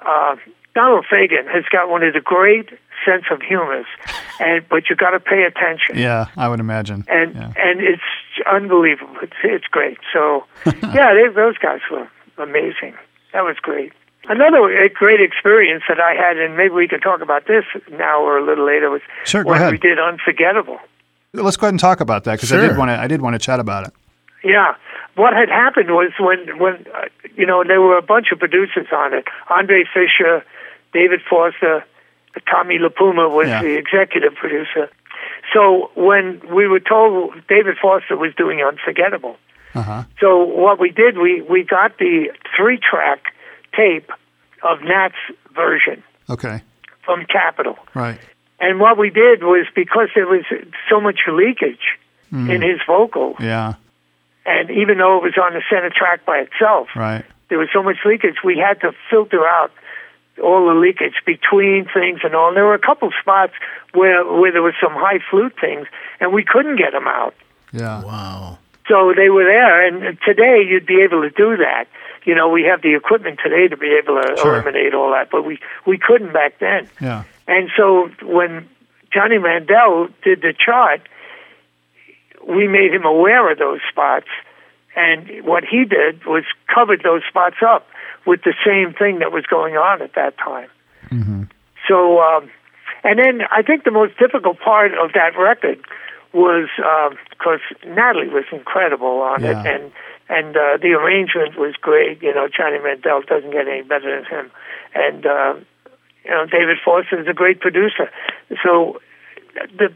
[0.05, 0.35] Uh,
[0.75, 2.71] Donald Fagen has got one of the great
[3.05, 3.85] sense of humors,
[4.41, 5.99] and but you got to pay attention.
[5.99, 7.05] Yeah, I would imagine.
[7.09, 7.53] And yeah.
[7.59, 8.03] and it's
[8.51, 9.15] unbelievable.
[9.23, 9.99] It's it's great.
[10.15, 12.09] So yeah, they, those guys were
[12.39, 12.95] amazing.
[13.33, 13.93] That was great.
[14.29, 18.39] Another great experience that I had, and maybe we can talk about this now or
[18.39, 19.73] a little later, was Sure, go ahead.
[19.73, 20.79] we did Unforgettable.
[21.35, 22.99] Let's go ahead and talk about that because I did want to.
[23.01, 23.93] I did want to chat about it.
[24.45, 24.75] Yeah.
[25.15, 28.87] What had happened was when when uh, you know there were a bunch of producers
[28.93, 29.25] on it.
[29.51, 30.45] Andre Fischer,
[30.93, 31.85] David Foster,
[32.51, 33.63] Tommy LiPuma was Yeah.
[33.63, 34.89] the executive producer.
[35.55, 39.37] So when we were told David Foster was doing Unforgettable,
[39.75, 40.03] Uh huh.
[40.21, 43.21] so what we did we we got the three track
[43.77, 44.11] tape
[44.63, 45.15] of Nat's
[45.55, 46.61] version Okay.
[47.05, 47.77] from Capitol.
[47.95, 48.19] Right.
[48.61, 50.45] And what we did was because there was
[50.89, 51.99] so much leakage
[52.33, 53.75] in his vocals, Yeah.
[54.47, 57.25] and even though it was on the center track by itself, Right.
[57.49, 59.71] there was so much leakage, we had to filter out
[60.43, 62.49] all the leakage between things and all.
[62.49, 63.53] And there were a couple spots
[63.93, 65.87] where where there was some high flute things,
[66.21, 67.35] and we couldn't get them out.
[67.73, 68.03] Yeah.
[68.03, 68.59] Wow.
[68.89, 71.87] So they were there, and today you'd be able to do that.
[72.25, 74.55] You know, we have the equipment today to be able to Sure.
[74.55, 76.89] eliminate all that, but we we couldn't back then.
[77.01, 77.25] Yeah.
[77.47, 78.69] And so when
[79.13, 81.01] Johnny Mandel did the chart,
[82.47, 84.29] we made him aware of those spots.
[84.95, 87.87] And what he did was covered those spots up
[88.27, 90.69] with the same thing that was going on at that time.
[91.89, 92.51] So, um,
[93.03, 95.79] and then I think the most difficult part of that record
[96.33, 96.69] was
[97.31, 99.51] because Natalie was incredible on Yeah.
[99.51, 99.93] it, and
[100.29, 102.23] and uh, the arrangement was great.
[102.23, 104.51] You know, Johnny Mandel doesn't get any better than him,
[104.95, 105.55] and uh,
[106.25, 108.11] you know David Foster is a great producer.
[108.63, 109.01] So
[109.79, 109.93] the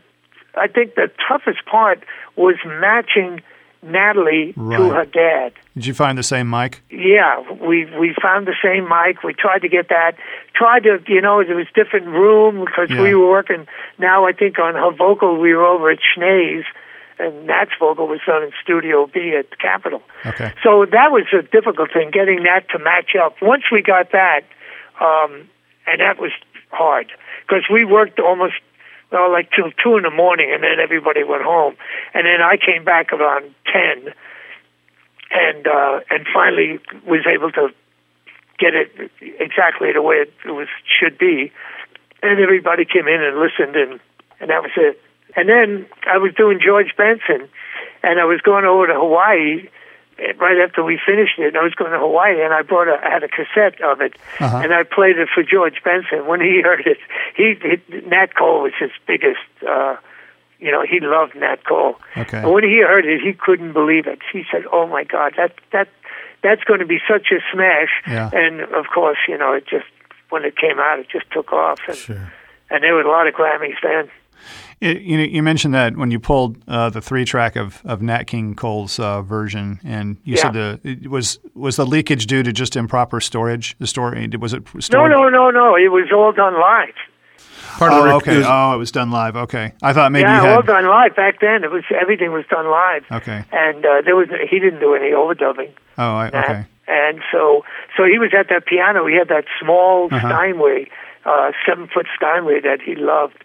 [0.54, 2.02] I think the toughest part
[2.36, 3.42] was matching
[3.82, 5.52] Natalie to her dad.
[5.74, 6.82] Did you find the same mic?
[6.90, 9.22] Yeah, we we found the same mic.
[9.22, 10.12] We tried to get that.
[10.54, 13.02] Tried to, you know, it was different room because Yeah.
[13.02, 13.66] we were working.
[13.98, 16.64] Now I think on her vocal we were over at Schnee's,
[17.18, 20.02] and Nat's vocal was done in Studio B at Capitol.
[20.24, 20.52] Okay.
[20.62, 23.36] So that was a difficult thing, getting that to match up.
[23.40, 24.40] Once we got that,
[25.00, 25.48] um,
[25.86, 26.32] and that was
[26.70, 27.06] hard
[27.46, 28.54] because we worked almost
[29.10, 31.76] well like till two in the morning, and then everybody went home,
[32.14, 34.12] and then I came back around ten,
[35.30, 37.68] and uh, and finally was able to
[38.58, 41.52] get it exactly the way it was should be,
[42.22, 44.00] and everybody came in and listened, and
[44.40, 45.00] and that was it.
[45.36, 47.48] And then I was doing George Benson,
[48.02, 49.68] and I was going over to Hawaii
[50.38, 51.54] right after we finished it.
[51.56, 54.14] I was going to Hawaii, and I brought a I had a cassette of it,
[54.40, 54.60] Uh-huh.
[54.62, 56.26] and I played it for George Benson.
[56.26, 56.98] When he heard it,
[57.36, 59.40] he, he Nat Cole was his biggest.
[59.66, 59.96] uh
[60.58, 61.96] you know, he loved Nat Cole.
[62.16, 62.38] Okay.
[62.38, 64.20] And when he heard it, he couldn't believe it.
[64.32, 65.88] He said, "Oh my God, that that
[66.42, 68.30] that's going to be such a smash!" Yeah.
[68.32, 69.84] And of course, you know, it just
[70.30, 72.32] when it came out, it just took off, and Sure.
[72.70, 74.10] and there were a lot of Grammys then.
[74.80, 78.02] It, you know, you mentioned that when you pulled uh, the three track of, of
[78.02, 82.42] Nat King Cole's uh, version, and you said the it was was the leakage due
[82.42, 83.74] to just improper storage.
[83.78, 85.12] The story was it No, stored?
[85.12, 85.76] no, no, no.
[85.76, 86.94] It was all done live.
[87.78, 88.34] Part of the Oh, rec- okay.
[88.34, 89.36] it was- oh, it was done live.
[89.36, 91.64] Okay, I thought maybe yeah, you all done live back then.
[91.64, 93.04] It was everything was done live.
[93.10, 93.44] Okay.
[93.52, 95.70] And uh, there was he didn't do any overdubbing.
[95.96, 96.66] Oh, I, okay.
[96.86, 97.64] And so
[97.96, 99.06] so he was at that piano.
[99.06, 100.20] He had that small Uh-huh.
[100.28, 100.88] Steinway,
[101.24, 103.42] uh, seven foot Steinway that he loved.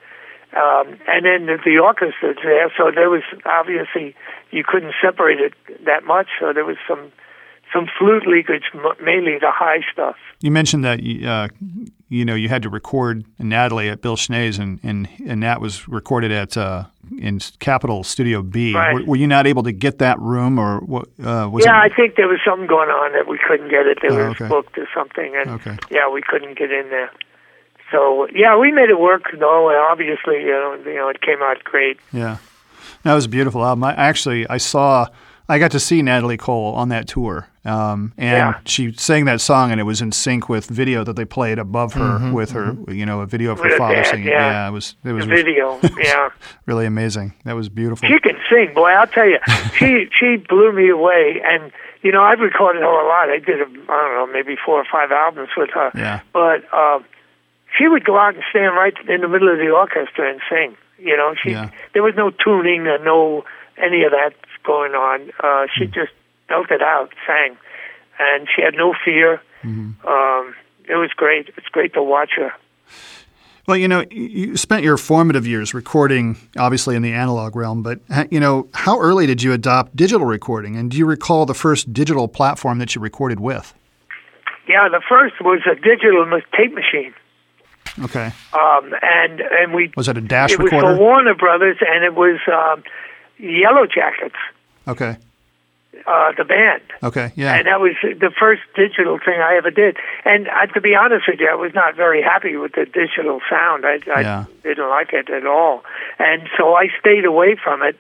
[0.54, 4.16] Um, and then the, the orchestra's there, so there was obviously
[4.52, 5.54] you couldn't separate it
[5.86, 6.28] that much.
[6.40, 7.12] So there was some
[7.74, 8.64] some flute leakage,
[9.02, 10.18] mainly the high stuff.
[10.42, 11.48] You mentioned that you, uh,
[12.10, 15.88] you know you had to record Natalie at Bill Schnee's, and and, and that was
[15.88, 16.84] recorded at uh,
[17.18, 18.74] in Capitol Studio B.
[18.76, 18.94] Right.
[18.94, 21.08] Were, were you not able to get that room, or what?
[21.24, 21.94] Uh, was yeah, it?
[21.94, 24.00] I think there was something going on that we couldn't get it.
[24.02, 24.50] There Oh, was okay.
[24.50, 25.78] booked or something, and Okay.
[25.90, 27.10] yeah, we couldn't get in there.
[27.92, 29.70] So yeah, we made it work though.
[29.70, 31.98] And obviously, you know, you know, it came out great.
[32.14, 32.38] Yeah,
[33.04, 33.84] that was a beautiful album.
[33.84, 35.08] I actually I saw
[35.50, 38.60] I got to see Natalie Cole on that tour, um, and Yeah.
[38.66, 41.94] she sang that song, and it was in sync with video that they played above
[41.94, 44.28] her with her, you know, a video of her With her father dad, singing.
[44.30, 44.68] yeah.
[44.70, 46.30] it was it was The video, yeah.
[46.66, 47.34] really amazing.
[47.44, 48.08] That was beautiful.
[48.08, 48.92] She can sing, boy.
[48.92, 49.40] I'll tell you,
[49.76, 51.42] she she blew me away.
[51.46, 51.72] And
[52.02, 53.30] you know, I've recorded her a lot.
[53.30, 55.92] I did, I don't know, maybe four or five albums with her.
[55.96, 56.22] Yeah.
[56.32, 57.04] But um,
[57.78, 60.76] she would go out and stand right in the middle of the orchestra and sing.
[61.00, 61.70] You know, she Yeah.
[61.94, 63.44] there was no tuning or no
[63.78, 65.32] any of that going on.
[65.40, 65.92] Uh, she Hmm.
[65.94, 66.12] just
[66.48, 67.58] belted out, sang,
[68.20, 69.42] and she had no fear.
[69.64, 70.08] Mm-hmm.
[70.08, 70.56] Um,
[70.88, 71.50] it was great.
[71.58, 72.52] It's great to watch her.
[73.68, 78.00] Well, you know, you spent your formative years recording, obviously in the analog realm, but
[78.32, 81.94] you know, how early did you adopt digital recording, and do you recall the first
[81.94, 83.74] digital platform that you recorded with?
[84.68, 86.26] Yeah, the first was a digital
[86.58, 87.14] tape machine.
[88.04, 90.96] Okay, um, and and we was it a dash it was recorder?
[90.96, 92.84] for Warner Brothers, and it was um,
[93.38, 94.36] Yellow Jackets,
[94.88, 95.18] Okay,
[96.08, 99.98] uh, the band, okay, yeah, and that was the first digital thing I ever did.
[100.24, 103.42] And uh, to be honest with you, I was not very happy with the digital
[103.50, 103.86] sound.
[103.86, 104.46] I, I Yeah.
[104.64, 105.84] didn't like it at all,
[106.18, 107.98] and so I stayed away from it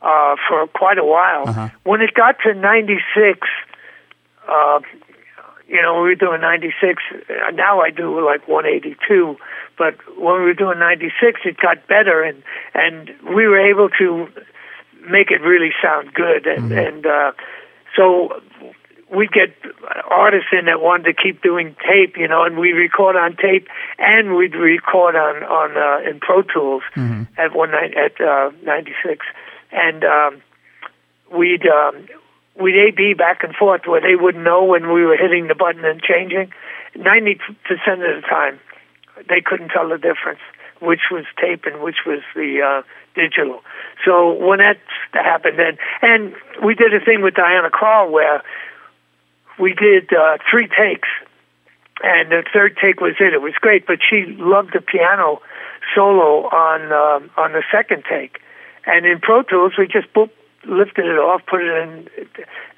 [0.00, 1.48] uh, for quite a while.
[1.48, 1.68] Uh-huh.
[1.84, 3.38] When it got to '96.
[4.46, 4.80] Uh,
[5.74, 7.02] you know, we were doing 96.
[7.12, 9.36] uh, Now I do like 182.
[9.76, 12.42] But when we were doing 96, it got better, and
[12.74, 14.28] and we were able to
[15.10, 16.46] make it really sound good.
[16.46, 17.32] And and uh,
[17.96, 18.40] so
[19.14, 19.50] we'd get
[20.08, 23.66] artists in that wanted to keep doing tape, you know, and we record on tape,
[23.98, 26.84] and we'd record on on uh, in Pro Tools
[27.36, 29.26] at one night at uh, 96,
[29.72, 30.40] and um,
[31.36, 32.06] we'd um,
[32.60, 35.54] we'd A B back and forth where they wouldn't know when we were hitting the
[35.54, 36.52] button and changing.
[36.96, 38.60] Ninety percent of the time,
[39.28, 40.40] they couldn't tell the difference,
[40.80, 42.82] which was tape and which was the uh,
[43.14, 43.60] digital.
[44.04, 44.78] So when that
[45.12, 46.34] happened, then and
[46.64, 48.42] we did a thing with Diana Krall where
[49.58, 51.08] we did uh, three takes,
[52.02, 53.34] and the third take was it.
[53.34, 55.40] It was great, but she loved the piano
[55.94, 58.40] solo on um, on the second take,
[58.86, 60.30] and in Pro Tools we just boop,
[60.66, 62.08] lifted it off, put it in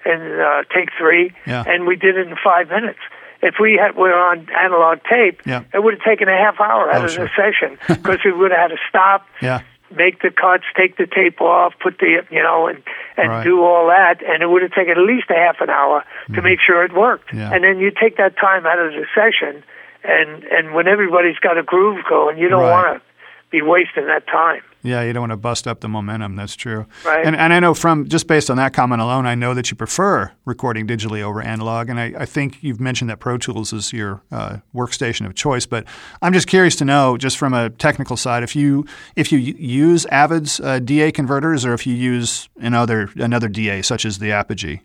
[0.04, 1.64] in uh, take three, Yeah.
[1.66, 3.00] and we did it in five minutes.
[3.42, 5.62] If we had were on analog tape, Yeah.
[5.74, 7.24] it would have taken a half hour out Oh, of sure.
[7.26, 9.60] the session because we would have had to stop, Yeah.
[9.94, 12.82] make the cuts, take the tape off, put the you know, and
[13.16, 13.44] and Right.
[13.44, 16.42] do all that, and it would have taken at least a half an hour to
[16.42, 17.30] make sure it worked.
[17.32, 17.52] Mm-hmm.
[17.52, 19.62] And then you take that time out of the session,
[20.04, 22.70] and and when everybody's got a groove going, you don't Right.
[22.70, 23.10] want to
[23.50, 24.62] be wasting that time.
[24.86, 26.36] Yeah, you don't want to bust up the momentum.
[26.36, 26.86] That's true.
[27.04, 27.26] Right.
[27.26, 29.76] And, and I know from just based on that comment alone, I know that you
[29.76, 31.88] prefer recording digitally over analog.
[31.88, 35.66] And I, I think you've mentioned that Pro Tools is your uh, workstation of choice.
[35.66, 35.86] But
[36.22, 40.06] I'm just curious to know, just from a technical side, if you if you use
[40.06, 44.82] Avid's uh, DA converters or if you use another another DA such as the Apogee.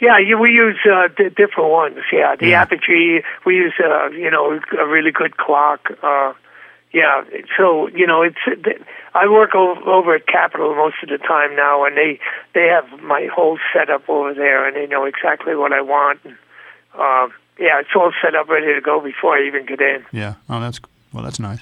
[0.00, 1.96] Yeah, you, we use uh, d- different ones.
[2.12, 2.62] Yeah, the Yeah.
[2.62, 3.20] Apogee.
[3.44, 5.80] We use uh, you know a really good clock.
[6.02, 6.32] Uh,
[6.92, 7.24] yeah,
[7.56, 8.36] so you know it's.
[9.14, 12.20] I work over, at Capitol most of the time now, and they
[12.54, 16.20] they have my whole setup over there, and they know exactly what I want.
[16.24, 16.36] And,
[16.94, 17.28] uh,
[17.58, 20.04] yeah, it's all set up ready to go before I even get in.
[20.12, 20.34] Yeah.
[20.48, 20.80] Oh, that's
[21.12, 21.60] well, that's nice.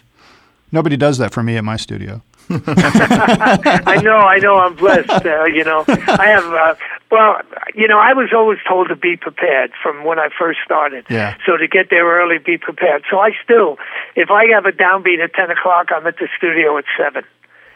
[0.73, 2.21] Nobody does that for me at my studio.
[2.51, 5.27] I know, I know, I'm blessed.
[5.27, 6.45] Uh, you know, I have.
[6.45, 6.75] Uh,
[7.11, 7.41] well,
[7.75, 11.07] you know, I was always told to be prepared from when I first started.
[11.11, 11.37] Yeah.
[11.45, 13.03] So to get there early, be prepared.
[13.11, 13.79] So I still,
[14.15, 17.25] if I have a downbeat at ten o'clock, I'm at the studio at seven.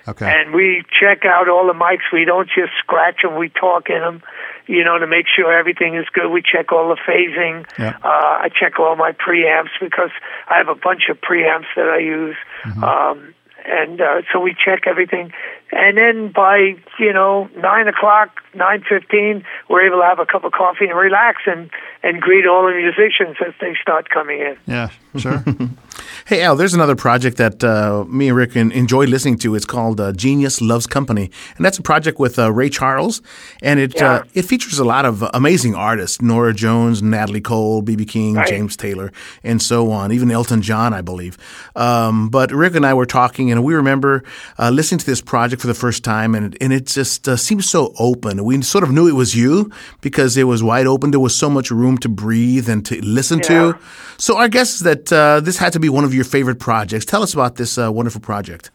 [0.09, 0.27] Okay.
[0.27, 2.13] And we check out all the mics.
[2.13, 3.37] We don't just scratch them.
[3.37, 4.23] We talk in them,
[4.67, 6.31] you know, to make sure everything is good.
[6.31, 7.67] We check all the phasing.
[7.79, 7.99] Yeah.
[8.03, 10.11] Uh, I check all my preamps because
[10.49, 12.37] I have a bunch of preamps that I use.
[12.65, 12.85] Mm-hmm.
[12.85, 13.35] Um,
[13.71, 15.33] and uh, so we check everything.
[15.73, 20.53] And then by, you know, 9 o'clock, 9.15, we're able to have a cup of
[20.53, 21.71] coffee and relax and,
[22.03, 24.57] and greet all the musicians as they start coming in.
[24.67, 24.91] yeah.
[25.17, 25.45] Sure.
[26.31, 29.57] Hey, Al, there's another project that uh, me and Rick enjoy listening to.
[29.57, 33.21] It's called uh, Genius Loves Company, and that's a project with uh, Ray Charles,
[33.63, 34.41] and it uh, Yeah.
[34.41, 38.05] it features a lot of amazing artists: Norah Jones, Natalie Cole, B.B.
[38.05, 38.47] King, Right.
[38.47, 39.11] James Taylor,
[39.43, 40.13] and so on.
[40.13, 41.37] Even Elton John, I believe.
[41.75, 44.23] Um, but Rick and I were talking, and we remember
[44.57, 47.69] uh, listening to this project for the first time, and and it just uh, seems
[47.69, 48.45] so open.
[48.45, 49.69] We sort of knew it was you
[50.01, 51.11] because it was wide open.
[51.11, 53.73] There was so much room to breathe and to listen Yeah.
[53.73, 53.79] to.
[54.17, 57.05] So our guess is that uh, this had to be one of your favorite projects.
[57.05, 58.71] Tell us about this uh, wonderful project.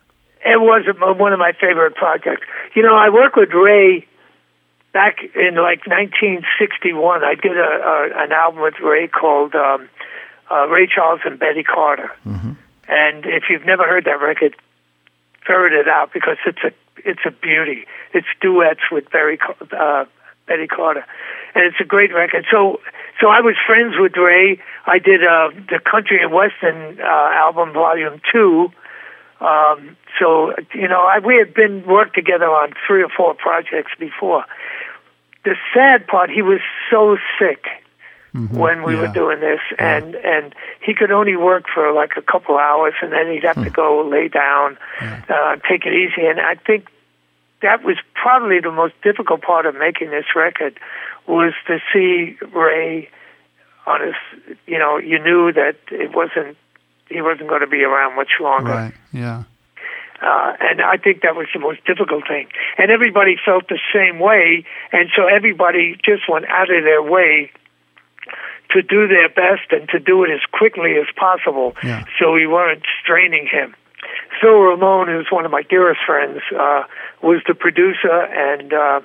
[0.46, 0.86] It was
[1.18, 2.44] one of my favorite projects.
[2.76, 4.06] You know, I worked with Ray
[4.94, 7.24] back in like 1961.
[7.24, 9.90] I did a, a an album with Ray called um,
[10.52, 12.12] uh, Ray Charles and Betty Carter.
[12.88, 14.56] And if you've never heard that record,
[15.46, 16.72] ferret it out because it's a
[17.04, 17.86] it's a beauty.
[18.14, 19.40] It's duets with Barry,
[19.78, 20.06] uh,
[20.48, 21.06] Betty Carter,
[21.56, 22.46] and it's a great record.
[22.52, 22.80] So
[23.20, 24.60] so I was friends with Ray.
[24.86, 28.72] I did uh, the Country and Western uh, album, Volume Two.
[29.40, 33.92] Um, so you know, I, we had been worked together on three or four projects
[34.00, 34.46] before.
[35.46, 36.60] The sad part, he was
[36.92, 37.66] so sick
[38.52, 39.02] when we Yeah.
[39.02, 43.14] were doing this, and and he could only work for like a couple hours, and
[43.14, 44.78] then he'd have to go lay down,
[45.30, 46.26] uh, take it easy.
[46.28, 46.88] And I think
[47.62, 50.78] that was probably the most difficult part of making this record
[51.28, 53.10] was to see Ray
[53.86, 54.16] on his.
[54.68, 56.58] You know, you knew that it wasn't
[57.10, 58.72] he wasn't going to be around much longer.
[58.72, 58.94] right.
[59.12, 59.44] Yeah.
[60.22, 62.48] Uh, and I think that was the most difficult thing.
[62.78, 67.52] And everybody felt the same way, and so everybody just went out of their way
[68.72, 72.06] to do their best and to do it as quickly as possible Yeah.
[72.18, 73.76] so we weren't straining him.
[74.42, 76.84] Phil Ramone, who's one of my dearest friends, uh,
[77.22, 79.02] was the producer, and uh,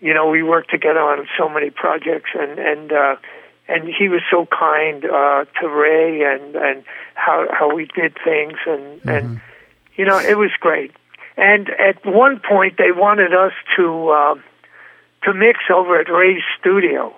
[0.00, 3.16] you know we worked together on so many projects, and and uh,
[3.68, 6.84] and he was so kind uh, to Ray, and and
[7.14, 9.40] how how we did things, and and
[9.96, 10.92] you know it was great.
[11.36, 14.34] And at one point, they wanted us to uh,
[15.24, 17.14] to mix over at Ray's studio,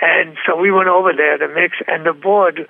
[0.00, 2.68] and so we went over there to mix, and the board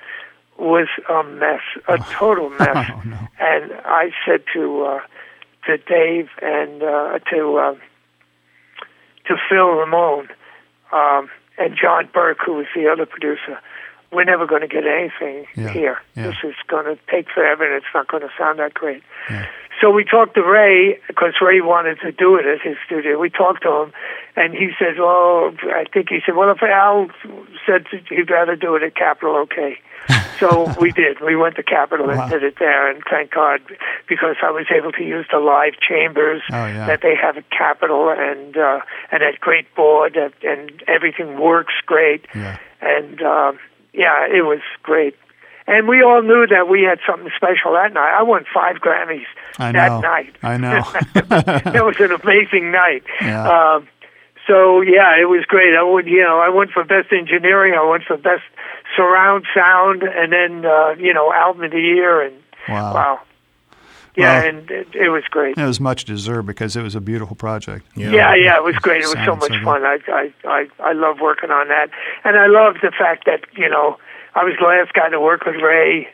[0.58, 2.90] was a mess, a total mess.
[2.90, 3.18] Oh, no.
[3.40, 5.00] And I said to uh,
[5.66, 7.74] to Dave and uh, to uh,
[9.31, 10.28] to Phil Ramone
[10.93, 11.28] um,
[11.59, 13.59] and John Burk, who was the other producer,
[14.12, 15.98] we're never going to get anything Yeah, here.
[16.16, 16.27] yeah.
[16.28, 19.02] This is going to take forever, and it's not going to sound that great.
[19.81, 23.19] So we talked to Ray because Ray wanted to do it at his studio.
[23.19, 23.93] We talked to him,
[24.36, 27.09] and he said, "Well, I think he said, well, if Al
[27.66, 29.78] said he'd rather do it at Capitol, okay."
[30.40, 31.20] so we did.
[31.20, 32.23] We went to Capitol Wow.
[32.23, 33.61] and did it there, and thank God
[34.09, 36.86] because I was able to use the live chambers Oh, yeah.
[36.86, 38.81] that they have at Capitol, and uh,
[39.12, 42.57] and that great board, and, and everything works great, Yeah.
[42.81, 43.52] and uh,
[43.93, 45.16] yeah, it was great.
[45.66, 48.12] And we all knew that we had something special that night.
[48.19, 49.27] I won five Grammys
[49.59, 50.01] I that know.
[50.01, 50.35] night.
[50.43, 50.82] I know.
[51.15, 53.05] it was an amazing night.
[53.20, 53.49] Yeah.
[53.77, 53.89] Um,
[54.47, 55.77] so yeah, it was great.
[55.77, 57.74] I would, you know, I went for best engineering.
[57.78, 58.43] I went for best
[58.97, 62.23] surround sound, and then uh, you know, album of the year.
[62.23, 62.35] And
[62.69, 62.95] Wow.
[62.95, 63.20] wow,
[64.16, 65.57] yeah, Well- and it, it was great.
[65.57, 67.87] It was much deserved because it was a beautiful project.
[67.95, 69.03] Yeah, yeah, it was great.
[69.03, 69.85] It was so much so fun.
[69.85, 71.89] I, I, I, I love working on that,
[72.24, 73.99] and I love the fact that you know
[74.35, 76.09] I was the last guy to work with Ray,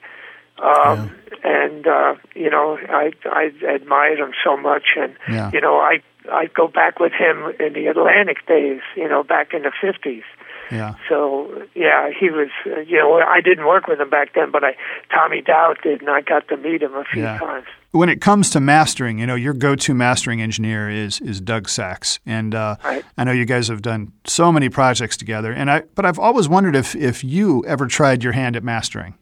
[0.59, 1.14] um,
[1.44, 5.51] and uh, you know I, I admired him so much, and Yeah.
[5.52, 9.52] you know I, I go back with him in the Atlantic days, you know, back
[9.55, 10.24] in the fifties.
[10.70, 10.94] Yeah.
[11.09, 12.48] So yeah, he was.
[12.66, 14.74] Uh, you know, I didn't work with him back then, but I
[15.14, 17.38] Tommy Dowd did, and I got to meet him a few Yeah.
[17.38, 17.66] times.
[17.97, 22.20] When it comes to mastering, you know, your go-to mastering engineer is is Doug Sax,
[22.27, 23.05] and uh, Right.
[23.16, 25.51] I know you guys have done so many projects together.
[25.52, 29.14] And I, but I've always wondered if if you ever tried your hand at mastering.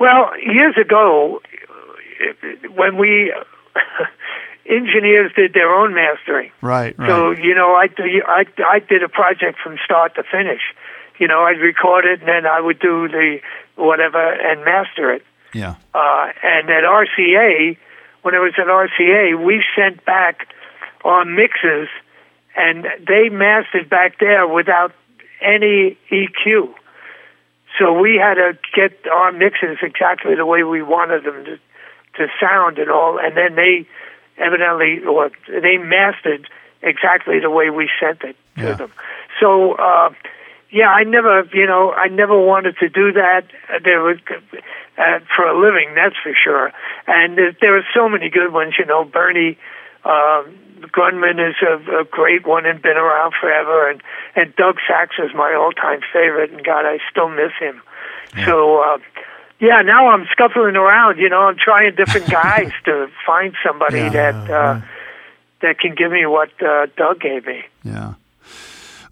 [0.00, 1.40] Well, years ago,
[2.74, 3.32] when we
[4.68, 6.98] engineers did their own mastering, Right.
[6.98, 7.08] Right.
[7.08, 7.88] so you know, I,
[8.26, 10.60] I I did a project from start to finish.
[11.18, 13.38] You know, I'd record it and then I would do the
[13.76, 15.22] whatever and master it.
[15.52, 15.76] Yeah.
[15.94, 17.76] Uh, and at RCA,
[18.22, 20.48] when it was at RCA, we sent back
[21.04, 21.88] our mixes,
[22.56, 24.92] and they mastered back there without
[25.40, 26.74] any EQ.
[27.78, 31.56] So we had to get our mixes exactly the way we wanted them to,
[32.16, 33.86] to sound and all, and then they
[34.36, 36.48] evidently, or they mastered
[36.82, 38.72] exactly the way we sent it to Yeah.
[38.74, 38.92] them.
[39.40, 40.10] So, uh,
[40.70, 43.44] yeah, I never, you know, I never wanted to do that.
[43.84, 44.18] There was
[44.98, 46.72] uh, for a living, that's for sure.
[47.06, 49.04] And there, there are so many good ones, you know.
[49.04, 49.56] Bernie
[50.04, 50.54] um,
[50.92, 54.02] Grundman is a, a great one and been around forever, and
[54.36, 56.50] and Doug Sax is my all-time favorite.
[56.50, 57.80] And God, I still miss him.
[58.44, 58.82] So.
[58.82, 58.98] Uh,
[59.60, 61.18] yeah, now I'm scuffling around.
[61.18, 64.80] You know, I'm trying different guys to find somebody Yeah, that uh,
[65.62, 67.64] that can give me what uh, Doug gave me.
[67.82, 68.14] Yeah.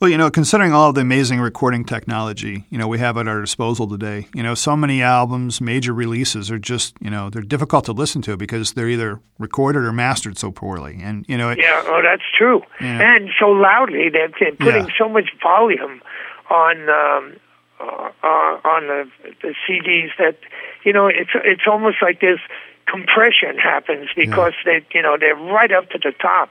[0.01, 3.27] Well, you know, considering all of the amazing recording technology, you know, we have at
[3.27, 7.40] our disposal today, you know, so many albums, major releases are just, you know, they're
[7.40, 11.01] difficult to listen to because they're either recorded or mastered so poorly.
[11.02, 12.60] And, you know, it, Yeah, oh, that's true.
[12.78, 13.14] Yeah.
[13.16, 14.94] And so loudly, they're, they're putting Yeah.
[14.98, 16.02] so much volume
[16.51, 17.36] on um,
[17.81, 18.27] uh, uh,
[18.64, 19.10] on the,
[19.43, 20.39] the CDs that
[20.85, 22.39] you know it's it's almost like this
[22.86, 26.51] compression happens because they you know they're right up to the top.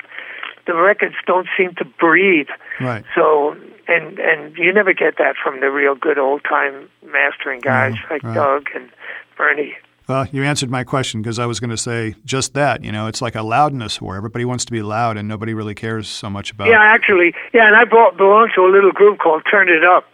[0.67, 2.47] The records don't seem to breathe.
[2.79, 3.03] right.
[3.15, 3.55] So
[3.87, 7.99] and and you never get that from the real good old time mastering guys No,
[8.15, 8.33] like right.
[8.33, 8.89] Doug and
[9.37, 9.75] Bernie.
[10.07, 12.83] Well, you answered my question because I was going to say just that.
[12.83, 14.15] You know, it's like a loudness war.
[14.15, 16.67] Everybody wants to be loud, and nobody really cares so much about.
[16.67, 20.05] Yeah, actually, yeah, and I brought, belong to a little group called Turn It Up,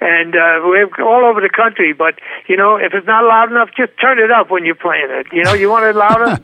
[0.00, 1.92] and uh, we're all over the country.
[1.92, 2.18] But
[2.48, 5.26] you know, if it's not loud enough, just turn it up when you're playing it.
[5.32, 6.36] You know, you want it louder,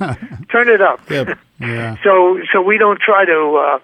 [0.51, 1.09] turn it up.
[1.11, 1.39] Yep.
[1.61, 1.97] Yeah.
[2.03, 3.79] So, so we don't try to, uh,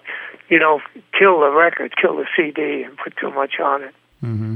[0.49, 0.81] you know,
[1.17, 3.95] kill the record, kill the CD, and put too much on it.
[4.23, 4.55] Mm-hmm.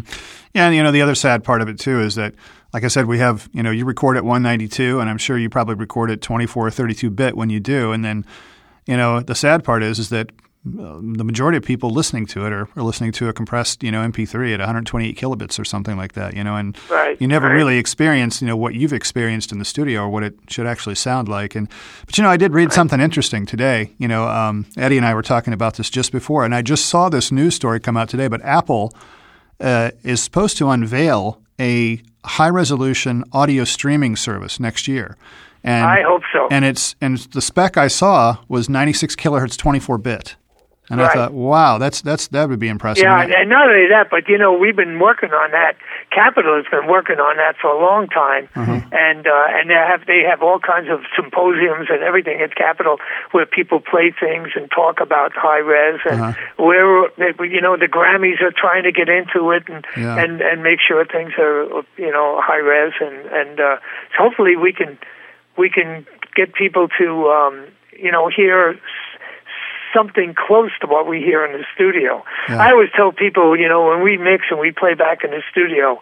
[0.53, 2.35] Yeah, and you know the other sad part of it too is that,
[2.73, 5.49] like I said, we have you know you record at 192, and I'm sure you
[5.49, 8.25] probably record at 24 or 32 bit when you do, and then
[8.85, 10.31] you know the sad part is is that
[10.65, 14.01] the majority of people listening to it are, are listening to a compressed you know
[14.01, 17.53] MP3 at 128 kilobits or something like that, you know, and Right, you never right.
[17.53, 20.95] really experience you know what you've experienced in the studio or what it should actually
[20.95, 21.55] sound like.
[21.55, 21.69] And
[22.05, 23.91] but you know I did read something interesting today.
[23.99, 26.87] You know um, Eddie and I were talking about this just before, and I just
[26.87, 28.27] saw this news story come out today.
[28.27, 28.91] But Apple
[29.59, 35.15] uh, is supposed to unveil a high resolution audio streaming service next year.
[35.63, 36.47] And, I hope so.
[36.51, 40.35] And it's and the spec I saw was 96 kilohertz 24 bit.
[40.89, 43.03] And I thought, wow, that's that's that would be impressive.
[43.03, 45.77] Yeah, And not only that, but you know, we've been working on that.
[46.11, 48.47] Capitol has been working on that for a long time,
[48.93, 52.97] and uh, and they have they have all kinds of symposiums and everything at Capitol
[53.31, 57.09] where people play things and talk about high res, and where
[57.45, 60.21] you know the Grammys are trying to get into it and Yeah.
[60.21, 63.77] and and make sure things are you know high res, and and uh,
[64.17, 64.99] hopefully we can
[65.57, 66.05] we can
[66.35, 67.65] get people to um,
[67.97, 68.77] you know hear
[69.95, 72.23] something close to what we hear in the studio.
[72.49, 72.61] Yeah.
[72.61, 75.41] I always tell people, you know, when we mix and we play back in the
[75.49, 76.01] studio,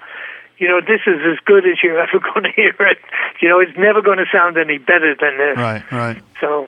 [0.57, 2.97] you know, this is as good as you're ever going to hear it.
[3.41, 5.57] You know, it's never going to sound any better than this.
[5.57, 6.23] Right, right.
[6.41, 6.67] So,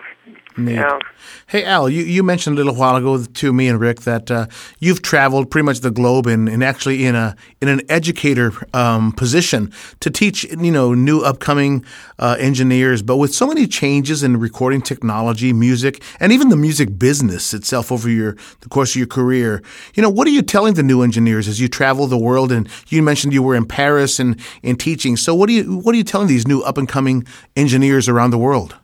[0.57, 0.75] Neat.
[0.75, 0.99] yeah.
[1.47, 4.47] Hey, Al, you, you mentioned a little while ago to me and Rick that uh,
[4.79, 9.11] you've traveled pretty much the globe and, and actually in a in an educator um,
[9.11, 11.83] position to teach you know new upcoming
[12.19, 13.01] uh, engineers.
[13.01, 17.91] But with so many changes in recording technology, music, and even the music business itself
[17.91, 19.61] over your the course of your career,
[19.93, 22.51] you know, what are you telling the new engineers as you travel the world?
[22.53, 25.17] And you mentioned you were in Paris and in teaching.
[25.17, 27.27] So what do you what are you telling these new up and coming
[27.57, 28.75] engineers around the world?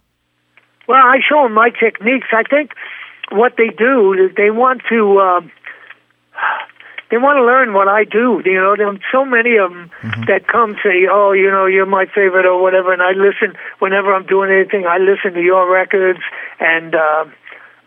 [0.91, 2.27] Well, I show them my techniques.
[2.34, 2.73] I think
[3.31, 5.41] what they do is they want to uh,
[7.09, 8.43] they want to learn what I do.
[8.43, 9.89] You know, there's so many of them
[10.27, 14.13] that come say, "Oh, you know, you're my favorite" or whatever, and I listen whenever
[14.13, 14.85] I'm doing anything.
[14.85, 16.19] I listen to your records,
[16.59, 17.23] and uh,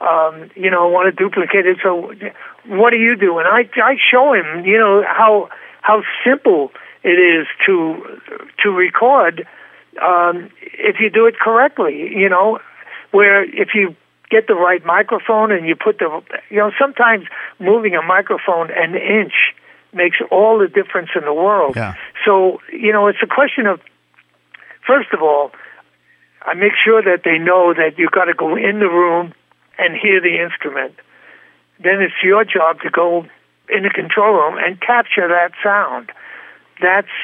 [0.01, 1.77] um, you know, want to duplicate it.
[1.83, 2.11] So,
[2.69, 3.37] what do you do?
[3.37, 5.51] And I I show him, you know, how
[5.83, 6.73] how simple
[7.03, 8.01] it is to
[8.63, 9.47] to record
[10.01, 12.09] um, if you do it correctly.
[12.17, 12.61] You know,
[13.15, 13.95] where if you
[14.29, 17.25] get the right microphone and you put the you know sometimes
[17.61, 19.55] moving a microphone an inch
[19.93, 21.77] makes all the difference in the world.
[21.77, 21.95] Yeah.
[22.25, 23.81] So you know it's a question of
[24.87, 25.53] first of all,
[26.43, 29.33] I make sure that they know that you've got to go in the room
[29.79, 30.95] and hear the instrument.
[31.79, 33.27] Then it's your job to go
[33.69, 36.11] in the control room and capture that sound.
[36.83, 37.15] That's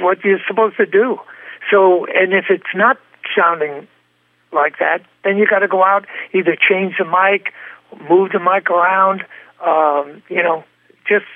[0.00, 1.18] what you're supposed to do.
[1.70, 2.98] So, and if it's not
[3.36, 3.88] sounding
[4.52, 7.52] like that, then you got to go out, either change the mic,
[8.08, 9.22] move the mic around,
[9.64, 10.64] um, you know,
[11.08, 11.26] just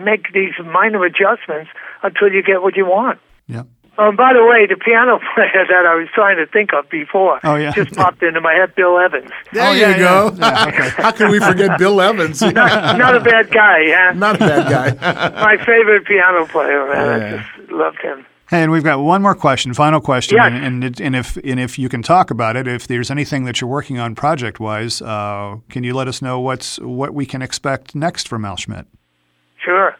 [0.00, 1.70] make these minor adjustments
[2.02, 3.18] until you get what you want.
[3.46, 3.62] Yeah.
[3.98, 7.40] Um, by the way, the piano player that I was trying to think of before
[7.42, 7.72] Oh, yeah.
[7.72, 9.30] just popped into my head, Bill Evans.
[9.52, 10.32] There Oh, you yeah, go.
[10.38, 10.38] yeah.
[10.38, 11.02] Yeah, okay.
[11.02, 12.40] How can we forget Bill Evans?
[12.40, 14.12] Not a bad guy, yeah.
[14.14, 15.42] Not a bad guy.
[15.44, 17.20] My favorite piano player, man.
[17.20, 17.26] Yeah.
[17.26, 18.24] I just loved him.
[18.50, 20.50] Hey, and we've got one more question, final question, Yes.
[20.52, 23.60] and, and and if and if you can talk about it, if there's anything that
[23.60, 27.42] you're working on project wise, uh, can you let us know what's what we can
[27.42, 28.86] expect next from Al Schmitt?
[29.62, 29.94] Sure.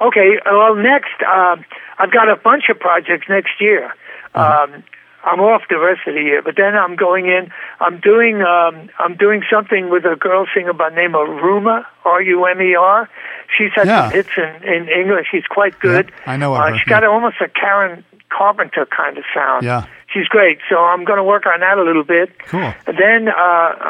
[0.00, 0.38] Okay.
[0.46, 1.64] Well, next, um,
[1.98, 3.92] I've got a bunch of projects next year.
[4.34, 4.82] Um,
[5.24, 7.50] I'm off the rest of the year, but then I'm going in.
[7.80, 11.86] I'm doing um, I'm doing something with a girl singer by the name of Rumer
[12.04, 13.08] R U M E R.
[13.56, 14.02] She's had Yeah.
[14.08, 15.26] some hits in, in English.
[15.30, 16.10] She's quite good.
[16.26, 17.08] I know Uh, her, she's got yeah.
[17.10, 19.64] almost a Karen Carpenter kind of sound.
[19.64, 19.84] Yeah.
[20.12, 20.58] She's great.
[20.68, 22.36] So I'm going to work on that a little bit.
[22.46, 22.72] Cool.
[22.86, 23.32] And then uh,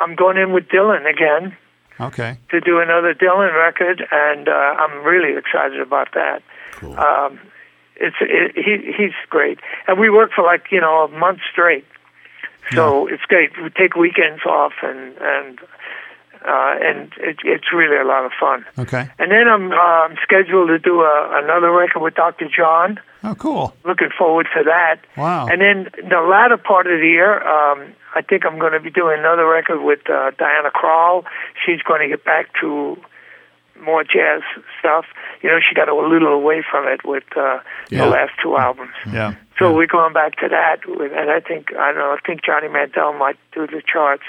[0.01, 1.57] I'm going in with Dylan again
[2.01, 2.37] Okay.
[2.51, 6.43] to do another Dylan record, and uh, I'm really excited about that.
[6.73, 6.99] Cool.
[6.99, 7.39] Um,
[8.03, 11.87] it's it, he he's great, and we work for like you know a month straight,
[12.73, 13.51] so it's great.
[13.63, 15.61] We take weekends off, and and
[16.45, 18.65] uh, and it, it's really a lot of fun.
[18.79, 19.09] Okay.
[19.19, 22.49] And then I'm um, scheduled to do a, another record with Dr.
[22.49, 22.99] John.
[23.23, 23.75] Oh, cool.
[23.85, 25.01] Looking forward to that.
[25.17, 25.47] Wow.
[25.47, 28.91] And then the latter part of the year, um, I think I'm going to be
[28.91, 31.25] doing another record with uh, Diana Krall.
[31.65, 32.97] She's going to get back to
[33.81, 34.43] more jazz
[34.79, 35.05] stuff.
[35.43, 38.05] You know, she got a little away from it with uh, Yeah.
[38.05, 38.93] the last two albums.
[39.13, 39.35] Yeah.
[39.59, 39.77] So yeah.
[39.77, 42.13] we're going back to that, and I think I don't know.
[42.13, 44.25] I think Johnny Mandel might do the charts.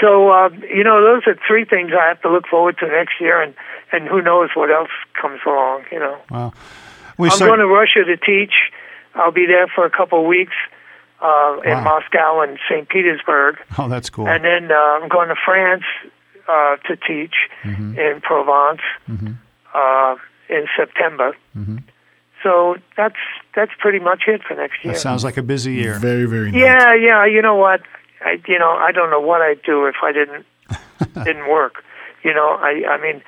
[0.00, 3.20] So uh, you know, those are three things I have to look forward to next
[3.20, 3.54] year, and
[3.92, 4.90] and who knows what else
[5.20, 5.84] comes along.
[5.92, 6.52] You know, Wow.
[7.18, 8.54] We I'm start- going to Russia to teach.
[9.14, 10.54] I'll be there for a couple of weeks
[11.22, 11.84] uh, in Wow.
[11.84, 12.88] Moscow and St.
[12.88, 14.26] Petersburg, Oh, that's cool.
[14.26, 15.84] and then uh, I'm going to France
[16.48, 17.34] uh, to teach
[17.64, 17.98] Mm-hmm.
[17.98, 18.80] in Provence
[19.74, 20.16] uh,
[20.48, 21.34] in September.
[22.42, 23.16] So that's
[23.56, 24.92] that's pretty much it for next year.
[24.92, 25.98] that sounds like a busy year.
[25.98, 26.60] Very, very neat.
[26.60, 27.24] Yeah, yeah.
[27.24, 27.80] You know what?
[28.20, 30.44] I, you know, I don't know what I'd do if I didn't
[31.24, 31.82] didn't work.
[32.22, 33.22] You know, I, I mean,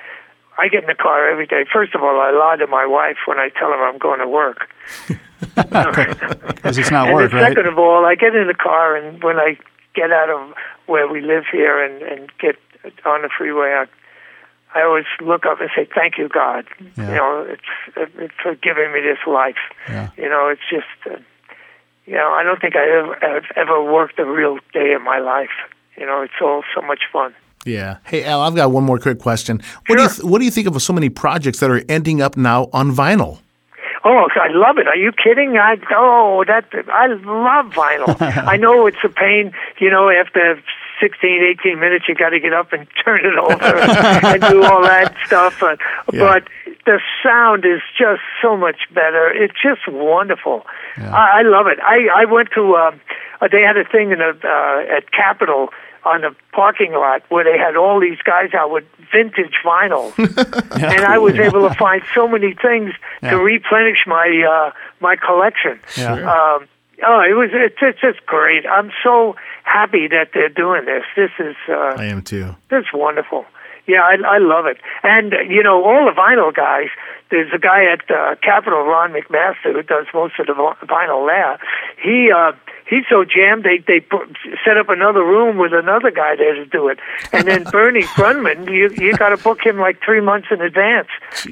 [0.59, 1.65] I get in the car every day.
[1.71, 4.27] First of all, I lie to my wife when I tell her I'm going to
[4.27, 4.69] work.
[5.55, 7.49] Because it's not and work, then right?
[7.55, 9.57] second of all, I get in the car, and when I
[9.93, 10.53] get out of
[10.85, 12.55] where we live here and and get
[13.05, 13.85] on the freeway, I
[14.77, 16.65] I always look up and say, "Thank you, God."
[16.97, 17.09] Yeah.
[17.09, 19.55] You know, it's it's for giving me this life.
[19.87, 20.09] Yeah.
[20.17, 21.19] You know, it's just, uh,
[22.05, 25.19] you know, I don't think I ever have ever worked a real day in my
[25.19, 25.55] life.
[25.97, 27.33] You know, it's all so much fun.
[27.65, 27.97] Yeah.
[28.05, 29.61] Hey, Al, I've got one more quick question.
[29.87, 32.21] What do you th- What do you think of so many projects that are ending
[32.21, 33.39] up now on vinyl?
[34.03, 34.87] Oh, I love it.
[34.87, 35.57] Are you kidding?
[35.57, 38.15] I oh, that I love vinyl.
[38.47, 39.51] I know it's a pain.
[39.79, 40.61] You know, after
[40.99, 43.77] 16, 18 minutes, you got to get up and turn it over
[44.27, 45.61] and do all that stuff.
[45.61, 45.75] Uh,
[46.13, 46.19] Yeah.
[46.19, 46.43] But
[46.85, 49.29] the sound is just so much better.
[49.29, 50.65] It's just wonderful.
[50.97, 51.79] I, I love it.
[51.81, 52.75] I I went to.
[52.75, 53.01] Um,
[53.41, 55.69] uh, they had a thing in a, uh, at Capitol
[56.05, 61.05] on the parking lot where they had all these guys out with vintage vinyl, and
[61.05, 63.31] I was able to find so many things Yeah.
[63.31, 64.71] to replenish my uh,
[65.01, 65.79] my collection.
[65.97, 66.13] Yeah.
[66.13, 66.67] Um,
[67.05, 68.65] oh, it was it's, it's just great.
[68.65, 69.35] I'm so
[69.67, 71.03] happy that they're doing this.
[71.15, 72.55] This is uh, I am too.
[72.69, 73.45] that's wonderful.
[73.87, 74.77] Yeah, I, I love it.
[75.03, 76.89] And, uh, you know, all the vinyl guys,
[77.31, 81.57] there's a guy at uh, Capitol, Ron McMaster, who does most of the vinyl there.
[82.03, 82.51] He, uh,
[82.89, 84.27] he's so jammed, they, they put,
[84.65, 86.99] set up another room with another guy there to do it.
[87.31, 91.07] And then Bernie Grundman, you, you got to book him like three months in advance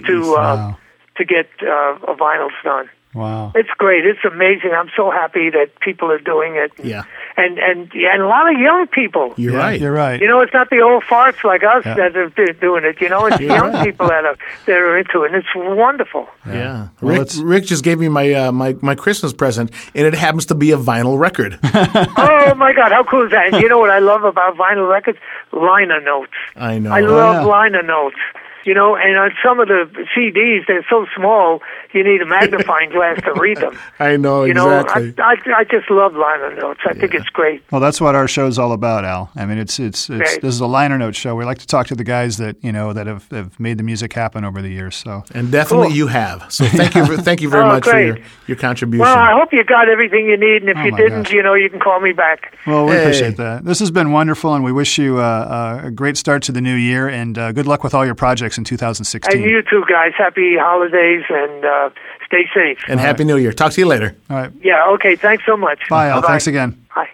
[0.05, 0.77] to, uh, Wow.
[1.15, 2.89] to get uh, a vinyls done.
[3.15, 3.53] Wow.
[3.55, 4.05] It's great.
[4.05, 4.71] It's amazing.
[4.77, 6.71] I'm so happy that people are doing it.
[6.83, 7.03] Yeah.
[7.37, 9.33] And, and, and a lot of young people.
[9.37, 9.79] You're Yeah, right.
[9.81, 10.21] You're right.
[10.21, 11.95] You know, it's not the old farts like us Yeah.
[11.95, 12.99] that are doing it.
[12.99, 16.27] You know, it's the young people that are that are into it, and it's wonderful.
[16.45, 16.89] Yeah.
[17.01, 20.13] Well, Rick, it's- Rick just gave me my, uh, my my Christmas present, and it
[20.13, 21.57] happens to be a vinyl record.
[21.63, 23.53] oh my God, how cool is that?
[23.53, 25.17] And you know what I love about vinyl records?
[25.51, 26.33] Liner notes.
[26.55, 26.91] I know.
[26.91, 27.45] I love yeah.
[27.45, 28.17] liner notes.
[28.65, 29.87] You know, and on some of the
[30.17, 31.61] CDs, they're so small,
[31.93, 33.77] you need a magnifying glass to read them.
[33.99, 34.69] I know You know.
[34.87, 36.81] I, I I just love liner notes.
[36.85, 37.63] I think it's great.
[37.71, 39.29] Well, that's what our show's all about, Al.
[39.35, 40.41] I mean, it's it's, it's Right.
[40.41, 41.35] this is a liner note show.
[41.35, 43.83] We like to talk to the guys that you know that have, have made the
[43.83, 44.95] music happen over the years.
[44.95, 45.97] So and definitely Cool.
[45.97, 46.51] you have.
[46.51, 47.05] So thank you.
[47.05, 48.17] For, thank you very Oh, much for your,
[48.47, 49.01] your contribution.
[49.01, 51.33] Well, I hope you got everything you need, and if Oh, you didn't, gosh.
[51.33, 52.57] you know, you can call me back.
[52.65, 53.01] Well, we Hey.
[53.03, 53.63] appreciate that.
[53.63, 56.73] This has been wonderful, and we wish you uh, a great start to the new
[56.75, 59.41] year, and uh, good luck with all your projects in 2016.
[59.41, 60.11] And you too, guys.
[60.18, 61.90] Happy holidays, and uh,
[62.26, 62.77] stay safe.
[62.88, 63.52] and Happy New Year.
[63.53, 64.15] Talk to you later.
[64.30, 64.52] all right.
[64.61, 65.15] Yeah, okay.
[65.15, 65.80] Thanks so much.
[65.90, 66.22] Bye, Al.
[66.22, 66.27] Bye-bye.
[66.34, 66.86] Thanks again.
[66.95, 67.10] Bye.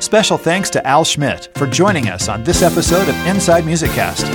[0.00, 4.26] Special thanks to Al Schmitt for joining us on this episode of Inside Music Cast.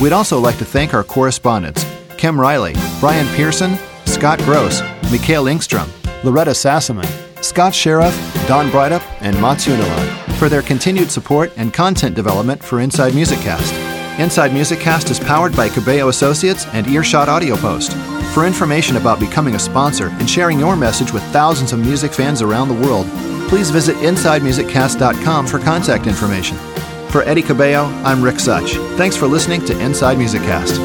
[0.00, 1.84] We'd also like to thank our correspondents
[2.18, 4.80] Kim Riley, Brian Pearson, Scott Gross,
[5.10, 5.88] Mikhail Ingstrom,
[6.24, 7.06] Loretta Sassaman,
[7.42, 8.14] Scott Sheriff,
[8.46, 13.38] Don Brightup, and Mats Unilan for their continued support and content development for Inside Music
[13.40, 13.72] Cast.
[14.18, 17.92] Inside Music Cast is powered by Cabello Associates and Earshot Audio Post.
[18.34, 22.42] For information about becoming a sponsor and sharing your message with thousands of music fans
[22.42, 23.06] around the world,
[23.48, 26.56] please visit InsideMusicCast.com for contact information.
[27.08, 28.74] For Eddie Cabello, I'm Rick Such.
[28.96, 30.80] Thanks for listening to Inside Music Cast.